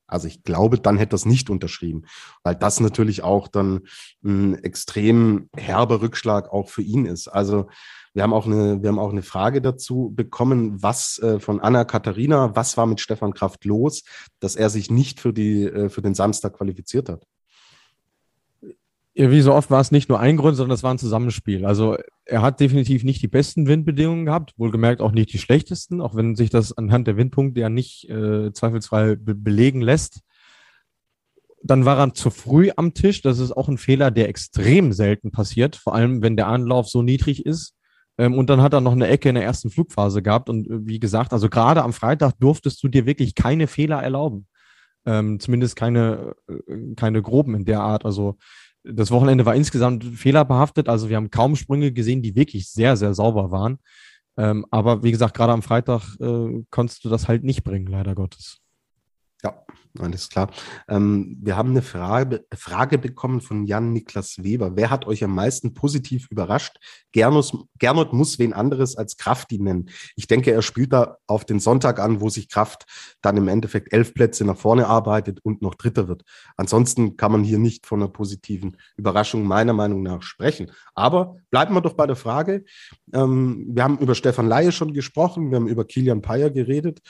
also 0.06 0.28
ich 0.28 0.44
glaube, 0.44 0.80
dann 0.80 0.98
hätte 0.98 1.14
er 1.14 1.16
es 1.16 1.26
nicht 1.26 1.50
unterschrieben, 1.50 2.04
weil 2.44 2.56
das 2.56 2.82
natürlich 2.82 3.24
auch 3.24 3.48
dann 3.48 3.82
ein 4.24 4.56
extrem 4.62 5.50
herber 5.56 6.02
Rückschlag 6.02 6.52
auch 6.52 6.70
für 6.70 6.82
ihn 6.82 7.06
ist. 7.06 7.30
Also 7.30 7.70
wir 8.14 8.22
haben 8.22 8.34
auch 8.34 8.46
eine, 8.46 8.84
wir 8.84 8.90
haben 8.90 9.00
auch 9.00 9.12
eine 9.12 9.24
Frage 9.24 9.62
dazu 9.62 10.12
bekommen, 10.14 10.84
was 10.84 11.20
äh, 11.20 11.40
von 11.40 11.62
Anna 11.62 11.86
Katharina, 11.86 12.56
was 12.56 12.76
war 12.78 12.86
mit 12.86 13.00
Stefan 13.00 13.34
Kraft 13.34 13.64
los, 13.66 14.04
dass 14.40 14.56
er 14.56 14.70
sich 14.70 14.92
nicht 14.92 15.22
für 15.22 15.34
die, 15.34 15.64
äh, 15.64 15.90
für 15.90 16.02
den 16.02 16.14
Samstag 16.14 16.58
qualifiziert 16.58 17.08
hat. 17.10 17.26
Ja, 19.16 19.30
wie 19.30 19.42
so 19.42 19.54
oft 19.54 19.70
war 19.70 19.80
es 19.80 19.92
nicht 19.92 20.10
nur 20.10 20.20
ein 20.20 20.38
Grund, 20.38 20.58
sondern 20.58 20.74
es 20.74 20.82
war 20.82 20.92
ein 20.92 20.98
Zusammenspiel. 20.98 21.66
Also 21.66 21.98
er 22.26 22.42
hat 22.42 22.60
definitiv 22.60 23.04
nicht 23.04 23.22
die 23.22 23.28
besten 23.28 23.68
Windbedingungen 23.68 24.26
gehabt, 24.26 24.54
wohlgemerkt 24.58 25.02
auch 25.02 25.12
nicht 25.12 25.32
die 25.34 25.38
schlechtesten, 25.38 26.02
auch 26.02 26.16
wenn 26.16 26.36
sich 26.36 26.50
das 26.50 26.76
anhand 26.76 27.06
der 27.06 27.16
Windpunkte 27.16 27.62
ja 27.62 27.70
nicht 27.70 28.10
äh, 28.10 28.52
zweifelsfrei 28.54 29.16
be 29.16 29.36
belegen 29.36 29.82
lässt. 29.82 30.22
Dann 31.62 31.86
war 31.86 32.00
er 32.00 32.14
zu 32.16 32.32
früh 32.32 32.72
am 32.76 32.96
Tisch. 32.96 33.22
Das 33.22 33.38
ist 33.38 33.52
auch 33.52 33.70
ein 33.70 33.78
Fehler, 33.78 34.10
der 34.10 34.30
extrem 34.30 34.92
selten 34.92 35.30
passiert, 35.32 35.76
vor 35.76 35.94
allem 35.94 36.24
wenn 36.24 36.36
der 36.36 36.48
Anlauf 36.48 36.90
so 36.90 37.04
niedrig 37.04 37.46
ist. 37.46 37.76
Ähm, 38.18 38.34
und 38.34 38.50
dann 38.50 38.62
hat 38.62 38.74
er 38.74 38.82
noch 38.82 38.94
eine 38.94 39.08
Ecke 39.08 39.30
in 39.30 39.36
der 39.36 39.44
ersten 39.44 39.70
Flugphase 39.70 40.24
gehabt. 40.24 40.50
Und 40.50 40.68
äh, 40.68 40.88
wie 40.88 41.00
gesagt, 41.00 41.34
also 41.34 41.50
gerade 41.50 41.84
am 41.84 41.94
Freitag 41.94 42.34
durftest 42.40 42.82
du 42.84 42.88
dir 42.88 43.06
wirklich 43.06 43.36
keine 43.36 43.68
Fehler 43.68 44.02
erlauben. 44.02 44.48
Ähm, 45.06 45.40
zumindest 45.40 45.76
keine, 45.76 46.36
äh, 46.48 46.96
keine 46.96 47.22
groben 47.22 47.56
in 47.56 47.66
der 47.66 47.82
Art. 47.82 48.06
Also 48.06 48.38
das 48.84 49.12
Wochenende 49.12 49.46
war 49.46 49.56
insgesamt 49.56 50.04
fehlerbehaftet. 50.04 50.90
Also 50.90 51.10
wir 51.10 51.18
haben 51.18 51.32
kaum 51.32 51.56
Sprünge 51.56 51.92
gesehen, 51.92 52.22
die 52.22 52.36
wirklich 52.36 52.70
sehr, 52.70 52.98
sehr 52.98 53.14
sauber 53.14 53.52
waren. 53.52 53.80
Ähm, 54.38 54.66
aber 54.72 55.04
wie 55.04 55.12
gesagt, 55.12 55.36
gerade 55.36 55.54
am 55.54 55.62
Freitag 55.62 56.16
äh, 56.20 56.64
konntest 56.70 57.06
du 57.06 57.10
das 57.10 57.28
halt 57.28 57.44
nicht 57.44 57.64
bringen, 57.64 57.88
leider 57.88 58.16
Gottes. 58.16 58.63
Ja, 59.44 59.62
alles 60.00 60.30
klar. 60.30 60.50
Ähm, 60.88 61.38
wir 61.42 61.58
haben 61.58 61.72
eine 61.72 61.82
Frage, 61.82 62.46
Frage 62.56 62.98
bekommen 62.98 63.42
von 63.42 63.66
Jan-Niklas 63.66 64.42
Weber. 64.42 64.78
Wer 64.78 64.90
hat 64.90 65.06
euch 65.06 65.22
am 65.24 65.36
meisten 65.36 65.74
positiv 65.74 66.28
überrascht? 66.32 66.78
Gernot, 67.12 67.54
Gernot 67.78 68.14
muss 68.14 68.40
wen 68.40 68.54
anderes 68.54 68.96
als 68.96 69.18
Krafti 69.18 69.60
nennen. 69.60 69.90
Ich 70.16 70.28
denke, 70.28 70.52
er 70.52 70.62
spielt 70.62 70.94
da 70.94 71.18
auf 71.28 71.44
den 71.44 71.60
Sonntag 71.60 72.00
an, 72.00 72.22
wo 72.22 72.30
sich 72.30 72.48
Kraft 72.48 72.86
dann 73.22 73.36
im 73.36 73.50
Endeffekt 73.50 73.92
elf 73.92 74.14
Plätze 74.14 74.46
nach 74.46 74.58
vorne 74.58 74.88
arbeitet 74.88 75.42
und 75.44 75.62
noch 75.62 75.76
Dritter 75.76 76.08
wird. 76.08 76.24
Ansonsten 76.56 77.18
kann 77.18 77.34
man 77.34 77.44
hier 77.44 77.60
nicht 77.60 77.86
von 77.86 78.02
einer 78.02 78.10
positiven 78.10 78.78
Überraschung 78.96 79.44
meiner 79.44 79.74
Meinung 79.74 80.04
nach 80.04 80.22
sprechen. 80.22 80.72
Aber 80.96 81.36
bleiben 81.52 81.74
wir 81.76 81.82
doch 81.82 81.96
bei 81.96 82.08
der 82.08 82.16
Frage. 82.16 82.64
Ähm, 83.14 83.66
wir 83.70 83.84
haben 83.84 83.98
über 83.98 84.16
Stefan 84.16 84.48
Laie 84.48 84.72
schon 84.72 84.94
gesprochen, 84.94 85.52
wir 85.52 85.58
haben 85.58 85.68
über 85.68 85.84
Kilian 85.84 86.22
Payer 86.22 86.50
geredet. 86.50 87.02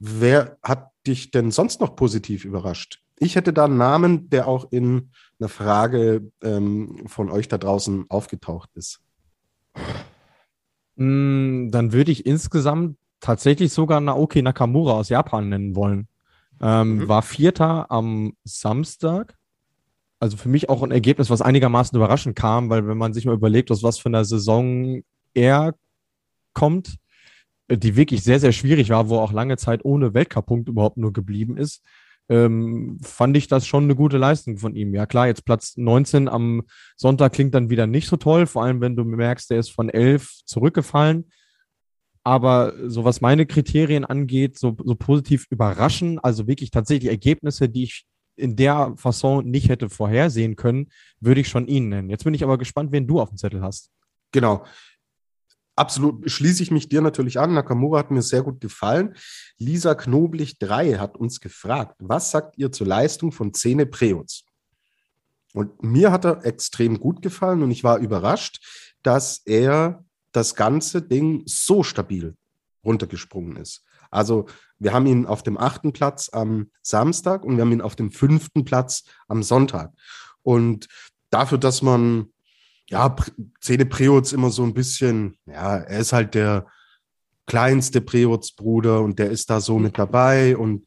Wer 0.00 0.58
hat 0.62 0.90
dich 1.08 1.30
denn 1.30 1.50
sonst 1.50 1.80
noch 1.80 1.96
positiv 1.96 2.44
überrascht? 2.44 3.02
Ich 3.18 3.34
hätte 3.34 3.52
da 3.52 3.64
einen 3.64 3.78
Namen, 3.78 4.30
der 4.30 4.46
auch 4.46 4.70
in 4.70 5.10
einer 5.40 5.48
Frage 5.48 6.30
ähm, 6.42 7.04
von 7.06 7.30
euch 7.30 7.48
da 7.48 7.58
draußen 7.58 8.06
aufgetaucht 8.08 8.70
ist. 8.74 9.00
Mm, 10.96 11.70
dann 11.70 11.92
würde 11.92 12.12
ich 12.12 12.26
insgesamt 12.26 12.96
tatsächlich 13.20 13.72
sogar 13.72 14.00
Naoki 14.00 14.42
Nakamura 14.42 14.92
aus 14.92 15.08
Japan 15.08 15.48
nennen 15.48 15.74
wollen. 15.74 16.08
Ähm, 16.60 16.96
mhm. 16.96 17.08
War 17.08 17.22
Vierter 17.22 17.90
am 17.90 18.34
Samstag. 18.44 19.36
Also 20.20 20.36
für 20.36 20.48
mich 20.48 20.68
auch 20.68 20.82
ein 20.82 20.90
Ergebnis, 20.90 21.30
was 21.30 21.42
einigermaßen 21.42 21.96
überraschend 21.96 22.34
kam, 22.34 22.70
weil 22.70 22.86
wenn 22.88 22.98
man 22.98 23.12
sich 23.12 23.24
mal 23.24 23.34
überlegt, 23.34 23.70
aus 23.70 23.84
was 23.84 23.98
für 23.98 24.08
einer 24.08 24.24
Saison 24.24 25.02
er 25.34 25.74
kommt, 26.54 26.96
die 27.70 27.96
wirklich 27.96 28.22
sehr, 28.22 28.40
sehr 28.40 28.52
schwierig 28.52 28.90
war, 28.90 29.08
wo 29.08 29.18
auch 29.18 29.32
lange 29.32 29.56
Zeit 29.56 29.84
ohne 29.84 30.14
Weltcup-Punkt 30.14 30.68
überhaupt 30.68 30.96
nur 30.96 31.12
geblieben 31.12 31.56
ist, 31.56 31.82
ähm, 32.30 32.98
fand 33.02 33.36
ich 33.36 33.48
das 33.48 33.66
schon 33.66 33.84
eine 33.84 33.94
gute 33.94 34.18
Leistung 34.18 34.58
von 34.58 34.74
ihm. 34.74 34.94
Ja 34.94 35.06
klar, 35.06 35.26
jetzt 35.26 35.44
Platz 35.44 35.76
19 35.76 36.28
am 36.28 36.62
Sonntag 36.96 37.32
klingt 37.32 37.54
dann 37.54 37.70
wieder 37.70 37.86
nicht 37.86 38.08
so 38.08 38.16
toll, 38.16 38.46
vor 38.46 38.64
allem 38.64 38.80
wenn 38.80 38.96
du 38.96 39.04
merkst, 39.04 39.50
der 39.50 39.58
ist 39.58 39.70
von 39.70 39.88
11 39.88 40.44
zurückgefallen. 40.44 41.30
Aber 42.24 42.74
so 42.86 43.04
was 43.04 43.20
meine 43.22 43.46
Kriterien 43.46 44.04
angeht, 44.04 44.58
so, 44.58 44.76
so 44.84 44.94
positiv 44.94 45.46
überraschen, 45.50 46.18
also 46.18 46.46
wirklich 46.46 46.70
tatsächlich 46.70 47.10
Ergebnisse, 47.10 47.68
die 47.68 47.84
ich 47.84 48.04
in 48.36 48.54
der 48.56 48.92
Fasson 48.96 49.50
nicht 49.50 49.68
hätte 49.68 49.88
vorhersehen 49.88 50.54
können, 50.54 50.88
würde 51.20 51.40
ich 51.40 51.48
schon 51.48 51.66
ihn 51.66 51.88
nennen. 51.88 52.10
Jetzt 52.10 52.24
bin 52.24 52.34
ich 52.34 52.44
aber 52.44 52.58
gespannt, 52.58 52.92
wen 52.92 53.06
du 53.06 53.20
auf 53.20 53.30
dem 53.30 53.38
Zettel 53.38 53.62
hast. 53.62 53.90
Genau 54.32 54.64
absolut 55.78 56.30
schließe 56.30 56.62
ich 56.62 56.70
mich 56.70 56.88
dir 56.88 57.00
natürlich 57.00 57.38
an. 57.38 57.54
Nakamura 57.54 58.00
hat 58.00 58.10
mir 58.10 58.22
sehr 58.22 58.42
gut 58.42 58.60
gefallen. 58.60 59.14
Lisa 59.56 59.94
Knoblich 59.94 60.58
3 60.58 60.98
hat 60.98 61.16
uns 61.16 61.40
gefragt, 61.40 61.96
was 61.98 62.30
sagt 62.30 62.58
ihr 62.58 62.72
zur 62.72 62.86
Leistung 62.86 63.32
von 63.32 63.54
Zene 63.54 63.86
Preutz? 63.86 64.44
Und 65.54 65.82
mir 65.82 66.12
hat 66.12 66.24
er 66.24 66.44
extrem 66.44 67.00
gut 67.00 67.22
gefallen 67.22 67.62
und 67.62 67.70
ich 67.70 67.84
war 67.84 67.98
überrascht, 67.98 68.60
dass 69.02 69.42
er 69.46 70.04
das 70.32 70.54
ganze 70.54 71.02
Ding 71.02 71.42
so 71.46 71.82
stabil 71.82 72.36
runtergesprungen 72.84 73.56
ist. 73.56 73.82
Also 74.10 74.46
wir 74.78 74.92
haben 74.92 75.06
ihn 75.06 75.26
auf 75.26 75.42
dem 75.42 75.58
achten 75.58 75.92
Platz 75.92 76.30
am 76.32 76.70
Samstag 76.82 77.44
und 77.44 77.56
wir 77.56 77.62
haben 77.62 77.72
ihn 77.72 77.80
auf 77.80 77.96
dem 77.96 78.12
fünften 78.12 78.64
Platz 78.64 79.04
am 79.26 79.42
Sonntag. 79.42 79.92
Und 80.42 80.88
dafür, 81.30 81.58
dass 81.58 81.82
man 81.82 82.32
ja, 82.90 83.14
Zene 83.60 83.86
Preutz 83.86 84.32
immer 84.32 84.50
so 84.50 84.62
ein 84.64 84.74
bisschen, 84.74 85.36
ja, 85.46 85.76
er 85.76 86.00
ist 86.00 86.12
halt 86.12 86.34
der 86.34 86.66
kleinste 87.46 88.00
Preutz-Bruder 88.00 89.00
und 89.00 89.18
der 89.18 89.30
ist 89.30 89.50
da 89.50 89.60
so 89.60 89.78
mit 89.78 89.98
dabei 89.98 90.56
und 90.56 90.86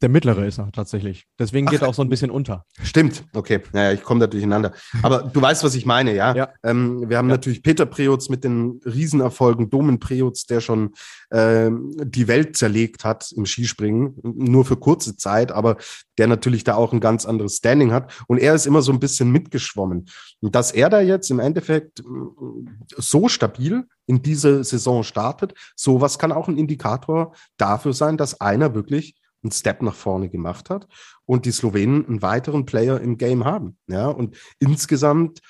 Der 0.00 0.08
mittlere 0.08 0.46
ist 0.46 0.58
er 0.58 0.70
tatsächlich. 0.70 1.26
Deswegen 1.40 1.66
geht 1.66 1.82
er 1.82 1.88
auch 1.88 1.94
so 1.94 2.02
ein 2.02 2.08
bisschen 2.08 2.30
unter. 2.30 2.64
Stimmt, 2.82 3.24
okay. 3.34 3.60
Naja, 3.72 3.92
ich 3.92 4.04
komme 4.04 4.20
da 4.20 4.28
durcheinander. 4.28 4.72
Aber 5.02 5.22
du 5.22 5.42
weißt, 5.42 5.64
was 5.64 5.74
ich 5.74 5.86
meine, 5.86 6.14
ja? 6.14 6.34
Ja. 6.36 6.48
Ähm, 6.62 7.08
wir 7.08 7.18
haben 7.18 7.28
Ja. 7.28 7.34
natürlich 7.34 7.64
Peter 7.64 7.84
Preutz 7.84 8.28
mit 8.28 8.44
den 8.44 8.80
Riesenerfolgen, 8.84 9.70
Domen 9.70 9.98
Preutz, 9.98 10.46
der 10.46 10.60
schon 10.60 10.92
ähm, 11.32 11.96
die 12.00 12.28
Welt 12.28 12.56
zerlegt 12.56 13.02
hat 13.04 13.32
im 13.34 13.44
Skispringen, 13.44 14.14
nur 14.22 14.64
für 14.64 14.76
kurze 14.76 15.16
Zeit, 15.16 15.50
aber 15.50 15.76
der 16.16 16.28
natürlich 16.28 16.62
da 16.62 16.76
auch 16.76 16.92
ein 16.92 17.00
ganz 17.00 17.26
anderes 17.26 17.56
Standing 17.56 17.92
hat. 17.92 18.12
Und 18.28 18.38
er 18.38 18.54
ist 18.54 18.66
immer 18.66 18.82
so 18.82 18.92
ein 18.92 19.00
bisschen 19.00 19.32
mitgeschwommen. 19.32 20.06
Und 20.40 20.54
dass 20.54 20.70
er 20.70 20.90
da 20.90 21.00
jetzt 21.00 21.28
im 21.30 21.40
Endeffekt 21.40 22.04
mm, 22.04 22.66
so 22.96 23.28
stabil 23.28 23.84
in 24.06 24.22
diese 24.22 24.62
Saison 24.62 25.02
startet, 25.02 25.54
sowas 25.74 26.20
kann 26.20 26.30
auch 26.30 26.46
ein 26.46 26.56
Indikator 26.56 27.34
dafür 27.56 27.92
sein, 27.92 28.16
dass 28.16 28.40
einer 28.40 28.74
wirklich 28.74 29.16
einen 29.42 29.52
Step 29.52 29.82
nach 29.82 29.94
vorne 29.94 30.28
gemacht 30.28 30.70
hat 30.70 30.88
und 31.24 31.44
die 31.44 31.52
Slowenen 31.52 32.06
einen 32.06 32.22
weiteren 32.22 32.66
Player 32.66 33.00
im 33.00 33.18
Game 33.18 33.44
haben. 33.44 33.78
Ja, 33.86 34.08
und 34.08 34.36
insgesamt, 34.58 35.40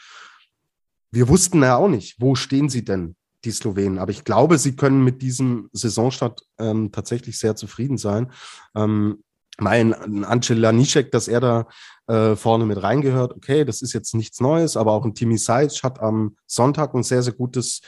wir 1.11 1.28
wussten 1.28 1.62
ja 1.62 1.76
auch 1.76 1.89
nicht, 1.89 2.16
wo 2.20 2.34
stehen 2.34 2.68
sie 2.68 2.84
denn, 2.84 3.16
die 3.45 3.51
Slowenen. 3.51 3.99
Aber 3.99 4.11
ich 4.11 4.24
glaube, 4.24 4.59
sie 4.59 4.76
können 4.76 5.05
mit 5.05 5.22
diesem 5.22 5.70
Saisonstart 5.72 6.43
ähm, 6.59 6.93
tatsächlich 6.93 7.39
sehr 7.39 7.57
zufrieden 7.57 7.97
sein. 7.97 8.32
Ähm, 8.74 9.22
mein 9.61 9.93
Angel 10.24 10.57
Lanišek, 10.59 11.11
dass 11.11 11.26
er 11.26 11.41
da 11.41 11.68
äh, 12.07 12.36
vorne 12.36 12.64
mit 12.64 12.80
reingehört, 12.80 13.34
okay, 13.34 13.64
das 13.64 13.82
ist 13.82 13.93
jetzt 13.93 14.14
nichts 14.14 14.41
Neues, 14.41 14.76
aber 14.76 14.93
auch 14.93 15.05
ein 15.05 15.14
Timmy 15.14 15.36
Seitz 15.36 15.82
hat 15.82 16.01
am 16.01 16.36
Sonntag 16.47 16.95
ein 16.95 17.03
sehr, 17.03 17.22
sehr 17.22 17.32
gutes 17.32 17.80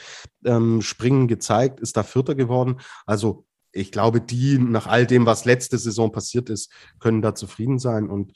ähm, 0.45 0.81
Springen 0.81 1.27
gezeigt, 1.27 1.79
ist 1.79 1.95
da 1.95 2.03
Vierter 2.03 2.35
geworden. 2.35 2.81
Also 3.05 3.45
ich 3.71 3.91
glaube, 3.91 4.21
die 4.21 4.57
nach 4.57 4.87
all 4.87 5.05
dem, 5.05 5.25
was 5.25 5.45
letzte 5.45 5.77
Saison 5.77 6.11
passiert 6.11 6.49
ist, 6.49 6.71
können 6.99 7.21
da 7.21 7.35
zufrieden 7.35 7.79
sein. 7.79 8.09
Und 8.09 8.33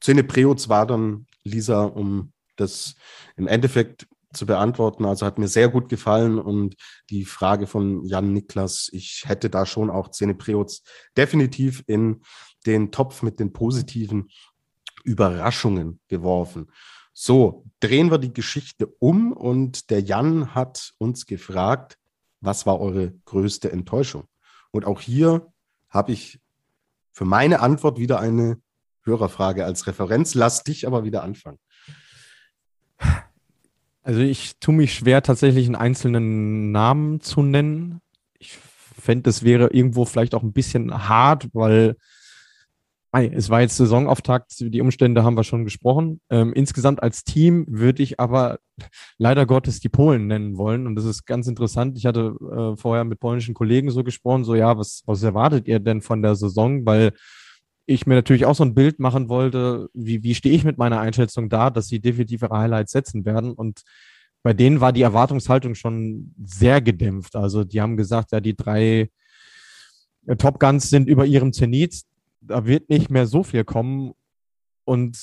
Zene 0.00 0.24
Preutz 0.24 0.68
war 0.68 0.86
dann, 0.86 1.26
Lisa, 1.44 1.84
um 1.84 2.32
das 2.56 2.94
im 3.36 3.46
Endeffekt 3.46 4.08
zu 4.32 4.46
beantworten. 4.46 5.04
Also 5.04 5.26
hat 5.26 5.38
mir 5.38 5.48
sehr 5.48 5.68
gut 5.68 5.88
gefallen. 5.88 6.38
Und 6.38 6.76
die 7.10 7.24
Frage 7.24 7.66
von 7.66 8.04
Jan 8.04 8.32
Niklas, 8.32 8.88
ich 8.92 9.24
hätte 9.26 9.50
da 9.50 9.66
schon 9.66 9.90
auch 9.90 10.10
Zene 10.10 10.34
Preutz 10.34 10.82
definitiv 11.16 11.82
in 11.86 12.22
den 12.66 12.90
Topf 12.90 13.22
mit 13.22 13.38
den 13.40 13.52
positiven 13.52 14.28
Überraschungen 15.04 16.00
geworfen. 16.08 16.70
So, 17.12 17.64
drehen 17.80 18.10
wir 18.10 18.18
die 18.18 18.34
Geschichte 18.34 18.86
um 18.98 19.32
und 19.32 19.90
der 19.90 20.00
Jan 20.00 20.54
hat 20.54 20.92
uns 20.98 21.24
gefragt, 21.24 21.96
was 22.40 22.66
war 22.66 22.78
eure 22.80 23.12
größte 23.24 23.72
Enttäuschung? 23.72 24.24
Und 24.76 24.84
auch 24.84 25.00
hier 25.00 25.52
habe 25.88 26.12
ich 26.12 26.40
für 27.12 27.24
meine 27.24 27.60
Antwort 27.60 27.98
wieder 27.98 28.20
eine 28.20 28.58
Hörerfrage 29.02 29.64
als 29.64 29.86
Referenz. 29.86 30.34
Lass 30.34 30.64
dich 30.64 30.86
aber 30.86 31.04
wieder 31.04 31.22
anfangen. 31.22 31.58
Also 34.02 34.20
ich 34.20 34.58
tue 34.58 34.74
mich 34.74 34.94
schwer, 34.94 35.22
tatsächlich 35.22 35.66
einen 35.66 35.74
einzelnen 35.74 36.70
Namen 36.72 37.20
zu 37.20 37.42
nennen. 37.42 38.00
Ich 38.38 38.56
fände, 38.56 39.30
es 39.30 39.42
wäre 39.42 39.68
irgendwo 39.68 40.04
vielleicht 40.04 40.34
auch 40.34 40.42
ein 40.42 40.52
bisschen 40.52 41.08
hart, 41.08 41.48
weil 41.54 41.96
Es 43.24 43.50
war 43.50 43.60
jetzt 43.60 43.76
Saisonauftakt, 43.76 44.54
die 44.58 44.80
Umstände 44.80 45.24
haben 45.24 45.36
wir 45.36 45.44
schon 45.44 45.64
gesprochen. 45.64 46.20
Ähm, 46.30 46.52
insgesamt 46.52 47.02
als 47.02 47.24
Team 47.24 47.64
würde 47.68 48.02
ich 48.02 48.20
aber 48.20 48.58
leider 49.18 49.46
Gottes 49.46 49.80
die 49.80 49.88
Polen 49.88 50.26
nennen 50.26 50.56
wollen. 50.58 50.86
Und 50.86 50.96
das 50.96 51.04
ist 51.04 51.24
ganz 51.24 51.46
interessant. 51.46 51.96
Ich 51.96 52.06
hatte 52.06 52.36
äh, 52.40 52.76
vorher 52.76 53.04
mit 53.04 53.20
polnischen 53.20 53.54
Kollegen 53.54 53.90
so 53.90 54.04
gesprochen, 54.04 54.44
so 54.44 54.54
ja, 54.54 54.76
was, 54.76 55.02
was 55.06 55.22
erwartet 55.22 55.68
ihr 55.68 55.78
denn 55.78 56.02
von 56.02 56.22
der 56.22 56.34
Saison? 56.34 56.84
Weil 56.84 57.12
ich 57.86 58.06
mir 58.06 58.16
natürlich 58.16 58.44
auch 58.44 58.56
so 58.56 58.64
ein 58.64 58.74
Bild 58.74 58.98
machen 58.98 59.28
wollte, 59.28 59.88
wie, 59.94 60.22
wie 60.22 60.34
stehe 60.34 60.54
ich 60.54 60.64
mit 60.64 60.76
meiner 60.76 61.00
Einschätzung 61.00 61.48
da, 61.48 61.70
dass 61.70 61.86
sie 61.86 62.00
definitiv 62.00 62.42
ihre 62.42 62.58
Highlights 62.58 62.92
setzen 62.92 63.24
werden. 63.24 63.52
Und 63.52 63.82
bei 64.42 64.52
denen 64.52 64.80
war 64.80 64.92
die 64.92 65.02
Erwartungshaltung 65.02 65.74
schon 65.74 66.34
sehr 66.44 66.80
gedämpft. 66.80 67.36
Also 67.36 67.64
die 67.64 67.80
haben 67.80 67.96
gesagt, 67.96 68.32
ja, 68.32 68.40
die 68.40 68.56
drei 68.56 69.10
äh, 70.26 70.36
Top 70.36 70.58
Guns 70.58 70.90
sind 70.90 71.08
über 71.08 71.24
ihrem 71.24 71.52
Zenit. 71.52 72.02
Da 72.46 72.66
wird 72.66 72.88
nicht 72.88 73.10
mehr 73.10 73.26
so 73.26 73.42
viel 73.42 73.64
kommen. 73.64 74.12
Und 74.84 75.18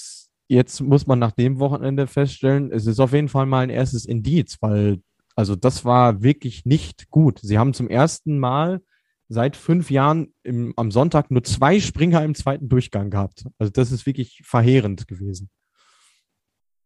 jetzt 0.47 0.81
muss 0.81 1.07
man 1.07 1.19
nach 1.19 1.31
dem 1.31 1.59
Wochenende 1.59 2.07
feststellen, 2.07 2.71
es 2.71 2.85
ist 2.85 2.99
auf 2.99 3.13
jeden 3.13 3.29
Fall 3.29 3.45
mal 3.45 3.61
ein 3.61 3.69
erstes 3.69 4.05
Indiz, 4.05 4.57
weil 4.61 5.01
also 5.35 5.55
das 5.55 5.83
war 5.83 6.21
wirklich 6.21 6.65
nicht 6.65 7.09
gut. 7.09 7.39
Sie 7.41 7.57
haben 7.57 7.73
zum 7.73 7.89
ersten 7.89 8.37
Mal 8.37 8.81
seit 9.29 9.55
fünf 9.55 9.89
Jahren 9.89 10.33
im, 10.43 10.73
am 10.77 10.91
Sonntag 10.91 11.31
nur 11.31 11.43
zwei 11.43 11.79
Springer 11.79 12.23
im 12.23 12.35
zweiten 12.35 12.69
Durchgang 12.69 13.09
gehabt. 13.09 13.45
Also 13.57 13.71
das 13.71 13.91
ist 13.91 14.05
wirklich 14.05 14.41
verheerend 14.45 15.07
gewesen. 15.07 15.49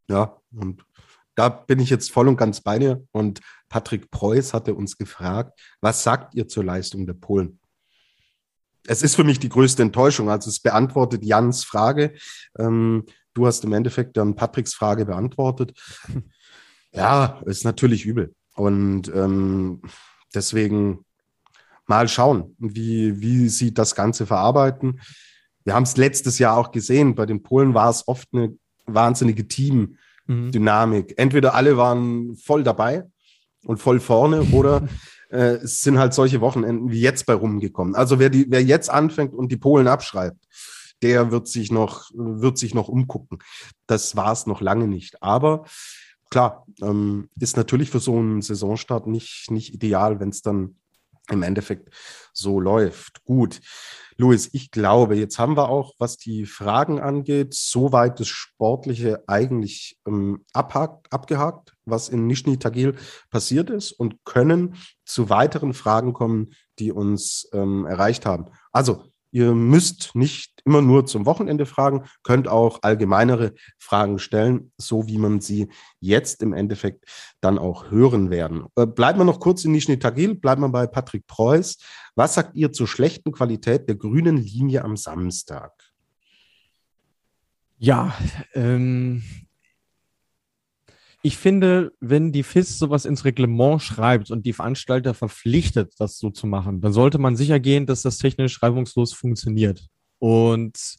Ja, 0.09 0.39
und 0.53 0.85
da 1.35 1.49
bin 1.49 1.79
ich 1.79 1.89
jetzt 1.89 2.11
voll 2.11 2.27
und 2.27 2.37
ganz 2.37 2.61
bei 2.61 2.79
dir. 2.79 3.05
Und 3.11 3.41
Patrick 3.69 4.09
Preuß 4.09 4.53
hatte 4.53 4.73
uns 4.73 4.97
gefragt, 4.97 5.59
was 5.81 6.03
sagt 6.03 6.35
ihr 6.35 6.47
zur 6.47 6.63
Leistung 6.63 7.05
der 7.05 7.13
Polen? 7.13 7.59
Es 8.85 9.01
ist 9.01 9.15
für 9.15 9.23
mich 9.23 9.39
die 9.39 9.49
größte 9.49 9.81
Enttäuschung. 9.81 10.29
Also 10.29 10.49
es 10.49 10.59
beantwortet 10.59 11.23
Jans 11.23 11.63
Frage. 11.63 12.13
Ähm, 12.57 13.05
du 13.33 13.47
hast 13.47 13.63
im 13.63 13.73
Endeffekt 13.73 14.17
dann 14.17 14.35
Patricks 14.35 14.73
Frage 14.73 15.05
beantwortet. 15.05 15.73
Ja, 16.93 17.41
ist 17.45 17.63
natürlich 17.63 18.05
übel. 18.05 18.33
Und 18.55 19.11
ähm, 19.13 19.81
deswegen 20.33 21.05
mal 21.85 22.07
schauen, 22.07 22.55
wie, 22.57 23.21
wie 23.21 23.49
sie 23.49 23.73
das 23.73 23.93
Ganze 23.93 24.25
verarbeiten. 24.25 24.99
Wir 25.63 25.75
haben 25.75 25.83
es 25.83 25.97
letztes 25.97 26.39
Jahr 26.39 26.57
auch 26.57 26.71
gesehen. 26.71 27.13
Bei 27.13 27.25
den 27.25 27.43
Polen 27.43 27.73
war 27.73 27.89
es 27.89 28.07
oft 28.07 28.27
eine 28.33 28.57
wahnsinnige 28.85 29.47
Team-Dynamik. 29.47 31.13
Entweder 31.17 31.53
alle 31.53 31.77
waren 31.77 32.35
voll 32.35 32.63
dabei 32.63 33.03
und 33.65 33.77
voll 33.77 33.99
vorne 33.99 34.41
oder 34.53 34.87
äh, 35.29 35.57
es 35.57 35.81
sind 35.81 35.97
halt 35.97 36.13
solche 36.13 36.41
Wochenenden 36.41 36.91
wie 36.91 37.01
jetzt 37.01 37.25
bei 37.25 37.33
rumgekommen. 37.33 37.95
Also 37.95 38.19
wer, 38.19 38.29
die, 38.29 38.45
wer 38.49 38.63
jetzt 38.63 38.89
anfängt 38.89 39.33
und 39.33 39.51
die 39.51 39.57
Polen 39.57 39.87
abschreibt, 39.87 40.45
der 41.01 41.31
wird 41.31 41.47
sich 41.47 41.71
noch, 41.71 42.09
wird 42.13 42.57
sich 42.57 42.73
noch 42.73 42.87
umgucken. 42.87 43.39
Das 43.85 44.15
war 44.15 44.31
es 44.31 44.47
noch 44.47 44.61
lange 44.61 44.87
nicht. 44.87 45.21
Aber 45.21 45.65
klar, 46.29 46.65
ähm, 46.81 47.29
ist 47.39 47.57
natürlich 47.57 47.89
für 47.89 47.99
so 47.99 48.17
einen 48.17 48.41
Saisonstart 48.41 49.07
nicht, 49.07 49.51
nicht 49.51 49.73
ideal, 49.73 50.19
wenn 50.19 50.29
es 50.29 50.41
dann 50.41 50.77
im 51.29 51.43
Endeffekt 51.43 51.89
so 52.33 52.59
läuft. 52.59 53.23
Gut. 53.25 53.59
Luis, 54.19 54.49
ich 54.51 54.71
glaube, 54.71 55.15
jetzt 55.15 55.37
haben 55.37 55.55
wir 55.55 55.69
auch, 55.69 55.93
was 55.99 56.17
die 56.17 56.45
Fragen 56.45 56.99
angeht, 56.99 57.53
soweit 57.53 58.19
das 58.19 58.27
Sportliche 58.27 59.23
eigentlich 59.27 59.99
ähm, 60.07 60.43
abhakt, 60.53 61.13
abgehakt, 61.13 61.75
was 61.85 62.09
in 62.09 62.25
Nizhny 62.25 62.57
Tagil 62.57 62.95
passiert 63.29 63.69
ist 63.69 63.91
und 63.91 64.23
können 64.25 64.75
zu 65.05 65.29
weiteren 65.29 65.75
Fragen 65.75 66.13
kommen, 66.13 66.53
die 66.79 66.91
uns 66.91 67.47
ähm, 67.53 67.85
erreicht 67.85 68.25
haben. 68.25 68.45
Also, 68.71 69.05
ihr 69.37 69.53
müsst 69.53 70.15
nicht 70.15 70.63
immer 70.65 70.81
nur 70.81 71.05
zum 71.05 71.27
Wochenende 71.27 71.67
fragen, 71.67 72.05
könnt 72.23 72.47
auch 72.47 72.79
allgemeinere 72.81 73.53
Fragen 73.77 74.17
stellen, 74.17 74.71
so 74.77 75.05
wie 75.05 75.19
man 75.19 75.41
sie 75.41 75.69
jetzt 75.99 76.41
im 76.41 76.53
Endeffekt 76.53 77.05
dann 77.39 77.59
auch 77.59 77.91
hören 77.91 78.31
werden. 78.31 78.65
Äh, 78.75 78.87
bleiben 78.87 79.19
wir 79.19 79.25
noch 79.25 79.39
kurz 79.39 79.63
in 79.63 79.73
Nizhny 79.73 79.99
Tagil, 79.99 80.33
bleiben 80.33 80.63
wir 80.63 80.69
bei 80.69 80.87
Patrick 80.87 81.27
Preuß. 81.27 81.77
Was 82.15 82.33
sagt 82.33 82.55
ihr 82.55 82.71
zur 82.71 82.87
schlechten 82.87 83.31
Qualität 83.31 83.87
der 83.87 83.95
grünen 83.95 84.37
Linie 84.37 84.83
am 84.83 84.97
Samstag? 84.97 85.71
Ja, 87.77 88.17
ähm, 88.55 89.21
ich 91.23 91.37
finde, 91.37 91.91
wenn 91.99 92.31
die 92.31 92.43
FIS 92.43 92.77
sowas 92.77 93.05
ins 93.05 93.25
Reglement 93.25 93.81
schreibt 93.81 94.31
und 94.31 94.45
die 94.45 94.53
Veranstalter 94.53 95.13
verpflichtet, 95.13 95.93
das 95.97 96.17
so 96.17 96.29
zu 96.29 96.47
machen, 96.47 96.79
dann 96.81 96.93
sollte 96.93 97.17
man 97.17 97.35
sicher 97.35 97.59
gehen, 97.59 97.85
dass 97.85 98.03
das 98.03 98.17
technisch 98.19 98.61
reibungslos 98.61 99.13
funktioniert. 99.13 99.87
Und 100.19 100.97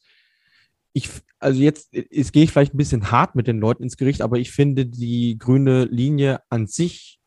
ich, 0.92 1.08
also 1.38 1.60
jetzt, 1.60 1.90
jetzt 1.92 2.32
gehe 2.32 2.44
ich 2.44 2.50
vielleicht 2.50 2.74
ein 2.74 2.78
bisschen 2.78 3.10
hart 3.10 3.36
mit 3.36 3.46
den 3.46 3.58
Leuten 3.58 3.84
ins 3.84 3.96
Gericht, 3.96 4.22
aber 4.22 4.38
ich 4.38 4.50
finde 4.50 4.86
die 4.86 5.38
grüne 5.38 5.84
Linie 5.84 6.40
an 6.48 6.66
sich 6.66 7.20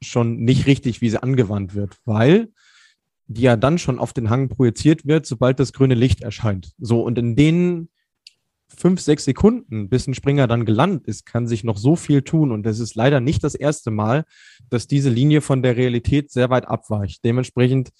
schon 0.00 0.38
nicht 0.40 0.66
richtig, 0.66 1.00
wie 1.00 1.10
sie 1.10 1.22
angewandt 1.22 1.74
wird, 1.74 1.96
weil 2.04 2.48
die 3.26 3.42
ja 3.42 3.56
dann 3.56 3.78
schon 3.78 3.98
auf 3.98 4.12
den 4.12 4.30
Hang 4.30 4.48
projiziert 4.48 5.06
wird, 5.06 5.26
sobald 5.26 5.60
das 5.60 5.72
grüne 5.72 5.94
Licht 5.94 6.22
erscheint. 6.22 6.72
So, 6.78 7.02
und 7.02 7.18
in 7.18 7.36
den 7.36 7.88
fünf, 8.76 9.00
sechs 9.00 9.24
Sekunden, 9.24 9.88
bis 9.88 10.06
ein 10.06 10.14
Springer 10.14 10.46
dann 10.46 10.64
gelandet 10.64 11.06
ist, 11.06 11.26
kann 11.26 11.46
sich 11.46 11.64
noch 11.64 11.76
so 11.76 11.96
viel 11.96 12.22
tun. 12.22 12.52
Und 12.52 12.66
es 12.66 12.80
ist 12.80 12.94
leider 12.94 13.20
nicht 13.20 13.44
das 13.44 13.54
erste 13.54 13.90
Mal, 13.90 14.24
dass 14.70 14.86
diese 14.86 15.10
Linie 15.10 15.40
von 15.40 15.62
der 15.62 15.76
Realität 15.76 16.30
sehr 16.30 16.50
weit 16.50 16.66
abweicht. 16.66 17.24
Dementsprechend 17.24 17.90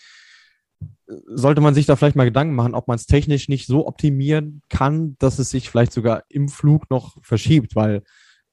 sollte 1.26 1.60
man 1.60 1.74
sich 1.74 1.86
da 1.86 1.96
vielleicht 1.96 2.16
mal 2.16 2.24
Gedanken 2.24 2.54
machen, 2.54 2.74
ob 2.74 2.88
man 2.88 2.96
es 2.96 3.06
technisch 3.06 3.48
nicht 3.48 3.66
so 3.66 3.86
optimieren 3.86 4.62
kann, 4.68 5.16
dass 5.18 5.38
es 5.38 5.50
sich 5.50 5.70
vielleicht 5.70 5.92
sogar 5.92 6.24
im 6.28 6.48
Flug 6.48 6.90
noch 6.90 7.16
verschiebt, 7.22 7.76
weil 7.76 8.02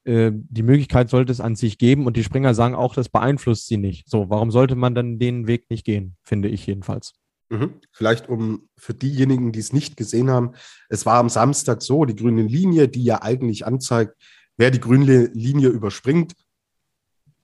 äh, 0.04 0.32
die 0.34 0.64
Möglichkeit 0.64 1.10
sollte 1.10 1.32
es 1.32 1.42
an 1.42 1.56
sich 1.56 1.78
geben 1.78 2.06
und 2.06 2.18
die 2.18 2.24
Springer 2.24 2.54
sagen 2.54 2.76
auch, 2.76 2.96
das 2.96 3.10
beeinflusst 3.10 3.68
sie 3.68 3.78
nicht. 3.78 4.10
So, 4.10 4.30
warum 4.30 4.52
sollte 4.52 4.76
man 4.76 4.96
dann 4.96 5.20
den 5.20 5.48
Weg 5.48 5.70
nicht 5.70 5.86
gehen, 5.86 6.16
finde 6.24 6.50
ich 6.50 6.66
jedenfalls. 6.66 7.14
Mhm. 7.50 7.82
Vielleicht 7.92 8.30
um 8.30 8.70
für 8.78 8.94
diejenigen, 8.94 9.52
die 9.52 9.60
es 9.60 9.74
nicht 9.74 9.98
gesehen 9.98 10.30
haben, 10.30 10.54
es 10.88 11.06
war 11.06 11.20
am 11.20 11.30
Samstag 11.30 11.82
so, 11.82 12.06
die 12.06 12.16
grüne 12.16 12.44
Linie, 12.44 12.88
die 12.88 13.04
ja 13.04 13.22
eigentlich 13.22 13.66
anzeigt, 13.66 14.16
wer 14.58 14.72
die 14.72 14.80
grüne 14.80 15.26
Linie 15.34 15.70
überspringt, 15.70 16.34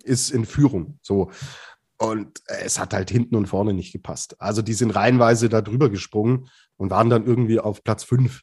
ist 0.03 0.29
in 0.29 0.45
Führung. 0.45 0.99
So. 1.01 1.31
Und 1.97 2.41
es 2.47 2.77
hat 2.79 2.93
halt 2.93 3.09
hinten 3.09 3.35
und 3.35 3.47
vorne 3.47 3.73
nicht 3.73 3.93
gepasst. 3.93 4.39
Also 4.39 4.61
die 4.61 4.73
sind 4.73 4.91
reihenweise 4.91 5.49
da 5.49 5.61
drüber 5.61 5.89
gesprungen 5.89 6.49
und 6.77 6.91
waren 6.91 7.09
dann 7.09 7.25
irgendwie 7.25 7.59
auf 7.59 7.83
Platz 7.83 8.03
fünf 8.03 8.41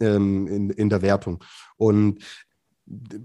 ähm, 0.00 0.46
in, 0.46 0.70
in 0.70 0.88
der 0.90 1.00
Wertung. 1.00 1.42
Und 1.76 2.22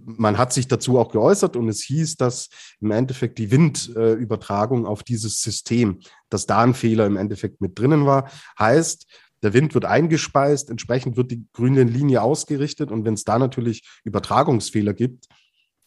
man 0.05 0.37
hat 0.37 0.53
sich 0.53 0.67
dazu 0.67 0.99
auch 0.99 1.11
geäußert 1.11 1.55
und 1.55 1.69
es 1.69 1.81
hieß, 1.83 2.17
dass 2.17 2.49
im 2.81 2.91
Endeffekt 2.91 3.37
die 3.37 3.51
Windübertragung 3.51 4.85
auf 4.85 5.03
dieses 5.03 5.41
System, 5.41 5.99
dass 6.29 6.45
da 6.45 6.61
ein 6.61 6.73
Fehler 6.73 7.05
im 7.05 7.17
Endeffekt 7.17 7.61
mit 7.61 7.77
drinnen 7.79 8.05
war. 8.05 8.29
Heißt, 8.59 9.07
der 9.41 9.53
Wind 9.53 9.73
wird 9.73 9.85
eingespeist, 9.85 10.69
entsprechend 10.69 11.17
wird 11.17 11.31
die 11.31 11.45
grüne 11.53 11.83
Linie 11.83 12.21
ausgerichtet 12.21 12.91
und 12.91 13.05
wenn 13.05 13.13
es 13.13 13.23
da 13.23 13.39
natürlich 13.39 13.87
Übertragungsfehler 14.03 14.93
gibt, 14.93 15.27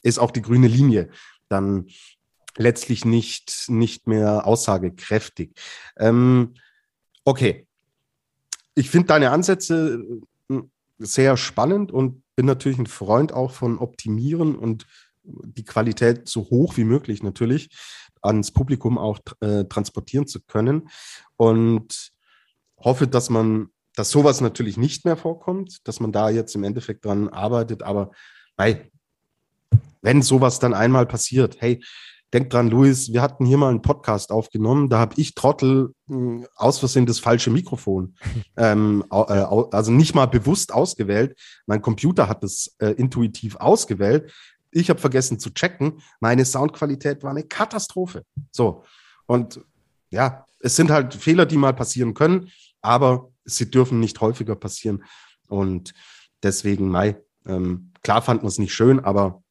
ist 0.02 0.18
auch 0.18 0.30
die 0.30 0.42
grüne 0.42 0.68
Linie 0.68 1.08
dann 1.48 1.86
letztlich 2.56 3.04
nicht, 3.04 3.66
nicht 3.68 4.06
mehr 4.06 4.46
aussagekräftig. 4.46 5.52
Ähm, 5.98 6.54
okay. 7.24 7.66
Ich 8.74 8.90
finde 8.90 9.08
deine 9.08 9.30
Ansätze 9.30 10.04
äh, 10.50 10.60
sehr 10.98 11.36
spannend 11.36 11.92
und 11.92 12.22
bin 12.36 12.46
natürlich 12.46 12.78
ein 12.78 12.86
Freund 12.86 13.32
auch 13.32 13.50
von 13.50 13.78
Optimieren 13.78 14.54
und 14.54 14.86
die 15.24 15.64
Qualität 15.64 16.28
so 16.28 16.42
hoch 16.42 16.76
wie 16.76 16.84
möglich 16.84 17.22
natürlich 17.22 17.70
ans 18.22 18.52
Publikum 18.52 18.98
auch 18.98 19.18
äh, 19.40 19.64
transportieren 19.64 20.26
zu 20.26 20.40
können. 20.40 20.88
Und 21.36 22.12
hoffe, 22.78 23.06
dass 23.06 23.30
man, 23.30 23.68
dass 23.94 24.10
sowas 24.10 24.40
natürlich 24.40 24.76
nicht 24.76 25.04
mehr 25.04 25.16
vorkommt, 25.16 25.86
dass 25.88 26.00
man 26.00 26.12
da 26.12 26.30
jetzt 26.30 26.54
im 26.54 26.64
Endeffekt 26.64 27.04
dran 27.04 27.28
arbeitet, 27.28 27.82
aber 27.82 28.10
bei, 28.56 28.90
wenn 30.02 30.22
sowas 30.22 30.58
dann 30.58 30.74
einmal 30.74 31.06
passiert, 31.06 31.56
hey, 31.60 31.82
Denk 32.34 32.50
dran, 32.50 32.68
Luis, 32.68 33.12
wir 33.12 33.22
hatten 33.22 33.46
hier 33.46 33.56
mal 33.56 33.70
einen 33.70 33.82
Podcast 33.82 34.32
aufgenommen, 34.32 34.88
da 34.88 34.98
habe 34.98 35.14
ich 35.16 35.34
Trottel 35.34 35.94
mh, 36.06 36.16
hm, 36.16 36.46
aus 36.56 36.80
Versehen 36.80 37.06
das 37.06 37.20
falsche 37.20 37.50
Mikrofon, 37.50 38.16
ähm, 38.56 39.04
äh, 39.10 39.14
also 39.14 39.92
nicht 39.92 40.14
mal 40.14 40.26
bewusst 40.26 40.72
ausgewählt. 40.72 41.38
Mein 41.66 41.82
Computer 41.82 42.28
hat 42.28 42.42
das 42.42 42.74
äh, 42.78 42.90
intuitiv 42.90 43.56
ausgewählt. 43.56 44.32
Ich 44.72 44.90
habe 44.90 45.00
vergessen 45.00 45.38
zu 45.38 45.50
checken. 45.50 46.02
Meine 46.20 46.44
Soundqualität 46.44 47.22
war 47.22 47.30
eine 47.30 47.44
Katastrophe. 47.44 48.24
So. 48.50 48.82
Und 49.26 49.60
ja, 50.10 50.44
es 50.60 50.76
sind 50.76 50.90
halt 50.90 51.14
Fehler, 51.14 51.46
die 51.46 51.56
mal 51.56 51.74
passieren 51.74 52.12
können, 52.12 52.50
aber 52.82 53.30
sie 53.44 53.70
dürfen 53.70 54.00
nicht 54.00 54.20
häufiger 54.20 54.56
passieren. 54.56 55.04
Und 55.48 55.94
deswegen, 56.42 56.88
Mai, 56.88 57.16
ähm, 57.46 57.92
klar 58.02 58.20
fanden 58.20 58.44
wir 58.44 58.48
es 58.48 58.58
nicht 58.58 58.74
schön, 58.74 59.00
aber 59.00 59.42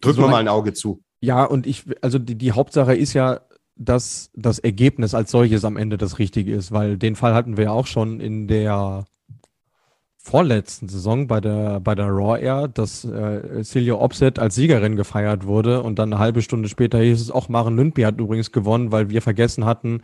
Drücken 0.00 0.16
so 0.16 0.22
wir 0.22 0.28
mal 0.28 0.38
ein 0.38 0.48
Auge 0.48 0.72
zu. 0.72 1.02
Ja, 1.20 1.44
und 1.44 1.66
ich, 1.66 1.84
also 2.02 2.18
die, 2.18 2.36
die 2.36 2.52
Hauptsache 2.52 2.94
ist 2.94 3.14
ja, 3.14 3.40
dass 3.76 4.30
das 4.34 4.58
Ergebnis 4.58 5.14
als 5.14 5.30
solches 5.30 5.64
am 5.64 5.76
Ende 5.76 5.98
das 5.98 6.18
Richtige 6.18 6.54
ist, 6.54 6.70
weil 6.70 6.96
den 6.98 7.16
Fall 7.16 7.34
hatten 7.34 7.56
wir 7.56 7.64
ja 7.64 7.70
auch 7.70 7.86
schon 7.86 8.20
in 8.20 8.46
der 8.46 9.04
vorletzten 10.18 10.88
Saison 10.88 11.26
bei 11.26 11.40
der 11.40 11.80
bei 11.80 11.94
der 11.94 12.06
Raw 12.06 12.40
Air, 12.40 12.68
dass 12.68 13.04
äh, 13.04 13.62
Celia 13.62 13.94
Opset 13.94 14.38
als 14.38 14.54
Siegerin 14.54 14.96
gefeiert 14.96 15.44
wurde 15.44 15.82
und 15.82 15.98
dann 15.98 16.12
eine 16.12 16.18
halbe 16.18 16.40
Stunde 16.40 16.70
später 16.70 16.98
hieß 16.98 17.20
es 17.20 17.30
auch 17.30 17.50
Maren 17.50 17.76
Lündby 17.76 18.02
hat 18.02 18.18
übrigens 18.18 18.50
gewonnen, 18.50 18.90
weil 18.90 19.10
wir 19.10 19.20
vergessen 19.20 19.66
hatten, 19.66 20.00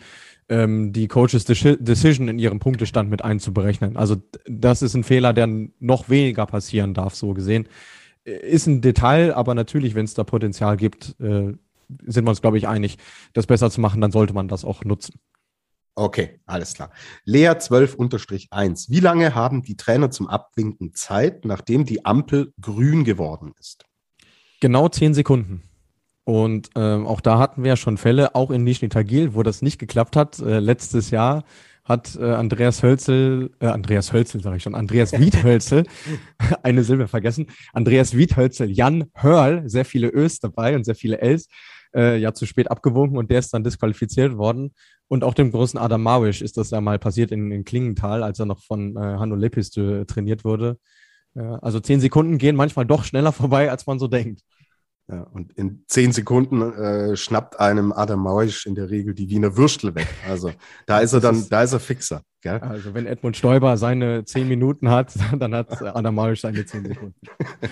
ähm, 0.51 0.93
die 0.93 1.09
Coaches 1.09 1.47
Decision 1.47 2.29
in 2.29 2.39
ihrem 2.39 2.59
Punktestand 2.59 3.09
mit 3.09 3.25
einzuberechnen. 3.25 3.97
Also 3.97 4.17
das 4.47 4.83
ist 4.83 4.95
ein 4.95 5.05
Fehler, 5.05 5.33
der 5.33 5.49
noch 5.79 6.11
weniger 6.11 6.45
passieren 6.45 6.93
darf, 6.93 7.15
so 7.15 7.33
gesehen 7.33 7.67
ist 8.31 8.67
ein 8.67 8.81
Detail, 8.81 9.35
aber 9.35 9.55
natürlich, 9.55 9.95
wenn 9.95 10.05
es 10.05 10.15
da 10.15 10.25
Potenzial 10.25 10.77
gibt, 10.77 11.17
äh, 11.21 11.55
sind 12.07 12.25
wir 12.25 12.31
uns, 12.31 12.41
glaube 12.41 12.59
ich, 12.59 12.69
einig, 12.69 12.99
das 13.33 13.47
besser 13.47 13.71
zu 13.71 13.81
machen, 13.81 14.01
dann 14.01 14.13
sollte 14.13 14.33
man 14.33 14.49
das 14.49 14.65
auch 14.65 14.85
nutzen. 14.85 15.19
Okay, 15.97 16.41
alles 16.47 16.75
klar. 16.75 16.91
Lea 17.25 17.51
12-1. 17.51 18.91
Wie 18.91 19.01
lange 19.01 19.35
haben 19.35 19.63
die 19.63 19.77
Trainer 19.77 20.11
zum 20.11 20.29
Abwinken 20.29 20.95
Zeit, 20.95 21.45
nachdem 21.45 21.85
die 21.85 22.05
Ampel 22.05 22.55
grün 22.61 23.05
geworden 23.05 23.53
ist? 23.59 23.85
Genau 24.61 24.89
zehn 24.89 25.15
Sekunden. 25.15 25.63
Und 26.25 26.71
ähm, 26.77 27.07
auch 27.07 27.21
da 27.21 27.39
hatten 27.39 27.65
wir 27.65 27.71
ja 27.71 27.77
schon 27.77 27.97
Fälle, 27.97 28.35
auch 28.35 28.51
in 28.51 28.63
Nizhny 28.63 28.89
Tagil, 28.89 29.35
wo 29.35 29.43
das 29.43 29.63
nicht 29.63 29.79
geklappt 29.79 30.17
hat. 30.17 30.39
Äh, 30.39 30.61
letztes 30.61 31.11
Jahr 31.11 31.45
hat 31.91 32.17
äh, 32.17 32.25
Andreas 32.25 32.83
Hölzel, 32.83 33.51
äh, 33.61 33.67
Andreas 33.67 34.13
Hölzel 34.13 34.41
sage 34.41 34.57
ich 34.57 34.63
schon, 34.63 34.75
Andreas 34.75 35.13
Wiedhölzel, 35.13 35.85
eine 36.63 36.85
Silbe 36.85 37.09
vergessen, 37.09 37.49
Andreas 37.75 38.17
Wiedhölzel, 38.17 38.71
Jan 38.71 39.11
Hörl, 39.15 39.69
sehr 39.69 39.85
viele 39.85 40.09
Ös 40.09 40.39
dabei 40.39 40.77
und 40.77 40.85
sehr 40.85 40.95
viele 40.95 41.21
Ls, 41.21 41.49
äh, 41.95 42.17
ja 42.17 42.33
zu 42.33 42.47
spät 42.47 42.71
abgewunken 42.71 43.19
und 43.19 43.31
der 43.31 43.41
ist 43.41 43.53
dann 43.53 43.65
disqualifiziert 43.65 44.37
worden. 44.39 44.73
Und 45.09 45.25
auch 45.25 45.35
dem 45.35 45.51
großen 45.51 45.79
Adam 45.79 46.03
Mawisch 46.03 46.41
ist 46.41 46.57
das 46.57 46.71
ja 46.71 46.81
mal 46.81 46.99
passiert 46.99 47.33
in, 47.33 47.51
in 47.51 47.65
Klingenthal, 47.65 48.23
als 48.23 48.39
er 48.39 48.47
noch 48.47 48.63
von 48.63 48.97
äh, 48.97 49.01
Hanno 49.01 49.35
Lepis 49.35 49.77
äh, 49.77 50.05
trainiert 50.05 50.45
wurde. 50.45 50.79
Äh, 51.35 51.41
also 51.41 51.81
zehn 51.81 52.01
Sekunden 52.01 52.39
gehen 52.39 52.57
manchmal 52.57 52.87
doch 52.87 53.05
schneller 53.05 53.33
vorbei, 53.43 53.71
als 53.71 53.87
man 53.87 53.99
so 53.99 54.07
denkt. 54.07 54.43
Ja, 55.11 55.23
und 55.33 55.53
in 55.55 55.83
zehn 55.89 56.13
Sekunden 56.13 56.63
äh, 56.63 57.17
schnappt 57.17 57.59
einem 57.59 57.91
Adam 57.91 58.21
Mauisch 58.21 58.65
in 58.67 58.77
der 58.77 58.91
Regel 58.91 59.13
die 59.13 59.29
Wiener 59.29 59.57
Würstel 59.57 59.95
weg. 59.97 60.07
Also 60.29 60.53
da 60.87 61.01
ist 61.01 61.13
er 61.13 61.21
dann, 61.21 61.49
da 61.49 61.65
ist 61.65 61.73
er 61.73 61.81
fixer. 61.81 62.23
Gell? 62.43 62.61
Also 62.61 62.95
wenn 62.95 63.07
Edmund 63.07 63.37
Stoiber 63.37 63.77
seine 63.77 64.25
zehn 64.25 64.47
Minuten 64.47 64.89
hat, 64.89 65.13
dann 65.39 65.53
hat 65.53 65.83
Adam 65.83 66.15
Mauisch 66.15 66.43
seine 66.43 66.65
zehn 66.65 66.85
Sekunden. 66.85 67.17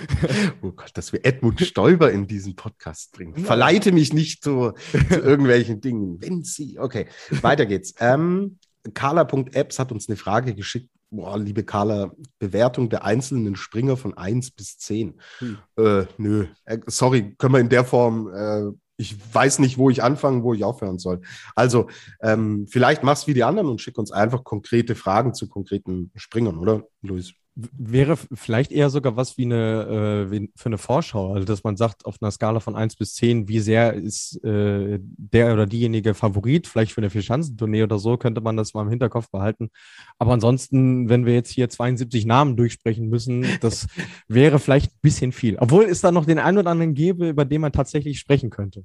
oh 0.62 0.72
Gott, 0.72 0.90
dass 0.94 1.12
wir 1.12 1.24
Edmund 1.24 1.60
Stoiber 1.60 2.10
in 2.10 2.26
diesen 2.26 2.56
Podcast 2.56 3.12
bringen. 3.12 3.36
Verleite 3.36 3.92
mich 3.92 4.12
nicht 4.12 4.42
zu, 4.42 4.72
zu 5.08 5.14
irgendwelchen 5.14 5.80
Dingen. 5.80 6.20
Wenn 6.20 6.42
Sie, 6.42 6.80
okay, 6.80 7.06
weiter 7.42 7.66
geht's. 7.66 7.94
Ähm, 8.00 8.58
Carla.apps 8.94 9.78
hat 9.78 9.92
uns 9.92 10.08
eine 10.08 10.16
Frage 10.16 10.54
geschickt 10.54 10.90
boah, 11.10 11.38
liebe 11.38 11.64
Carla, 11.64 12.12
Bewertung 12.38 12.88
der 12.88 13.04
einzelnen 13.04 13.56
Springer 13.56 13.96
von 13.96 14.16
1 14.16 14.50
bis 14.52 14.78
10. 14.78 15.20
Hm. 15.38 15.58
Äh, 15.76 16.04
nö, 16.16 16.46
äh, 16.64 16.78
sorry, 16.86 17.34
können 17.38 17.54
wir 17.54 17.60
in 17.60 17.68
der 17.68 17.84
Form, 17.84 18.28
äh, 18.32 18.72
ich 18.96 19.16
weiß 19.32 19.60
nicht, 19.60 19.78
wo 19.78 19.90
ich 19.90 20.02
anfangen, 20.02 20.42
wo 20.42 20.54
ich 20.54 20.64
aufhören 20.64 20.98
soll. 20.98 21.20
Also, 21.54 21.88
ähm, 22.20 22.66
vielleicht 22.68 23.04
mach's 23.04 23.26
wie 23.26 23.34
die 23.34 23.44
anderen 23.44 23.68
und 23.68 23.80
schick 23.80 23.96
uns 23.96 24.10
einfach 24.10 24.44
konkrete 24.44 24.94
Fragen 24.94 25.34
zu 25.34 25.48
konkreten 25.48 26.10
Springern, 26.16 26.58
oder, 26.58 26.82
Luis? 27.02 27.32
Wäre 27.76 28.16
vielleicht 28.16 28.70
eher 28.70 28.88
sogar 28.88 29.16
was 29.16 29.36
wie 29.36 29.44
eine 29.44 30.28
äh, 30.30 30.48
für 30.54 30.66
eine 30.66 30.78
Vorschau, 30.78 31.34
also 31.34 31.44
dass 31.44 31.64
man 31.64 31.76
sagt, 31.76 32.06
auf 32.06 32.16
einer 32.20 32.30
Skala 32.30 32.60
von 32.60 32.76
1 32.76 32.96
bis 32.96 33.14
10, 33.14 33.48
wie 33.48 33.58
sehr 33.58 33.94
ist 33.94 34.42
äh, 34.44 34.98
der 35.00 35.52
oder 35.52 35.66
diejenige 35.66 36.14
Favorit, 36.14 36.68
vielleicht 36.68 36.92
für 36.92 37.00
eine 37.00 37.10
Vierschanzentournee 37.10 37.82
oder 37.82 37.98
so, 37.98 38.16
könnte 38.16 38.40
man 38.40 38.56
das 38.56 38.74
mal 38.74 38.82
im 38.82 38.90
Hinterkopf 38.90 39.30
behalten. 39.30 39.70
Aber 40.18 40.32
ansonsten, 40.32 41.08
wenn 41.08 41.26
wir 41.26 41.34
jetzt 41.34 41.50
hier 41.50 41.68
72 41.68 42.26
Namen 42.26 42.56
durchsprechen 42.56 43.08
müssen, 43.08 43.44
das 43.60 43.88
wäre 44.28 44.60
vielleicht 44.60 44.92
ein 44.92 45.00
bisschen 45.02 45.32
viel. 45.32 45.56
Obwohl 45.58 45.84
es 45.84 46.00
da 46.00 46.12
noch 46.12 46.26
den 46.26 46.38
einen 46.38 46.58
oder 46.58 46.70
anderen 46.70 46.94
gäbe, 46.94 47.28
über 47.28 47.44
den 47.44 47.60
man 47.60 47.72
tatsächlich 47.72 48.20
sprechen 48.20 48.50
könnte. 48.50 48.84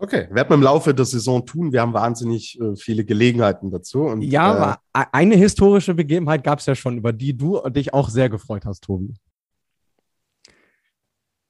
Okay, 0.00 0.28
werden 0.30 0.48
wir 0.48 0.54
im 0.54 0.62
Laufe 0.62 0.94
der 0.94 1.04
Saison 1.04 1.44
tun. 1.44 1.72
Wir 1.72 1.80
haben 1.80 1.92
wahnsinnig 1.92 2.58
äh, 2.60 2.76
viele 2.76 3.04
Gelegenheiten 3.04 3.70
dazu. 3.70 4.02
Und, 4.02 4.22
ja, 4.22 4.52
äh, 4.52 4.56
aber 4.56 4.80
eine 5.12 5.34
historische 5.34 5.92
Begebenheit 5.92 6.44
gab 6.44 6.60
es 6.60 6.66
ja 6.66 6.76
schon, 6.76 6.98
über 6.98 7.12
die 7.12 7.36
du 7.36 7.60
dich 7.68 7.92
auch 7.92 8.08
sehr 8.08 8.28
gefreut 8.28 8.64
hast, 8.64 8.84
Tobi. 8.84 9.14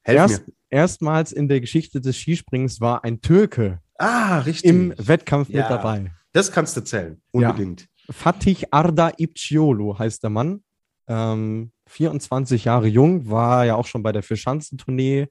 Erst, 0.03 0.45
erstmals 0.71 1.33
in 1.33 1.49
der 1.49 1.61
Geschichte 1.61 2.01
des 2.01 2.17
Skispringens 2.17 2.81
war 2.81 3.05
ein 3.05 3.21
Türke 3.21 3.81
ah, 3.99 4.43
im 4.63 4.95
Wettkampf 4.97 5.51
ja, 5.51 5.61
mit 5.61 5.71
dabei. 5.71 6.13
Das 6.33 6.51
kannst 6.51 6.75
du 6.79 6.81
zählen, 6.83 7.21
unbedingt. 7.31 7.83
Ja. 7.83 8.15
Fatih 8.15 8.65
Arda 8.71 9.13
Ipciolo 9.19 9.99
heißt 9.99 10.23
der 10.23 10.31
Mann. 10.31 10.63
Ähm, 11.07 11.73
24 11.89 12.65
Jahre 12.65 12.87
jung, 12.87 13.29
war 13.29 13.67
ja 13.67 13.75
auch 13.75 13.87
schon 13.87 14.03
bei 14.03 14.13
der 14.13 14.23
Vierschanzentournee 14.23 15.29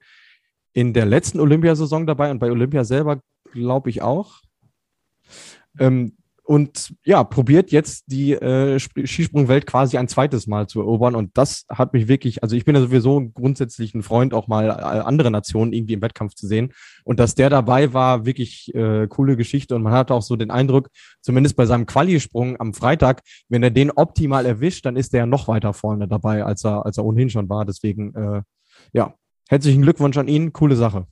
in 0.78 0.94
der 0.94 1.08
letzten 1.08 1.40
Olympiasaison 1.40 2.06
dabei 2.06 2.30
und 2.30 2.38
bei 2.38 2.52
Olympia 2.52 2.84
selber, 2.84 3.20
glaube 3.52 3.90
ich, 3.90 4.04
auch. 4.04 4.42
Ähm, 5.80 6.18
und 6.44 6.94
ja, 7.04 7.24
probiert 7.24 7.72
jetzt 7.72 8.04
die 8.06 8.34
äh, 8.34 8.78
Skisprungwelt 8.80 9.66
quasi 9.66 9.98
ein 9.98 10.08
zweites 10.08 10.46
Mal 10.46 10.68
zu 10.68 10.80
erobern. 10.80 11.16
Und 11.16 11.36
das 11.36 11.66
hat 11.68 11.94
mich 11.94 12.08
wirklich, 12.08 12.44
also 12.44 12.56
ich 12.56 12.64
bin 12.64 12.76
ja 12.76 12.82
sowieso 12.82 13.28
grundsätzlich 13.34 13.96
ein 13.96 14.04
Freund, 14.04 14.36
auch 14.36 14.48
mal 14.48 14.68
äh, 14.70 14.72
andere 14.72 15.32
Nationen 15.32 15.74
irgendwie 15.74 15.94
im 15.94 16.02
Wettkampf 16.04 16.36
zu 16.36 16.46
sehen. 16.46 16.74
Und 17.04 17.20
dass 17.20 17.34
der 17.34 17.50
dabei 17.50 17.92
war, 17.94 18.28
wirklich 18.28 18.72
äh, 18.76 19.08
coole 19.08 19.36
Geschichte. 19.36 19.74
Und 19.74 19.82
man 19.82 19.94
hat 19.94 20.12
auch 20.12 20.22
so 20.22 20.36
den 20.36 20.52
Eindruck, 20.52 20.90
zumindest 21.22 21.56
bei 21.56 21.66
seinem 21.66 21.88
Qualisprung 21.88 22.60
am 22.60 22.76
Freitag, 22.76 23.24
wenn 23.50 23.64
er 23.64 23.72
den 23.72 23.90
optimal 23.90 24.46
erwischt, 24.46 24.86
dann 24.86 24.96
ist 24.96 25.12
er 25.16 25.22
ja 25.22 25.26
noch 25.26 25.48
weiter 25.48 25.74
vorne 25.74 26.08
dabei, 26.08 26.46
als 26.46 26.64
er, 26.64 26.86
als 26.86 27.00
er 27.00 27.04
ohnehin 27.04 27.32
schon 27.32 27.50
war. 27.50 27.66
Deswegen, 27.66 28.14
äh, 28.14 28.42
ja, 28.94 29.16
Herzlichen 29.50 29.82
Glückwunsch 29.82 30.18
an 30.18 30.28
ihn, 30.28 30.54
coole 30.54 30.76
Sache. 30.76 31.08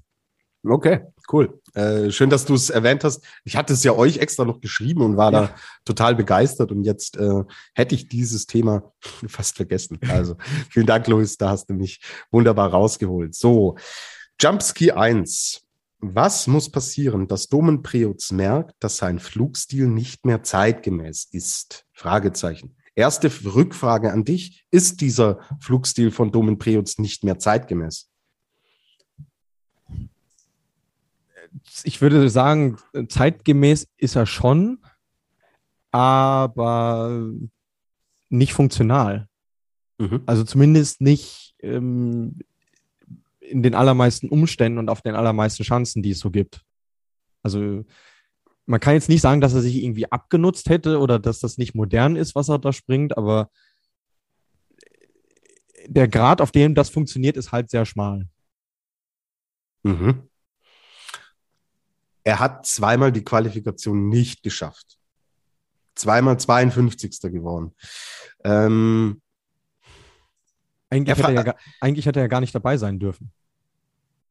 Okay, 0.68 1.02
cool. 1.32 1.62
Äh, 1.74 2.10
schön, 2.10 2.30
dass 2.30 2.46
du 2.46 2.56
es 2.56 2.70
erwähnt 2.70 3.04
hast. 3.04 3.24
Ich 3.44 3.56
hatte 3.56 3.74
es 3.74 3.84
ja 3.84 3.94
euch 3.94 4.18
extra 4.18 4.46
noch 4.46 4.62
geschrieben 4.62 5.02
und 5.02 5.16
war 5.16 5.32
ja. 5.32 5.42
da 5.42 5.56
total 5.86 6.16
begeistert. 6.16 6.72
Und 6.72 6.84
jetzt 6.84 7.18
äh, 7.18 7.44
hätte 7.76 7.94
ich 7.94 8.08
dieses 8.08 8.48
Thema 8.48 8.92
fast 9.28 9.56
vergessen. 9.56 10.00
Also 10.10 10.36
vielen 10.70 10.88
Dank, 10.88 11.08
Luis. 11.08 11.38
Da 11.38 11.50
hast 11.50 11.70
du 11.70 11.74
mich 11.74 12.02
wunderbar 12.32 12.72
rausgeholt. 12.72 13.36
So, 13.36 13.78
Jumpski 14.42 14.92
1. 14.92 15.62
Was 16.00 16.48
muss 16.48 16.70
passieren, 16.70 17.28
dass 17.28 17.48
Domen 17.48 17.82
Preutz 17.82 18.32
merkt, 18.32 18.76
dass 18.80 18.98
sein 18.98 19.20
Flugstil 19.20 19.88
nicht 19.88 20.26
mehr 20.26 20.44
zeitgemäß 20.44 21.30
ist? 21.32 21.86
Fragezeichen. 21.94 22.76
Erste 22.96 23.30
Rückfrage 23.46 24.12
an 24.12 24.24
dich. 24.24 24.66
Ist 24.72 25.02
dieser 25.02 25.40
Flugstil 25.60 26.12
von 26.12 26.32
Domen 26.32 26.58
Preutz 26.58 26.98
nicht 26.98 27.24
mehr 27.24 27.40
zeitgemäß? 27.40 28.10
Ich 31.84 32.02
würde 32.02 32.30
sagen, 32.30 32.78
zeitgemäß 33.08 33.88
ist 33.98 34.16
er 34.16 34.26
schon, 34.26 34.80
aber 35.92 37.32
nicht 38.30 38.54
funktional. 38.54 39.28
Mhm. 39.98 40.24
Also 40.26 40.44
zumindest 40.44 41.02
nicht 41.02 41.56
ähm, 41.60 42.40
in 43.40 43.64
den 43.64 43.76
allermeisten 43.76 44.30
Umständen 44.30 44.80
und 44.80 44.90
auf 44.90 45.02
den 45.02 45.16
allermeisten 45.16 45.64
Chancen, 45.64 46.04
die 46.04 46.12
es 46.12 46.20
so 46.20 46.32
gibt. 46.32 46.62
Also 47.44 47.86
man 48.66 48.80
kann 48.80 48.96
jetzt 48.96 49.10
nicht 49.10 49.22
sagen, 49.22 49.42
dass 49.42 49.54
er 49.54 49.62
sich 49.62 49.76
irgendwie 49.76 50.12
abgenutzt 50.12 50.70
hätte 50.70 51.00
oder 51.00 51.20
dass 51.20 51.40
das 51.40 51.58
nicht 51.58 51.76
modern 51.76 52.16
ist, 52.16 52.36
was 52.36 52.50
er 52.50 52.60
da 52.60 52.74
springt, 52.74 53.18
aber 53.18 53.50
der 55.88 56.08
Grad, 56.08 56.42
auf 56.42 56.52
dem 56.52 56.74
das 56.74 56.90
funktioniert, 56.90 57.38
ist 57.38 57.52
halt 57.52 57.70
sehr 57.70 57.86
schmal. 57.86 58.28
Mhm. 59.84 60.28
Er 62.26 62.40
hat 62.40 62.66
zweimal 62.66 63.12
die 63.12 63.24
Qualifikation 63.24 64.10
nicht 64.10 64.44
geschafft. 64.44 64.98
Zweimal 65.94 66.38
52. 66.38 67.22
geworden. 67.32 67.74
Ähm, 68.44 69.22
eigentlich, 70.90 71.18
hätte 71.18 71.34
er 71.34 71.46
ja, 71.46 71.56
eigentlich 71.80 72.06
hätte 72.06 72.20
er 72.20 72.24
ja 72.24 72.28
gar 72.28 72.42
nicht 72.42 72.54
dabei 72.54 72.78
sein 72.78 73.00
dürfen. 73.00 73.32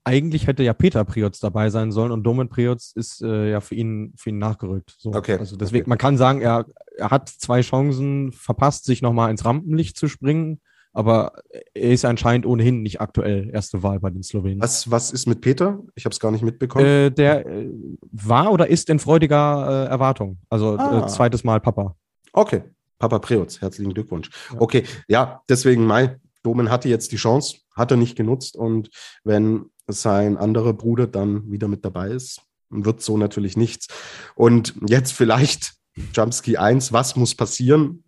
Eigentlich 0.02 0.46
hätte 0.46 0.64
ja 0.64 0.74
Peter 0.74 1.04
Priotz 1.04 1.38
dabei 1.38 1.70
sein 1.70 1.92
sollen 1.92 2.12
und 2.12 2.24
Domen 2.24 2.48
Priotz 2.48 2.92
ist 2.94 3.22
äh, 3.22 3.52
ja 3.52 3.60
für 3.60 3.76
ihn, 3.76 4.12
für 4.16 4.30
ihn 4.30 4.38
nachgerückt. 4.38 4.94
So. 4.98 5.14
Okay. 5.14 5.38
Also 5.38 5.56
deswegen, 5.56 5.84
okay. 5.84 5.88
man 5.90 5.98
kann 5.98 6.18
sagen, 6.18 6.42
er, 6.42 6.66
er 6.98 7.10
hat 7.10 7.28
zwei 7.28 7.62
Chancen 7.62 8.32
verpasst, 8.32 8.84
sich 8.84 9.02
nochmal 9.02 9.30
ins 9.30 9.44
Rampenlicht 9.44 9.96
zu 9.96 10.08
springen, 10.08 10.60
aber 10.94 11.32
er 11.74 11.90
ist 11.90 12.04
anscheinend 12.04 12.46
ohnehin 12.46 12.82
nicht 12.82 13.00
aktuell 13.00 13.50
erste 13.52 13.82
Wahl 13.82 14.00
bei 14.00 14.10
den 14.10 14.22
Slowenen. 14.22 14.62
Was, 14.62 14.90
was 14.90 15.10
ist 15.10 15.26
mit 15.26 15.40
Peter? 15.40 15.80
Ich 15.96 16.04
habe 16.04 16.12
es 16.12 16.20
gar 16.20 16.30
nicht 16.30 16.42
mitbekommen. 16.42 16.86
Äh, 16.86 17.10
der 17.10 17.44
äh, 17.44 17.68
war 18.12 18.52
oder 18.52 18.68
ist 18.68 18.88
in 18.88 19.00
freudiger 19.00 19.86
äh, 19.86 19.90
Erwartung. 19.90 20.38
Also 20.48 20.76
äh, 20.76 20.80
ah. 20.80 21.06
zweites 21.08 21.44
Mal 21.44 21.60
Papa. 21.60 21.96
Okay. 22.32 22.62
Papa 22.98 23.18
Preutz, 23.18 23.60
herzlichen 23.60 23.92
Glückwunsch. 23.92 24.30
Ja. 24.52 24.60
Okay, 24.60 24.84
ja, 25.08 25.42
deswegen 25.48 25.84
Mai, 25.84 26.16
Domen 26.44 26.70
hatte 26.70 26.88
jetzt 26.88 27.10
die 27.10 27.16
Chance, 27.16 27.58
hat 27.74 27.90
er 27.90 27.96
nicht 27.96 28.16
genutzt. 28.16 28.56
Und 28.56 28.88
wenn 29.24 29.66
sein 29.88 30.36
anderer 30.36 30.72
Bruder 30.72 31.08
dann 31.08 31.50
wieder 31.50 31.68
mit 31.68 31.84
dabei 31.84 32.10
ist, 32.10 32.40
wird 32.70 33.02
so 33.02 33.18
natürlich 33.18 33.56
nichts. 33.56 33.88
Und 34.36 34.74
jetzt 34.86 35.12
vielleicht 35.12 35.74
Jumpski 36.14 36.56
1, 36.56 36.92
was 36.92 37.16
muss 37.16 37.34
passieren? 37.34 38.03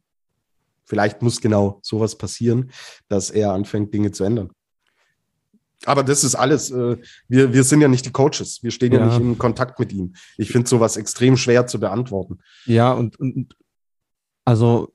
Vielleicht 0.86 1.20
muss 1.22 1.40
genau 1.40 1.80
sowas 1.82 2.16
passieren, 2.16 2.70
dass 3.08 3.30
er 3.30 3.52
anfängt, 3.52 3.92
Dinge 3.92 4.12
zu 4.12 4.24
ändern. 4.24 4.50
Aber 5.84 6.02
das 6.02 6.24
ist 6.24 6.34
alles, 6.34 6.70
äh, 6.70 6.96
wir, 7.28 7.52
wir 7.52 7.64
sind 7.64 7.80
ja 7.80 7.88
nicht 7.88 8.06
die 8.06 8.12
Coaches, 8.12 8.60
wir 8.62 8.70
stehen 8.70 8.92
ja, 8.92 9.00
ja 9.00 9.06
nicht 9.06 9.20
in 9.20 9.38
Kontakt 9.38 9.78
mit 9.78 9.92
ihm. 9.92 10.14
Ich 10.38 10.50
finde 10.50 10.68
sowas 10.68 10.96
extrem 10.96 11.36
schwer 11.36 11.66
zu 11.66 11.78
beantworten. 11.78 12.38
Ja, 12.64 12.92
und, 12.92 13.20
und 13.20 13.54
also 14.44 14.92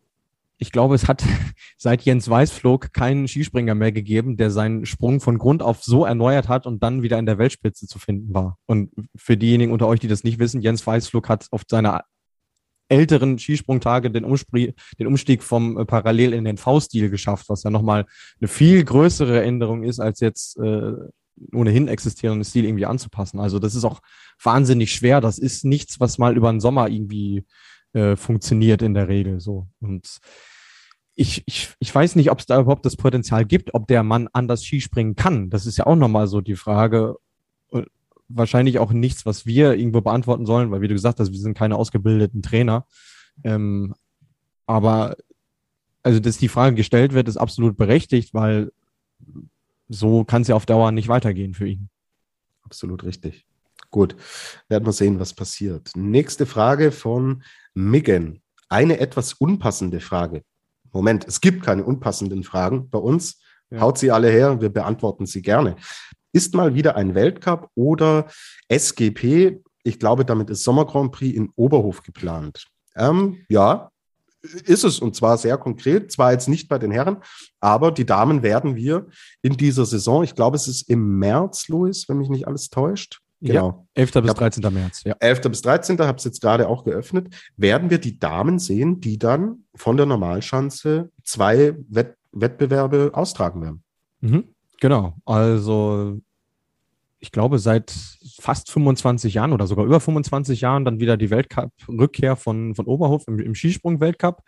ich 0.57 0.71
glaube, 0.71 0.95
es 0.95 1.07
hat 1.07 1.23
seit 1.77 2.03
Jens 2.03 2.29
Weiß 2.29 2.51
flog 2.51 2.93
keinen 2.93 3.27
Skispringer 3.27 3.75
mehr 3.75 3.91
gegeben, 3.91 4.37
der 4.37 4.51
seinen 4.51 4.85
Sprung 4.85 5.19
von 5.19 5.37
Grund 5.37 5.61
auf 5.61 5.83
so 5.83 6.05
erneuert 6.05 6.47
hat 6.47 6.65
und 6.65 6.83
dann 6.83 7.01
wieder 7.01 7.19
in 7.19 7.25
der 7.25 7.37
Weltspitze 7.37 7.87
zu 7.87 7.99
finden 7.99 8.33
war. 8.33 8.57
Und 8.65 8.91
für 9.15 9.37
diejenigen 9.37 9.71
unter 9.71 9.87
euch, 9.87 9.99
die 9.99 10.07
das 10.07 10.23
nicht 10.23 10.39
wissen, 10.39 10.61
Jens 10.61 10.85
Weißflug 10.85 11.29
hat 11.29 11.47
auf 11.51 11.63
seiner 11.67 12.05
älteren 12.91 13.39
Skisprungtage 13.39 14.11
den, 14.11 14.25
Umspr 14.25 14.73
den 14.99 15.07
Umstieg 15.07 15.43
vom 15.43 15.77
äh, 15.77 15.85
Parallel 15.85 16.33
in 16.33 16.45
den 16.45 16.57
V-Stil 16.57 17.09
geschafft, 17.09 17.49
was 17.49 17.63
ja 17.63 17.71
nochmal 17.71 18.05
eine 18.39 18.47
viel 18.47 18.83
größere 18.83 19.41
Änderung 19.41 19.83
ist, 19.83 19.99
als 19.99 20.19
jetzt 20.19 20.57
äh, 20.57 20.93
ohnehin 21.53 21.87
existierenden 21.87 22.43
Stil 22.43 22.65
irgendwie 22.65 22.85
anzupassen. 22.85 23.39
Also 23.39 23.59
das 23.59 23.73
ist 23.73 23.85
auch 23.85 24.01
wahnsinnig 24.43 24.93
schwer. 24.93 25.21
Das 25.21 25.39
ist 25.39 25.63
nichts, 25.65 25.99
was 25.99 26.17
mal 26.17 26.35
über 26.35 26.51
den 26.51 26.59
Sommer 26.59 26.89
irgendwie 26.89 27.45
äh, 27.93 28.15
funktioniert 28.15 28.81
in 28.81 28.93
der 28.93 29.07
Regel 29.07 29.39
so. 29.39 29.67
Und 29.79 30.19
ich, 31.15 31.43
ich, 31.45 31.69
ich 31.79 31.93
weiß 31.93 32.15
nicht, 32.15 32.31
ob 32.31 32.39
es 32.39 32.45
da 32.45 32.59
überhaupt 32.59 32.85
das 32.85 32.97
Potenzial 32.97 33.45
gibt, 33.45 33.73
ob 33.73 33.87
der 33.87 34.03
Mann 34.03 34.27
anders 34.33 34.63
Skispringen 34.63 35.15
kann. 35.15 35.49
Das 35.49 35.65
ist 35.65 35.77
ja 35.77 35.87
auch 35.87 35.95
nochmal 35.95 36.27
so 36.27 36.41
die 36.41 36.55
Frage. 36.55 37.15
Wahrscheinlich 38.33 38.79
auch 38.79 38.91
nichts, 38.91 39.25
was 39.25 39.45
wir 39.45 39.73
irgendwo 39.73 40.01
beantworten 40.01 40.45
sollen, 40.45 40.71
weil 40.71 40.81
wie 40.81 40.87
du 40.87 40.93
gesagt 40.93 41.19
hast, 41.19 41.31
wir 41.31 41.39
sind 41.39 41.57
keine 41.57 41.75
ausgebildeten 41.75 42.41
Trainer. 42.41 42.85
Ähm, 43.43 43.93
aber 44.65 45.15
also, 46.03 46.19
dass 46.19 46.37
die 46.37 46.47
Frage 46.47 46.75
gestellt 46.75 47.13
wird, 47.13 47.27
ist 47.27 47.37
absolut 47.37 47.77
berechtigt, 47.77 48.33
weil 48.33 48.71
so 49.87 50.23
kann 50.23 50.41
es 50.41 50.47
ja 50.47 50.55
auf 50.55 50.65
Dauer 50.65 50.91
nicht 50.91 51.07
weitergehen 51.07 51.53
für 51.53 51.67
ihn. 51.67 51.89
Absolut 52.63 53.03
richtig. 53.03 53.45
Gut, 53.91 54.15
werden 54.69 54.85
wir 54.85 54.93
sehen, 54.93 55.19
was 55.19 55.33
passiert. 55.33 55.91
Nächste 55.95 56.45
Frage 56.45 56.91
von 56.91 57.43
Miggen. 57.73 58.41
Eine 58.69 58.99
etwas 58.99 59.33
unpassende 59.33 59.99
Frage. 59.99 60.43
Moment, 60.93 61.27
es 61.27 61.41
gibt 61.41 61.63
keine 61.63 61.83
unpassenden 61.83 62.43
Fragen 62.43 62.89
bei 62.89 62.99
uns. 62.99 63.41
Ja. 63.69 63.81
Haut 63.81 63.97
sie 63.97 64.11
alle 64.11 64.29
her, 64.29 64.61
wir 64.61 64.69
beantworten 64.69 65.25
sie 65.25 65.41
gerne. 65.41 65.75
Ist 66.33 66.55
mal 66.55 66.73
wieder 66.75 66.95
ein 66.95 67.15
Weltcup 67.15 67.69
oder 67.75 68.27
SGP? 68.67 69.61
Ich 69.83 69.99
glaube, 69.99 70.25
damit 70.25 70.49
ist 70.49 70.63
Sommer 70.63 70.85
Grand 70.85 71.11
Prix 71.11 71.35
in 71.35 71.49
Oberhof 71.55 72.03
geplant. 72.03 72.65
Ähm, 72.95 73.45
ja, 73.49 73.89
ist 74.41 74.83
es 74.83 74.99
und 74.99 75.15
zwar 75.15 75.37
sehr 75.37 75.57
konkret, 75.57 76.11
zwar 76.11 76.31
jetzt 76.31 76.49
nicht 76.49 76.67
bei 76.67 76.79
den 76.79 76.91
Herren, 76.91 77.17
aber 77.59 77.91
die 77.91 78.05
Damen 78.05 78.41
werden 78.43 78.75
wir 78.75 79.07
in 79.41 79.55
dieser 79.55 79.85
Saison, 79.85 80.23
ich 80.23 80.35
glaube, 80.35 80.55
es 80.55 80.67
ist 80.67 80.89
im 80.89 81.19
März, 81.19 81.67
Louis, 81.67 82.09
wenn 82.09 82.17
mich 82.17 82.29
nicht 82.29 82.47
alles 82.47 82.69
täuscht, 82.69 83.21
Genau. 83.41 83.87
Ja, 83.97 84.03
11. 84.03 84.11
bis 84.21 84.33
13. 84.35 84.73
März. 84.73 85.01
Ja. 85.03 85.15
11. 85.19 85.41
bis 85.49 85.61
13. 85.63 85.97
habe 85.99 86.17
es 86.17 86.23
jetzt 86.23 86.41
gerade 86.41 86.69
auch 86.69 86.83
geöffnet. 86.83 87.33
Werden 87.57 87.89
wir 87.89 87.97
die 87.97 88.19
Damen 88.19 88.59
sehen, 88.59 89.01
die 89.01 89.17
dann 89.17 89.63
von 89.73 89.97
der 89.97 90.05
Normalschanze 90.05 91.09
zwei 91.23 91.75
Wett 91.89 92.15
Wettbewerbe 92.33 93.11
austragen 93.13 93.61
werden? 93.61 93.83
Mhm, 94.21 94.43
genau. 94.81 95.15
Also 95.23 96.19
ich 97.21 97.31
glaube, 97.31 97.59
seit 97.59 97.93
fast 98.39 98.69
25 98.71 99.35
Jahren 99.35 99.53
oder 99.53 99.67
sogar 99.67 99.85
über 99.85 99.99
25 99.99 100.59
Jahren 100.59 100.83
dann 100.83 100.99
wieder 100.99 101.15
die 101.15 101.29
Weltcup-Rückkehr 101.29 102.35
von, 102.35 102.75
von 102.75 102.87
Oberhof 102.87 103.27
im, 103.27 103.39
im 103.39 103.55
Skisprung-Weltcup. 103.55 104.41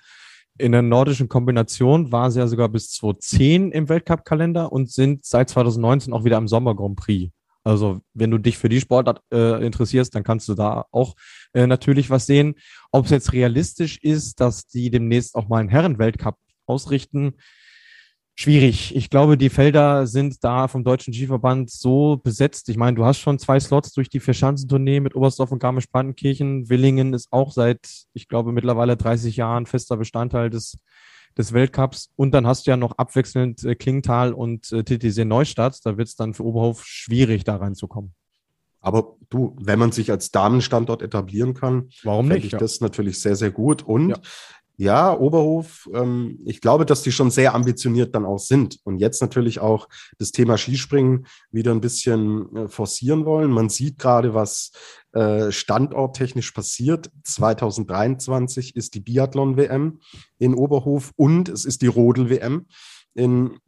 In 0.57 0.71
der 0.71 0.81
nordischen 0.81 1.29
Kombination 1.29 2.11
war 2.11 2.31
sie 2.31 2.39
ja 2.39 2.47
sogar 2.47 2.69
bis 2.69 2.91
2010 2.91 3.71
im 3.71 3.89
Weltcup-Kalender 3.89 4.71
und 4.71 4.91
sind 4.91 5.23
seit 5.23 5.49
2019 5.49 6.13
auch 6.13 6.25
wieder 6.25 6.37
im 6.37 6.47
Sommer 6.47 6.75
Grand 6.75 6.95
Prix. 6.95 7.31
Also 7.63 8.01
wenn 8.13 8.31
du 8.31 8.39
dich 8.39 8.57
für 8.57 8.69
die 8.69 8.81
Sportart 8.81 9.21
äh, 9.31 9.65
interessierst, 9.65 10.13
dann 10.13 10.23
kannst 10.23 10.49
du 10.49 10.55
da 10.55 10.85
auch 10.91 11.15
äh, 11.53 11.65
natürlich 11.67 12.09
was 12.09 12.25
sehen. 12.25 12.55
Ob 12.91 13.05
es 13.05 13.11
jetzt 13.11 13.33
realistisch 13.33 13.97
ist, 13.99 14.39
dass 14.39 14.67
die 14.67 14.89
demnächst 14.89 15.35
auch 15.35 15.47
mal 15.47 15.59
einen 15.59 15.69
Herrenweltcup 15.69 16.37
ausrichten, 16.65 17.35
schwierig. 18.35 18.95
Ich 18.95 19.09
glaube, 19.09 19.37
die 19.37 19.49
Felder 19.49 20.07
sind 20.07 20.43
da 20.43 20.67
vom 20.67 20.83
Deutschen 20.83 21.13
Skiverband 21.13 21.69
so 21.69 22.17
besetzt. 22.17 22.69
Ich 22.69 22.77
meine, 22.77 22.95
du 22.95 23.05
hast 23.05 23.19
schon 23.19 23.39
zwei 23.39 23.59
Slots 23.59 23.93
durch 23.93 24.09
die 24.09 24.19
Vierschanzentournee 24.19 24.99
mit 24.99 25.15
Oberstdorf 25.15 25.51
und 25.51 25.59
Garmisch-Partenkirchen. 25.59 26.69
Willingen 26.69 27.13
ist 27.13 27.31
auch 27.31 27.51
seit, 27.51 27.79
ich 28.13 28.27
glaube, 28.27 28.51
mittlerweile 28.51 28.97
30 28.97 29.37
Jahren 29.37 29.65
fester 29.65 29.97
Bestandteil 29.97 30.49
des 30.49 30.77
des 31.37 31.53
Weltcups. 31.53 32.11
Und 32.15 32.31
dann 32.31 32.47
hast 32.47 32.65
du 32.65 32.71
ja 32.71 32.77
noch 32.77 32.97
abwechselnd 32.97 33.63
äh, 33.63 33.75
Klingenthal 33.75 34.33
und 34.33 34.71
äh, 34.71 34.83
TTC 34.83 35.25
Neustadt. 35.25 35.79
Da 35.83 35.97
wird 35.97 36.07
es 36.07 36.15
dann 36.15 36.33
für 36.33 36.43
Oberhof 36.43 36.85
schwierig, 36.85 37.43
da 37.43 37.55
reinzukommen. 37.55 38.13
Aber 38.81 39.15
du, 39.29 39.55
wenn 39.59 39.79
man 39.79 39.91
sich 39.91 40.11
als 40.11 40.31
Damenstandort 40.31 41.01
etablieren 41.01 41.53
kann, 41.53 41.89
warum 42.03 42.27
nicht? 42.27 42.45
ich 42.45 42.51
ja. 42.51 42.57
das 42.57 42.81
natürlich 42.81 43.19
sehr, 43.19 43.35
sehr 43.35 43.51
gut. 43.51 43.81
Und 43.81 44.09
ja. 44.09 44.17
Ja, 44.75 45.15
Oberhof, 45.15 45.87
ähm, 45.93 46.39
ich 46.45 46.59
glaube, 46.59 46.85
dass 46.85 47.03
die 47.03 47.11
schon 47.11 47.29
sehr 47.29 47.53
ambitioniert 47.53 48.15
dann 48.15 48.25
auch 48.25 48.39
sind 48.39 48.79
und 48.83 48.97
jetzt 48.97 49.21
natürlich 49.21 49.59
auch 49.59 49.87
das 50.17 50.31
Thema 50.31 50.57
Skispringen 50.57 51.27
wieder 51.51 51.71
ein 51.71 51.81
bisschen 51.81 52.55
äh, 52.55 52.67
forcieren 52.67 53.25
wollen. 53.25 53.51
Man 53.51 53.69
sieht 53.69 53.99
gerade, 53.99 54.33
was 54.33 54.71
äh, 55.11 55.51
standorttechnisch 55.51 56.51
passiert. 56.51 57.11
2023 57.23 58.75
ist 58.75 58.95
die 58.95 59.01
Biathlon-WM 59.01 59.99
in 60.39 60.55
Oberhof 60.55 61.11
und 61.15 61.49
es 61.49 61.65
ist 61.65 61.83
die 61.83 61.87
Rodel-WM 61.87 62.65
in 63.13 63.59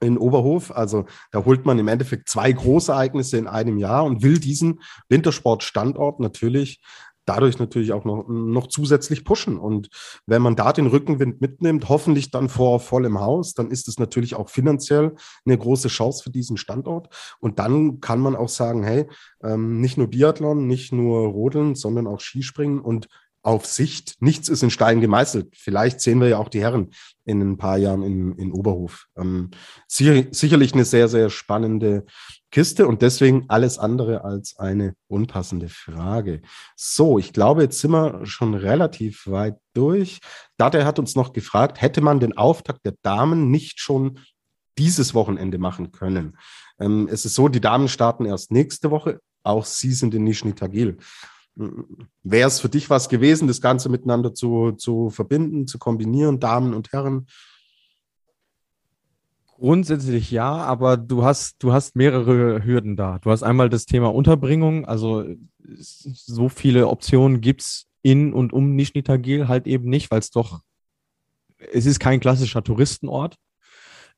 in 0.00 0.16
Oberhof. 0.16 0.70
Also 0.70 1.06
da 1.32 1.44
holt 1.44 1.66
man 1.66 1.78
im 1.78 1.88
Endeffekt 1.88 2.28
zwei 2.28 2.52
Großereignisse 2.52 3.36
in 3.36 3.46
einem 3.46 3.78
Jahr 3.78 4.04
und 4.04 4.22
will 4.22 4.38
diesen 4.38 4.80
Wintersportstandort 5.08 6.20
natürlich 6.20 6.80
dadurch 7.28 7.58
natürlich 7.58 7.92
auch 7.92 8.04
noch, 8.04 8.26
noch 8.28 8.66
zusätzlich 8.68 9.24
pushen. 9.24 9.58
Und 9.58 9.88
wenn 10.26 10.42
man 10.42 10.56
da 10.56 10.72
den 10.72 10.86
Rückenwind 10.86 11.40
mitnimmt, 11.40 11.88
hoffentlich 11.88 12.30
dann 12.30 12.48
vor 12.48 12.80
vollem 12.80 13.20
Haus, 13.20 13.54
dann 13.54 13.70
ist 13.70 13.88
es 13.88 13.98
natürlich 13.98 14.34
auch 14.34 14.48
finanziell 14.48 15.14
eine 15.44 15.58
große 15.58 15.88
Chance 15.88 16.22
für 16.22 16.30
diesen 16.30 16.56
Standort. 16.56 17.08
Und 17.40 17.58
dann 17.58 18.00
kann 18.00 18.20
man 18.20 18.36
auch 18.36 18.48
sagen, 18.48 18.82
hey, 18.82 19.06
ähm, 19.42 19.80
nicht 19.80 19.98
nur 19.98 20.08
Biathlon, 20.08 20.66
nicht 20.66 20.92
nur 20.92 21.28
Rodeln, 21.28 21.74
sondern 21.74 22.06
auch 22.06 22.20
Skispringen 22.20 22.80
und 22.80 23.08
auf 23.42 23.66
Sicht, 23.66 24.16
nichts 24.20 24.48
ist 24.48 24.62
in 24.62 24.70
Stein 24.70 25.00
gemeißelt. 25.00 25.54
Vielleicht 25.56 26.00
sehen 26.00 26.20
wir 26.20 26.28
ja 26.28 26.38
auch 26.38 26.48
die 26.48 26.60
Herren 26.60 26.90
in 27.24 27.40
ein 27.40 27.56
paar 27.56 27.78
Jahren 27.78 28.02
in, 28.02 28.32
in 28.36 28.52
Oberhof. 28.52 29.06
Ähm, 29.16 29.50
sicher, 29.86 30.24
sicherlich 30.30 30.74
eine 30.74 30.84
sehr, 30.84 31.08
sehr 31.08 31.30
spannende 31.30 32.04
Kiste 32.50 32.88
und 32.88 33.02
deswegen 33.02 33.44
alles 33.48 33.78
andere 33.78 34.24
als 34.24 34.58
eine 34.58 34.94
unpassende 35.06 35.68
Frage. 35.68 36.42
So, 36.76 37.18
ich 37.18 37.32
glaube, 37.32 37.62
jetzt 37.62 37.80
sind 37.80 37.92
wir 37.92 38.26
schon 38.26 38.54
relativ 38.54 39.26
weit 39.26 39.56
durch. 39.74 40.20
Date 40.56 40.84
hat 40.84 40.98
uns 40.98 41.14
noch 41.14 41.32
gefragt, 41.32 41.80
hätte 41.80 42.00
man 42.00 42.20
den 42.20 42.36
Auftakt 42.36 42.84
der 42.84 42.94
Damen 43.02 43.50
nicht 43.50 43.80
schon 43.80 44.18
dieses 44.78 45.14
Wochenende 45.14 45.58
machen 45.58 45.92
können? 45.92 46.38
Ähm, 46.80 47.08
es 47.10 47.24
ist 47.24 47.34
so, 47.34 47.48
die 47.48 47.60
Damen 47.60 47.88
starten 47.88 48.24
erst 48.24 48.50
nächste 48.50 48.90
Woche. 48.90 49.20
Auch 49.42 49.64
sie 49.64 49.92
sind 49.92 50.14
in 50.14 50.24
Nizhny 50.24 50.54
Tagil. 50.54 50.98
Wäre 52.22 52.46
es 52.46 52.60
für 52.60 52.68
dich 52.68 52.88
was 52.88 53.08
gewesen, 53.08 53.48
das 53.48 53.60
Ganze 53.60 53.88
miteinander 53.88 54.32
zu, 54.32 54.72
zu 54.72 55.10
verbinden, 55.10 55.66
zu 55.66 55.78
kombinieren, 55.78 56.38
Damen 56.38 56.72
und 56.72 56.92
Herren? 56.92 57.26
Grundsätzlich 59.46 60.30
ja, 60.30 60.52
aber 60.52 60.96
du 60.96 61.24
hast, 61.24 61.56
du 61.60 61.72
hast 61.72 61.96
mehrere 61.96 62.64
Hürden 62.64 62.96
da. 62.96 63.18
Du 63.18 63.30
hast 63.30 63.42
einmal 63.42 63.68
das 63.68 63.86
Thema 63.86 64.14
Unterbringung, 64.14 64.84
also 64.84 65.24
so 65.74 66.48
viele 66.48 66.86
Optionen 66.86 67.40
gibt 67.40 67.62
es 67.62 67.86
in 68.02 68.32
und 68.32 68.52
um 68.52 68.76
Nizhny 68.76 69.02
Tagil 69.02 69.48
halt 69.48 69.66
eben 69.66 69.88
nicht, 69.88 70.12
weil 70.12 70.20
es 70.20 70.30
doch, 70.30 70.60
es 71.72 71.86
ist 71.86 71.98
kein 71.98 72.20
klassischer 72.20 72.62
Touristenort. 72.62 73.34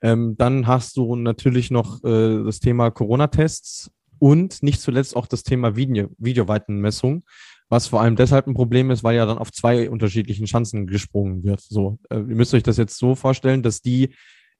Ähm, 0.03 0.37
dann 0.37 0.67
hast 0.67 0.99
du 0.99 1.17
natürlich 1.17 1.71
noch 1.71 2.05
äh, 2.05 2.45
das 2.45 2.61
Thema 2.61 2.91
Corona-Tests 2.91 3.91
und 4.21 4.63
nicht 4.63 4.81
zuletzt 4.81 5.17
auch 5.17 5.27
das 5.27 5.43
Thema 5.43 5.75
Video, 5.75 6.09
Videoweitenmessung, 6.19 7.25
was 7.69 7.89
vor 7.89 8.01
allem 8.01 8.15
deshalb 8.15 8.47
ein 8.47 8.55
Problem 8.55 8.91
ist, 8.91 9.03
weil 9.03 9.17
ja 9.17 9.27
dann 9.27 9.39
auf 9.39 9.51
zwei 9.51 9.91
unterschiedlichen 9.91 10.47
Schanzen 10.47 10.87
gesprungen 10.87 11.43
wird. 11.43 11.61
So, 11.61 11.99
äh, 12.11 12.17
ihr 12.17 12.37
müsst 12.37 12.55
euch 12.55 12.63
das 12.63 12.77
jetzt 12.77 12.99
so 12.99 13.15
vorstellen, 13.15 13.63
dass 13.63 13.81
die 13.81 14.15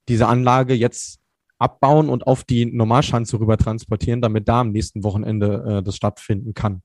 diese 0.09 0.27
Anlage 0.27 0.73
jetzt 0.73 1.19
abbauen 1.59 2.09
und 2.09 2.25
auf 2.25 2.43
die 2.43 2.65
Normalschanze 2.65 3.39
rüber 3.39 3.55
transportieren, 3.55 4.21
damit 4.21 4.47
da 4.47 4.61
am 4.61 4.71
nächsten 4.71 5.03
Wochenende 5.03 5.77
äh, 5.79 5.83
das 5.83 5.95
stattfinden 5.95 6.55
kann. 6.55 6.81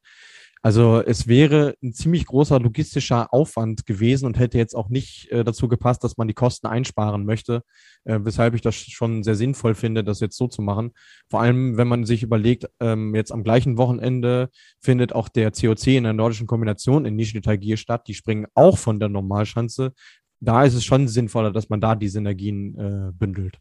Also 0.63 1.01
es 1.01 1.29
wäre 1.29 1.77
ein 1.83 1.93
ziemlich 1.93 2.27
großer 2.27 2.59
logistischer 2.59 3.33
Aufwand 3.33 3.87
gewesen 3.87 4.27
und 4.27 4.39
hätte 4.39 4.59
jetzt 4.59 4.75
auch 4.75 4.89
nicht 4.89 5.31
äh, 5.31 5.45
dazu 5.45 5.69
gepasst, 5.69 6.03
dass 6.03 6.17
man 6.17 6.27
die 6.27 6.35
Kosten 6.35 6.67
einsparen 6.67 7.25
möchte, 7.25 7.63
äh, 8.05 8.19
weshalb 8.23 8.55
ich 8.55 8.63
das 8.63 8.75
schon 8.75 9.23
sehr 9.23 9.37
sinnvoll 9.37 9.75
finde, 9.75 10.03
das 10.03 10.21
jetzt 10.21 10.37
so 10.37 10.49
zu 10.49 10.63
machen. 10.63 10.93
Vor 11.31 11.41
allem, 11.41 11.77
wenn 11.77 11.89
man 11.89 12.05
sich 12.05 12.23
überlegt, 12.23 12.69
ähm, 12.81 13.15
jetzt 13.15 13.33
am 13.33 13.45
gleichen 13.45 13.79
Wochenende 13.79 14.51
findet 14.81 15.13
auch 15.13 15.29
der 15.29 15.53
COC 15.53 15.87
in 15.89 16.05
der 16.05 16.15
nordischen 16.15 16.47
Kombination 16.47 17.05
in 17.05 17.17
Nizhny 17.17 17.43
Tagir 17.43 17.77
statt. 17.77 18.09
Die 18.09 18.15
springen 18.15 18.47
auch 18.55 18.79
von 18.79 18.99
der 18.99 19.09
Normalschanze. 19.09 19.93
Da 20.41 20.65
ist 20.65 20.75
es 20.75 20.85
schon 20.85 21.07
sinnvoller, 21.07 21.53
dass 21.53 21.69
man 21.69 21.81
da 21.81 21.95
die 21.95 22.09
Synergien 22.09 22.77
äh, 22.79 23.13
bündelt. 23.13 23.59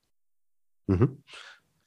Mhm. 0.88 1.24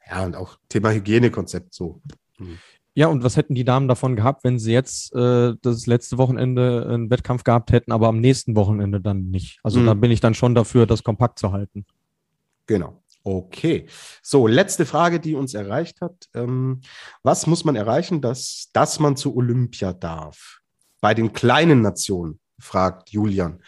Ja, 0.09 0.25
und 0.25 0.37
auch 0.37 0.59
Thema 0.69 0.93
Hygienekonzept 0.93 1.75
so. 1.75 2.01
Mhm. 2.39 2.59
Ja, 2.99 3.07
und 3.07 3.23
was 3.23 3.37
hätten 3.37 3.55
die 3.55 3.63
Damen 3.63 3.87
davon 3.87 4.17
gehabt, 4.17 4.43
wenn 4.43 4.59
sie 4.59 4.73
jetzt 4.73 5.15
äh, 5.15 5.55
das 5.63 5.87
letzte 5.87 6.19
Wochenende 6.19 6.85
einen 6.91 7.11
Wettkampf 7.11 7.45
gehabt 7.45 7.71
hätten, 7.71 7.93
aber 7.93 8.09
am 8.09 8.19
nächsten 8.19 8.57
Wochenende 8.57 9.01
dann 9.01 9.31
nicht? 9.31 9.61
Also 9.63 9.79
mhm. 9.79 9.87
da 9.87 9.95
bin 9.95 10.11
ich 10.11 10.19
dann 10.19 10.35
schon 10.35 10.57
dafür, 10.57 10.85
das 10.85 11.05
kompakt 11.05 11.39
zu 11.39 11.53
halten. 11.53 11.87
Genau. 12.67 13.01
Okay. 13.23 13.87
So, 14.21 14.49
letzte 14.49 14.85
Frage, 14.85 15.21
die 15.21 15.37
uns 15.37 15.55
erreicht 15.55 16.01
hat. 16.01 16.29
Ähm, 16.35 16.81
was 17.23 17.47
muss 17.47 17.65
man 17.65 17.77
erreichen, 17.77 18.21
dass, 18.21 18.71
dass 18.73 18.99
man 18.99 19.17
zu 19.17 19.37
Olympia 19.37 19.93
darf? 19.93 20.59
Bei 21.01 21.15
den 21.15 21.33
kleinen 21.33 21.83
Nationen, 21.83 22.41
fragt 22.59 23.11
Julian. 23.11 23.63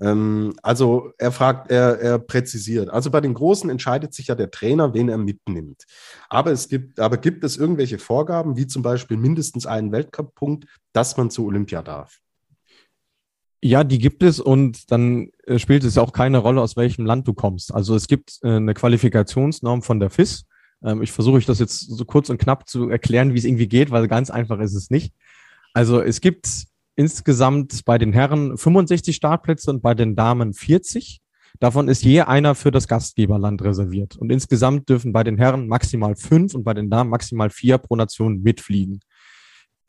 Ähm, 0.00 0.54
also 0.62 1.12
er 1.18 1.32
fragt, 1.32 1.70
er, 1.70 1.98
er 2.00 2.18
präzisiert. 2.18 2.90
Also 2.90 3.10
bei 3.10 3.20
den 3.20 3.34
Großen 3.34 3.70
entscheidet 3.70 4.14
sich 4.14 4.28
ja 4.28 4.34
der 4.34 4.50
Trainer, 4.50 4.94
wen 4.94 5.08
er 5.08 5.18
mitnimmt. 5.18 5.84
Aber 6.28 6.52
es 6.52 6.68
gibt, 6.68 7.00
aber 7.00 7.16
gibt 7.16 7.44
es 7.44 7.56
irgendwelche 7.56 7.98
Vorgaben, 7.98 8.56
wie 8.56 8.66
zum 8.66 8.82
Beispiel 8.82 9.16
mindestens 9.16 9.66
einen 9.66 9.92
Weltcup-Punkt, 9.92 10.66
dass 10.92 11.16
man 11.16 11.30
zu 11.30 11.46
Olympia 11.46 11.82
darf? 11.82 12.20
Ja, 13.62 13.84
die 13.84 13.98
gibt 13.98 14.22
es 14.22 14.38
und 14.38 14.90
dann 14.92 15.30
äh, 15.44 15.58
spielt 15.58 15.82
es 15.82 15.98
auch 15.98 16.12
keine 16.12 16.38
Rolle, 16.38 16.60
aus 16.60 16.76
welchem 16.76 17.06
Land 17.06 17.26
du 17.26 17.32
kommst. 17.32 17.74
Also 17.74 17.96
es 17.96 18.06
gibt 18.06 18.38
äh, 18.42 18.56
eine 18.56 18.74
Qualifikationsnorm 18.74 19.82
von 19.82 19.98
der 19.98 20.10
FIS. 20.10 20.44
Ähm, 20.84 21.02
ich 21.02 21.10
versuche 21.10 21.36
euch 21.36 21.46
das 21.46 21.58
jetzt 21.58 21.80
so 21.80 22.04
kurz 22.04 22.28
und 22.28 22.38
knapp 22.38 22.68
zu 22.68 22.90
erklären, 22.90 23.32
wie 23.32 23.38
es 23.38 23.44
irgendwie 23.44 23.66
geht, 23.66 23.90
weil 23.90 24.08
ganz 24.08 24.30
einfach 24.30 24.60
ist 24.60 24.74
es 24.74 24.90
nicht. 24.90 25.14
Also 25.72 26.00
es 26.00 26.20
gibt 26.20 26.66
insgesamt 26.96 27.84
bei 27.84 27.98
den 27.98 28.12
Herren 28.12 28.56
65 28.56 29.14
Startplätze 29.14 29.70
und 29.70 29.82
bei 29.82 29.94
den 29.94 30.16
Damen 30.16 30.54
40. 30.54 31.20
Davon 31.60 31.88
ist 31.88 32.02
je 32.02 32.22
einer 32.22 32.54
für 32.54 32.70
das 32.70 32.88
Gastgeberland 32.88 33.62
reserviert. 33.62 34.16
Und 34.16 34.30
insgesamt 34.30 34.88
dürfen 34.88 35.12
bei 35.12 35.22
den 35.22 35.38
Herren 35.38 35.68
maximal 35.68 36.16
fünf 36.16 36.54
und 36.54 36.64
bei 36.64 36.74
den 36.74 36.90
Damen 36.90 37.10
maximal 37.10 37.50
vier 37.50 37.78
pro 37.78 37.96
Nation 37.96 38.42
mitfliegen. 38.42 39.00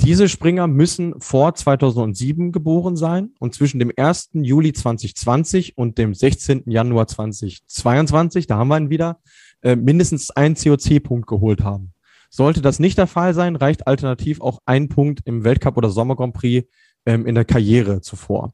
Diese 0.01 0.30
Springer 0.30 0.68
müssen 0.68 1.20
vor 1.20 1.55
2007 1.55 2.51
geboren 2.51 2.95
sein 2.95 3.32
und 3.39 3.55
zwischen 3.55 3.80
dem 3.80 3.91
1. 3.95 4.30
Juli 4.34 4.72
2020 4.72 5.76
und 5.78 5.97
dem 5.97 6.14
16. 6.14 6.64
Januar 6.68 7.08
2022, 7.08 8.45
da 8.45 8.58
haben 8.58 8.68
wir 8.68 8.78
ihn 8.78 8.91
wieder, 8.91 9.20
äh, 9.64 9.76
mindestens 9.76 10.30
einen 10.30 10.55
COC-Punkt 10.55 11.28
geholt 11.28 11.64
haben. 11.64 11.93
Sollte 12.30 12.62
das 12.62 12.78
nicht 12.78 12.97
der 12.97 13.08
Fall 13.08 13.34
sein, 13.34 13.55
reicht 13.55 13.88
alternativ 13.88 14.39
auch 14.39 14.60
ein 14.66 14.88
Punkt 14.88 15.22
im 15.26 15.43
Weltcup 15.43 15.78
oder 15.78 15.89
Sommer 15.89 16.16
Grand 16.16 16.36
Prix 16.36 16.68
ähm, 17.08 17.26
in 17.26 17.34
der 17.34 17.45
Karriere 17.45 18.01
zuvor. 18.01 18.53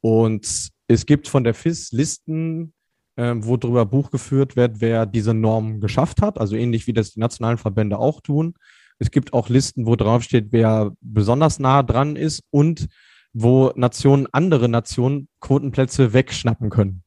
Und 0.00 0.70
es 0.86 1.06
gibt 1.06 1.28
von 1.28 1.44
der 1.44 1.54
FIS 1.54 1.92
Listen, 1.92 2.72
ähm, 3.16 3.44
wo 3.44 3.56
darüber 3.56 3.84
Buch 3.84 4.10
geführt 4.10 4.56
wird, 4.56 4.80
wer 4.80 5.04
diese 5.04 5.34
Norm 5.34 5.80
geschafft 5.80 6.22
hat, 6.22 6.38
also 6.38 6.56
ähnlich 6.56 6.86
wie 6.86 6.92
das 6.92 7.12
die 7.12 7.20
nationalen 7.20 7.58
Verbände 7.58 7.98
auch 7.98 8.20
tun. 8.20 8.54
Es 8.98 9.10
gibt 9.10 9.32
auch 9.32 9.48
Listen, 9.48 9.86
wo 9.86 9.96
drauf 9.96 10.22
steht, 10.22 10.52
wer 10.52 10.92
besonders 11.00 11.58
nah 11.58 11.82
dran 11.82 12.16
ist 12.16 12.42
und 12.50 12.86
wo 13.32 13.72
Nationen 13.74 14.26
andere 14.32 14.68
Nationen 14.68 15.28
Quotenplätze 15.40 16.12
wegschnappen 16.12 16.70
können. 16.70 17.02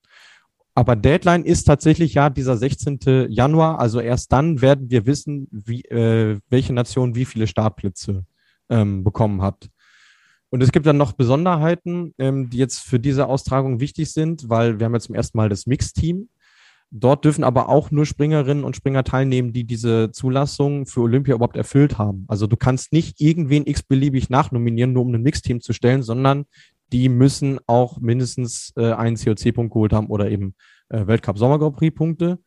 Aber 0.75 0.95
Deadline 0.95 1.45
ist 1.45 1.65
tatsächlich 1.65 2.15
ja 2.15 2.29
dieser 2.29 2.57
16. 2.57 3.27
Januar. 3.29 3.79
Also 3.79 3.99
erst 3.99 4.31
dann 4.31 4.61
werden 4.61 4.89
wir 4.89 5.05
wissen, 5.05 5.47
wie, 5.51 5.83
äh, 5.83 6.39
welche 6.49 6.73
Nation 6.73 7.15
wie 7.15 7.25
viele 7.25 7.47
Startplätze 7.47 8.25
ähm, 8.69 9.03
bekommen 9.03 9.41
hat. 9.41 9.69
Und 10.53 10.61
es 10.61 10.71
gibt 10.71 10.85
dann 10.85 10.97
noch 10.97 11.13
Besonderheiten, 11.13 12.13
ähm, 12.19 12.51
die 12.51 12.59
jetzt 12.59 12.81
für 12.81 12.99
diese 12.99 13.25
Austragung 13.25 13.79
wichtig 13.79 14.11
sind, 14.13 14.49
weil 14.49 14.77
wir 14.77 14.85
haben 14.85 14.93
jetzt 14.93 15.05
zum 15.05 15.15
ersten 15.15 15.35
Mal 15.35 15.49
das 15.49 15.65
Mixteam. 15.65 16.29
Dort 16.91 17.25
dürfen 17.25 17.43
aber 17.43 17.69
auch 17.69 17.89
nur 17.89 18.05
Springerinnen 18.05 18.63
und 18.63 18.75
Springer 18.75 19.03
teilnehmen, 19.03 19.51
die 19.51 19.63
diese 19.63 20.11
Zulassung 20.11 20.85
für 20.85 21.01
Olympia 21.01 21.33
überhaupt 21.33 21.57
erfüllt 21.57 21.97
haben. 21.97 22.25
Also 22.27 22.45
du 22.45 22.55
kannst 22.55 22.93
nicht 22.93 23.19
irgendwen 23.19 23.65
x-beliebig 23.65 24.29
nachnominieren, 24.29 24.93
nur 24.93 25.01
um 25.01 25.15
ein 25.15 25.23
Mixteam 25.23 25.59
zu 25.59 25.73
stellen, 25.73 26.03
sondern 26.03 26.45
die 26.91 27.09
müssen 27.09 27.59
auch 27.65 27.99
mindestens 27.99 28.73
äh, 28.75 28.93
einen 28.93 29.17
COC-Punkt 29.17 29.73
geholt 29.73 29.91
haben 29.91 30.05
oder 30.05 30.29
eben 30.29 30.53
äh, 30.89 31.07
Weltcup 31.07 31.39
Sommer 31.39 31.57
Grand 31.57 31.77
Prix 31.77 31.95
Punkte. 31.95 32.37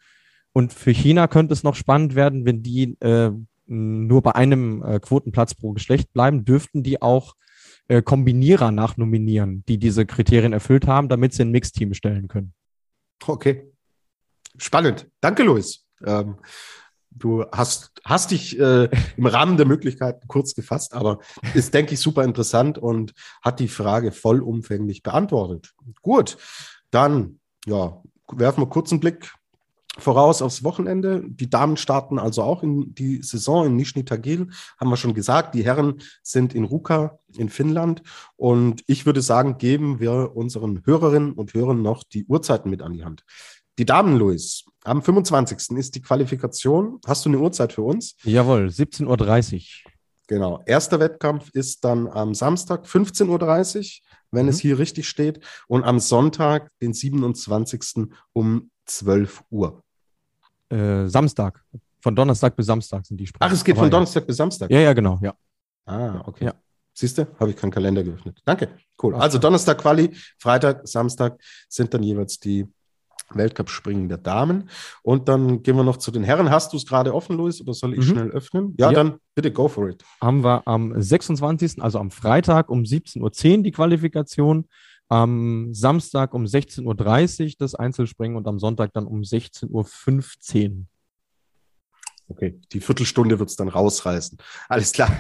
Und 0.53 0.73
für 0.73 0.93
China 0.93 1.27
könnte 1.27 1.55
es 1.55 1.65
noch 1.65 1.75
spannend 1.75 2.15
werden, 2.15 2.47
wenn 2.47 2.63
die 2.63 2.97
äh, 3.01 3.33
nur 3.67 4.23
bei 4.23 4.37
einem 4.37 4.85
äh, 4.85 5.01
Quotenplatz 5.01 5.57
pro 5.57 5.73
Geschlecht 5.73 6.13
bleiben, 6.13 6.45
dürften 6.45 6.85
die 6.85 7.03
auch 7.03 7.35
äh, 7.89 8.03
Kombinierer 8.03 8.71
nachnominieren, 8.71 9.65
die 9.69 9.79
diese 9.79 10.07
Kriterien 10.07 10.53
erfüllt 10.53 10.87
haben, 10.87 11.09
damit 11.09 11.35
sie 11.35 11.43
ein 11.43 11.51
Mixteam 11.51 11.95
stellen 11.95 12.29
können. 12.29 12.53
Okay. 13.27 13.73
Spannend. 14.59 15.07
Danke, 15.21 15.43
Luis. 15.43 15.85
Ähm, 16.05 16.37
du 17.11 17.45
hast, 17.53 17.93
hast 18.05 18.31
dich 18.31 18.59
äh, 18.59 18.89
im 19.17 19.27
Rahmen 19.27 19.57
der 19.57 19.67
Möglichkeiten 19.67 20.27
kurz 20.29 20.55
gefasst, 20.55 20.95
aber 20.95 21.19
ist, 21.55 21.75
denke 21.75 21.95
ich, 21.95 22.01
super 22.01 22.25
interessant 22.25 22.79
und 22.79 23.13
hat 23.43 23.61
die 23.61 23.69
Frage 23.69 24.13
vollumfänglich 24.13 25.03
beantwortet. 25.03 25.75
Gut, 26.03 26.37
dann 26.91 27.41
ja, 27.67 28.03
werfen 28.33 28.63
wir 28.63 28.69
kurz 28.69 28.91
einen 28.93 29.01
Blick 29.01 29.33
voraus 29.99 30.43
aufs 30.43 30.63
Wochenende. 30.65 31.23
Die 31.27 31.49
Damen 31.49 31.77
starten 31.77 32.19
also 32.19 32.43
auch 32.43 32.63
in 32.63 32.95
die 32.95 33.23
Saison 33.23 33.67
in 33.67 33.77
Nizhny 33.77 34.05
Tagil, 34.05 34.49
haben 34.79 34.91
wir 34.91 34.97
schon 34.97 35.15
gesagt. 35.15 35.55
Die 35.55 35.65
Herren 35.65 36.03
sind 36.23 36.55
in 36.55 36.65
Ruka 36.65 37.19
in 37.37 37.49
Finnland. 37.49 38.03
Und 38.37 38.83
ich 38.87 39.07
würde 39.07 39.23
sagen, 39.23 39.59
geben 39.59 40.01
wir 40.01 40.37
unseren 40.37 40.83
Hörerinnen 40.85 41.33
und 41.33 41.55
Hörern 41.55 41.83
noch 41.83 42.05
die 42.05 42.27
Uhrzeiten 42.27 42.71
mit 42.71 42.83
an 42.83 42.93
die 42.93 43.05
Hand. 43.05 43.25
Die 43.79 43.85
Damen, 43.85 44.17
Luis, 44.17 44.65
am 44.85 45.03
25. 45.03 45.77
ist 45.77 45.95
die 45.95 46.01
Qualifikation. 46.01 46.99
Hast 47.07 47.25
du 47.25 47.29
eine 47.29 47.39
Uhrzeit 47.39 47.73
für 47.73 47.83
uns? 47.83 48.17
Jawohl, 48.23 48.69
17.30 48.69 49.55
Uhr. 49.55 49.93
Genau. 50.29 50.63
Erster 50.67 50.99
Wettkampf 50.99 51.51
ist 51.53 51.85
dann 51.85 52.09
am 52.09 52.35
Samstag 52.35 52.87
15.30 52.87 53.79
Uhr, 53.79 53.85
wenn 54.31 54.47
mhm. 54.47 54.51
es 54.51 54.61
hier 54.61 54.79
richtig 54.79 55.09
steht. 55.09 55.41
Und 55.69 55.85
am 55.85 56.01
Sonntag, 56.01 56.71
den 56.81 56.95
27. 56.95 58.09
um 58.33 58.71
12 58.87 59.45
Uhr. 59.51 59.83
Äh, 60.69 61.07
Samstag. 61.07 61.63
Von 62.01 62.15
Donnerstag 62.15 62.55
bis 62.55 62.67
Samstag 62.67 63.05
sind 63.05 63.19
die 63.19 63.27
Spiele. 63.27 63.41
Ach, 63.41 63.53
es 63.53 63.65
geht 63.65 63.75
Aber 63.75 63.85
von 63.85 63.91
Donnerstag 63.91 64.23
ja. 64.23 64.27
bis 64.27 64.37
Samstag. 64.37 64.71
Ja, 64.71 64.81
ja, 64.81 64.93
genau, 64.93 65.19
ja. 65.23 65.35
Ah, 65.87 66.23
okay. 66.25 66.47
Ja. 66.47 66.55
Siehst 66.93 67.19
du, 67.19 67.27
habe 67.39 67.51
ich 67.51 67.57
keinen 67.57 67.71
Kalender 67.71 68.03
geöffnet. 68.03 68.41
Danke. 68.45 68.69
Cool. 69.03 69.15
Also 69.15 69.39
Donnerstag 69.39 69.79
Quali, 69.79 70.15
Freitag, 70.39 70.87
Samstag 70.89 71.39
sind 71.69 71.93
dann 71.93 72.03
jeweils 72.03 72.39
die 72.39 72.67
Weltcup-Springen 73.35 74.09
der 74.09 74.19
Damen. 74.19 74.71
Und 75.03 75.29
dann 75.29 75.63
gehen 75.63 75.77
wir 75.77 75.85
noch 75.85 75.97
zu 75.97 76.11
den 76.11 76.23
Herren. 76.23 76.51
Hast 76.51 76.73
du 76.73 76.77
es 76.77 76.87
gerade 76.87 77.15
offen, 77.15 77.37
Luis, 77.37 77.61
oder 77.61 77.75
soll 77.75 77.95
ich 77.95 78.01
mhm. 78.01 78.03
schnell 78.03 78.31
öffnen? 78.31 78.75
Ja, 78.79 78.91
ja, 78.91 78.93
dann 78.93 79.19
bitte 79.35 79.53
go 79.53 79.69
for 79.69 79.89
it. 79.89 80.05
Haben 80.21 80.45
wir 80.45 80.67
am 80.67 81.01
26., 81.01 81.83
also 81.83 81.99
am 81.99 82.11
Freitag 82.11 82.71
um 82.71 82.83
17.10 82.83 83.21
Uhr 83.59 83.63
die 83.65 83.73
Qualifikation, 83.73 84.69
am 85.09 85.73
Samstag 85.73 86.35
um 86.35 86.45
16.30 86.45 87.45
Uhr 87.45 87.53
das 87.59 87.75
Einzelspringen 87.75 88.37
und 88.37 88.47
am 88.49 88.59
Sonntag 88.59 88.93
dann 88.93 89.07
um 89.07 89.21
16.15 89.21 90.71
Uhr. 90.71 90.87
Okay, 92.29 92.59
die 92.73 92.81
Viertelstunde 92.81 93.39
wird 93.39 93.51
es 93.51 93.57
dann 93.57 93.69
rausreißen. 93.69 94.39
Alles 94.69 94.93
klar. 94.93 95.11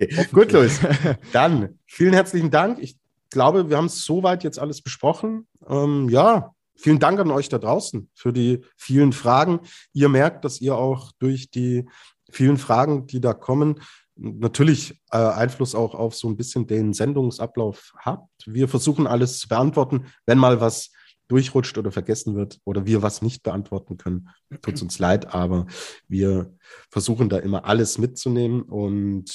Okay. 0.00 0.26
Gut, 0.32 0.52
Luis. 0.52 0.80
Dann 1.32 1.78
vielen 1.86 2.14
herzlichen 2.14 2.50
Dank. 2.50 2.78
Ich 2.80 2.96
glaube, 3.28 3.68
wir 3.68 3.76
haben 3.76 3.90
soweit 3.90 4.44
jetzt 4.44 4.58
alles 4.58 4.80
besprochen. 4.80 5.46
Ähm, 5.68 6.08
ja, 6.08 6.54
vielen 6.74 6.98
Dank 6.98 7.20
an 7.20 7.30
euch 7.30 7.50
da 7.50 7.58
draußen 7.58 8.08
für 8.14 8.32
die 8.32 8.64
vielen 8.76 9.12
Fragen. 9.12 9.60
Ihr 9.92 10.08
merkt, 10.08 10.46
dass 10.46 10.60
ihr 10.60 10.74
auch 10.74 11.12
durch 11.18 11.50
die 11.50 11.86
vielen 12.30 12.56
Fragen, 12.56 13.06
die 13.06 13.20
da 13.20 13.34
kommen, 13.34 13.80
natürlich 14.20 15.00
äh, 15.10 15.16
Einfluss 15.16 15.74
auch 15.74 15.94
auf 15.94 16.14
so 16.14 16.28
ein 16.28 16.36
bisschen 16.36 16.66
den 16.66 16.92
Sendungsablauf 16.92 17.94
habt. 17.98 18.30
Wir 18.46 18.68
versuchen 18.68 19.06
alles 19.06 19.38
zu 19.38 19.48
beantworten. 19.48 20.06
Wenn 20.26 20.38
mal 20.38 20.60
was 20.60 20.90
durchrutscht 21.28 21.78
oder 21.78 21.92
vergessen 21.92 22.34
wird 22.34 22.58
oder 22.64 22.86
wir 22.86 23.02
was 23.02 23.22
nicht 23.22 23.42
beantworten 23.42 23.96
können, 23.96 24.28
tut 24.62 24.82
uns 24.82 24.98
leid, 24.98 25.32
aber 25.32 25.66
wir 26.08 26.52
versuchen 26.90 27.28
da 27.28 27.38
immer 27.38 27.64
alles 27.64 27.98
mitzunehmen 27.98 28.62
und 28.62 29.30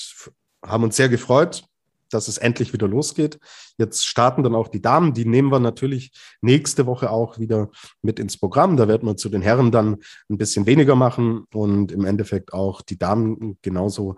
haben 0.63 0.83
uns 0.83 0.97
sehr 0.97 1.09
gefreut, 1.09 1.63
dass 2.09 2.27
es 2.27 2.37
endlich 2.37 2.73
wieder 2.73 2.87
losgeht. 2.87 3.39
Jetzt 3.77 4.05
starten 4.05 4.43
dann 4.43 4.55
auch 4.55 4.67
die 4.67 4.81
Damen. 4.81 5.13
Die 5.13 5.25
nehmen 5.25 5.51
wir 5.51 5.59
natürlich 5.59 6.11
nächste 6.41 6.85
Woche 6.85 7.09
auch 7.09 7.39
wieder 7.39 7.69
mit 8.01 8.19
ins 8.19 8.37
Programm. 8.37 8.77
Da 8.77 8.87
werden 8.87 9.07
wir 9.07 9.17
zu 9.17 9.29
den 9.29 9.41
Herren 9.41 9.71
dann 9.71 9.97
ein 10.29 10.37
bisschen 10.37 10.65
weniger 10.65 10.95
machen 10.95 11.45
und 11.53 11.91
im 11.91 12.05
Endeffekt 12.05 12.53
auch 12.53 12.81
die 12.81 12.97
Damen 12.97 13.57
genauso 13.61 14.17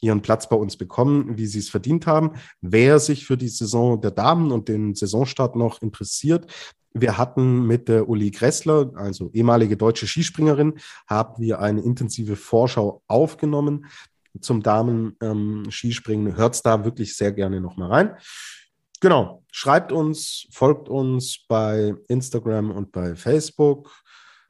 ihren 0.00 0.22
Platz 0.22 0.48
bei 0.48 0.56
uns 0.56 0.76
bekommen, 0.76 1.36
wie 1.36 1.46
sie 1.46 1.58
es 1.58 1.68
verdient 1.68 2.06
haben. 2.06 2.32
Wer 2.60 2.98
sich 2.98 3.26
für 3.26 3.36
die 3.36 3.48
Saison 3.48 4.00
der 4.00 4.10
Damen 4.10 4.52
und 4.52 4.68
den 4.68 4.94
Saisonstart 4.94 5.56
noch 5.56 5.82
interessiert, 5.82 6.46
wir 6.94 7.18
hatten 7.18 7.66
mit 7.66 7.88
der 7.88 8.08
Uli 8.08 8.30
Gressler, 8.30 8.92
also 8.94 9.30
ehemalige 9.32 9.76
deutsche 9.76 10.06
Skispringerin, 10.06 10.74
haben 11.06 11.40
wir 11.40 11.60
eine 11.60 11.82
intensive 11.82 12.36
Vorschau 12.36 13.02
aufgenommen 13.06 13.86
zum 14.40 14.62
Damen-Skispringen. 14.62 16.28
Ähm, 16.28 16.36
Hört 16.36 16.64
da 16.64 16.84
wirklich 16.84 17.16
sehr 17.16 17.32
gerne 17.32 17.60
nochmal 17.60 17.90
rein. 17.90 18.16
Genau, 19.00 19.44
schreibt 19.52 19.92
uns, 19.92 20.48
folgt 20.50 20.88
uns 20.88 21.44
bei 21.46 21.94
Instagram 22.08 22.70
und 22.70 22.90
bei 22.90 23.14
Facebook. 23.14 23.90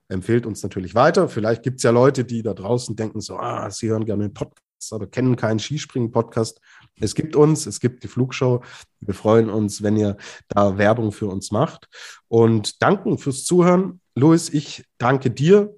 Empfehlt 0.09 0.46
uns 0.46 0.62
natürlich 0.62 0.94
weiter. 0.94 1.28
Vielleicht 1.28 1.62
gibt 1.62 1.78
es 1.78 1.82
ja 1.82 1.90
Leute, 1.90 2.24
die 2.24 2.42
da 2.42 2.55
draußen 2.55 2.96
denken, 2.96 3.20
so, 3.20 3.36
ah, 3.36 3.70
sie 3.70 3.90
hören 3.90 4.07
gerne 4.07 4.24
einen 4.24 4.34
Podcast, 4.34 4.64
aber 4.90 5.06
kennen 5.06 5.36
keinen 5.36 5.58
Skispringen-Podcast. 5.58 6.60
Es 7.00 7.14
gibt 7.14 7.36
uns, 7.36 7.66
es 7.66 7.80
gibt 7.80 8.02
die 8.02 8.08
Flugshow. 8.08 8.62
Wir 9.00 9.14
freuen 9.14 9.50
uns, 9.50 9.82
wenn 9.82 9.96
ihr 9.96 10.16
da 10.48 10.78
Werbung 10.78 11.12
für 11.12 11.26
uns 11.26 11.50
macht. 11.50 11.88
Und 12.28 12.82
danken 12.82 13.18
fürs 13.18 13.44
Zuhören. 13.44 14.00
Louis, 14.14 14.48
ich 14.48 14.84
danke 14.98 15.30
dir 15.30 15.74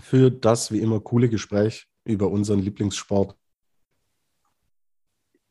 für 0.00 0.30
das 0.30 0.72
wie 0.72 0.80
immer 0.80 1.00
coole 1.00 1.28
Gespräch 1.28 1.86
über 2.04 2.28
unseren 2.28 2.60
Lieblingssport. 2.60 3.36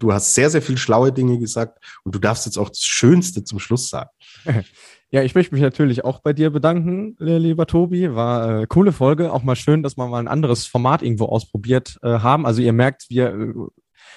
Du 0.02 0.12
hast 0.12 0.34
sehr, 0.34 0.49
sehr 0.49 0.62
viel 0.62 0.78
schlaue 0.78 1.12
Dinge 1.12 1.38
gesagt 1.39 1.78
und 2.04 2.16
du 2.16 2.20
darfst 2.20 2.45
jetzt 2.45 2.58
auch 2.58 2.70
das 2.70 2.82
Schönste 2.82 3.43
zum 3.43 3.60
Schluss 3.60 3.89
sagen. 3.89 4.10
Ja, 5.14 5.24
ich 5.24 5.36
möchte 5.36 5.54
mich 5.54 5.62
natürlich 5.62 6.06
auch 6.06 6.22
bei 6.22 6.32
dir 6.32 6.52
bedanken, 6.52 7.18
lieber 7.20 7.68
Tobi. 7.68 8.16
War 8.16 8.47
eine 8.47 8.62
äh, 8.62 8.66
coole 8.66 8.93
Folge. 8.93 9.34
Auch 9.34 9.43
mal 9.43 9.58
schön, 9.58 9.84
dass 9.84 9.97
wir 9.97 10.08
mal 10.08 10.22
ein 10.22 10.30
anderes 10.30 10.66
Format 10.66 11.04
irgendwo 11.04 11.26
ausprobiert 11.26 11.97
äh, 12.02 12.20
haben. 12.20 12.45
Also 12.45 12.62
ihr 12.62 12.72
merkt, 12.72 13.10
wir 13.10 13.34
äh, 13.34 13.54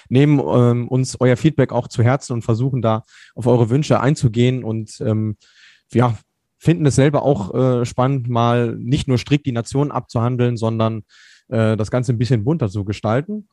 nehmen 0.07 0.39
ähm, 0.39 0.87
uns 0.87 1.17
euer 1.19 1.35
Feedback 1.35 1.73
auch 1.73 1.89
zu 1.89 2.01
Herzen 2.01 2.31
und 2.31 2.43
versuchen 2.43 2.81
da 2.81 3.03
auf 3.35 3.45
eure 3.45 3.69
Wünsche 3.69 3.99
einzugehen 3.99 4.63
und 4.63 5.01
ähm, 5.01 5.35
ja, 5.91 6.17
finden 6.59 6.85
es 6.85 6.95
selber 6.95 7.23
auch 7.23 7.53
äh, 7.53 7.85
spannend, 7.85 8.29
mal 8.29 8.77
nicht 8.77 9.09
nur 9.09 9.17
strikt 9.17 9.45
die 9.45 9.51
Nation 9.51 9.91
abzuhandeln, 9.91 10.55
sondern 10.55 11.03
äh, 11.49 11.75
das 11.75 11.91
Ganze 11.91 12.13
ein 12.13 12.17
bisschen 12.17 12.45
bunter 12.45 12.69
zu 12.69 12.85
gestalten. 12.85 13.49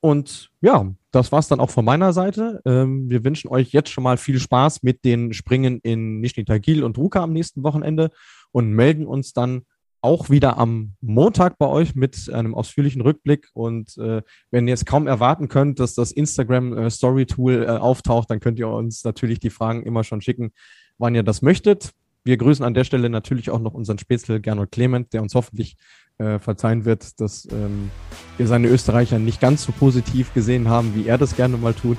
Und 0.00 0.50
ja, 0.62 0.90
das 1.12 1.30
war's 1.30 1.48
dann 1.48 1.60
auch 1.60 1.70
von 1.70 1.84
meiner 1.84 2.12
Seite. 2.12 2.60
Ähm, 2.64 3.08
wir 3.08 3.24
wünschen 3.24 3.48
euch 3.48 3.70
jetzt 3.72 3.90
schon 3.90 4.02
mal 4.02 4.16
viel 4.16 4.40
Spaß 4.40 4.82
mit 4.82 5.04
den 5.04 5.32
Springen 5.32 5.78
in 5.82 6.20
Nizhny 6.20 6.44
Tagil 6.44 6.82
und 6.82 6.98
Ruka 6.98 7.22
am 7.22 7.32
nächsten 7.32 7.62
Wochenende 7.62 8.10
und 8.50 8.72
melden 8.72 9.06
uns 9.06 9.32
dann 9.32 9.62
auch 10.00 10.30
wieder 10.30 10.58
am 10.58 10.94
Montag 11.00 11.58
bei 11.58 11.66
euch 11.66 11.94
mit 11.94 12.28
einem 12.32 12.54
ausführlichen 12.54 13.02
Rückblick. 13.02 13.50
Und 13.54 13.96
äh, 13.98 14.22
wenn 14.50 14.66
ihr 14.66 14.74
es 14.74 14.84
kaum 14.84 15.06
erwarten 15.06 15.48
könnt, 15.48 15.78
dass 15.78 15.94
das 15.94 16.10
Instagram 16.10 16.76
äh, 16.76 16.90
Story 16.90 17.26
Tool 17.26 17.62
äh, 17.62 17.66
auftaucht, 17.68 18.28
dann 18.30 18.40
könnt 18.40 18.58
ihr 18.58 18.68
uns 18.68 19.04
natürlich 19.04 19.38
die 19.38 19.50
Fragen 19.50 19.84
immer 19.84 20.02
schon 20.02 20.20
schicken, 20.20 20.52
wann 20.98 21.14
ihr 21.14 21.22
das 21.22 21.40
möchtet. 21.40 21.92
Wir 22.24 22.36
grüßen 22.36 22.64
an 22.64 22.74
der 22.74 22.84
Stelle 22.84 23.10
natürlich 23.10 23.50
auch 23.50 23.60
noch 23.60 23.74
unseren 23.74 23.98
Spätzle 23.98 24.40
Gernot 24.40 24.72
Clement, 24.72 25.12
der 25.12 25.22
uns 25.22 25.34
hoffentlich 25.34 25.76
äh, 26.22 26.38
verzeihen 26.38 26.84
wird, 26.84 27.20
dass 27.20 27.48
ähm, 27.50 27.90
wir 28.36 28.46
seine 28.46 28.68
Österreicher 28.68 29.18
nicht 29.18 29.40
ganz 29.40 29.64
so 29.64 29.72
positiv 29.72 30.32
gesehen 30.34 30.68
haben, 30.68 30.94
wie 30.94 31.06
er 31.06 31.18
das 31.18 31.36
gerne 31.36 31.56
mal 31.56 31.74
tut. 31.74 31.98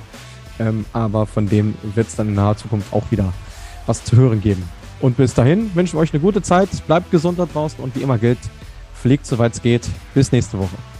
Ähm, 0.58 0.84
aber 0.92 1.26
von 1.26 1.48
dem 1.48 1.74
wird 1.94 2.06
es 2.06 2.16
dann 2.16 2.28
in 2.28 2.34
naher 2.34 2.56
Zukunft 2.56 2.92
auch 2.92 3.10
wieder 3.10 3.32
was 3.86 4.04
zu 4.04 4.16
hören 4.16 4.40
geben. 4.40 4.62
Und 5.00 5.16
bis 5.16 5.34
dahin 5.34 5.74
wünschen 5.74 5.98
wir 5.98 6.00
euch 6.00 6.14
eine 6.14 6.22
gute 6.22 6.42
Zeit, 6.42 6.68
bleibt 6.86 7.10
gesund 7.10 7.38
da 7.38 7.46
draußen 7.46 7.82
und 7.82 7.94
wie 7.94 8.00
immer 8.00 8.18
gilt, 8.18 8.38
fliegt 8.94 9.26
soweit 9.26 9.52
es 9.52 9.60
geht. 9.60 9.86
Bis 10.14 10.32
nächste 10.32 10.58
Woche. 10.58 10.93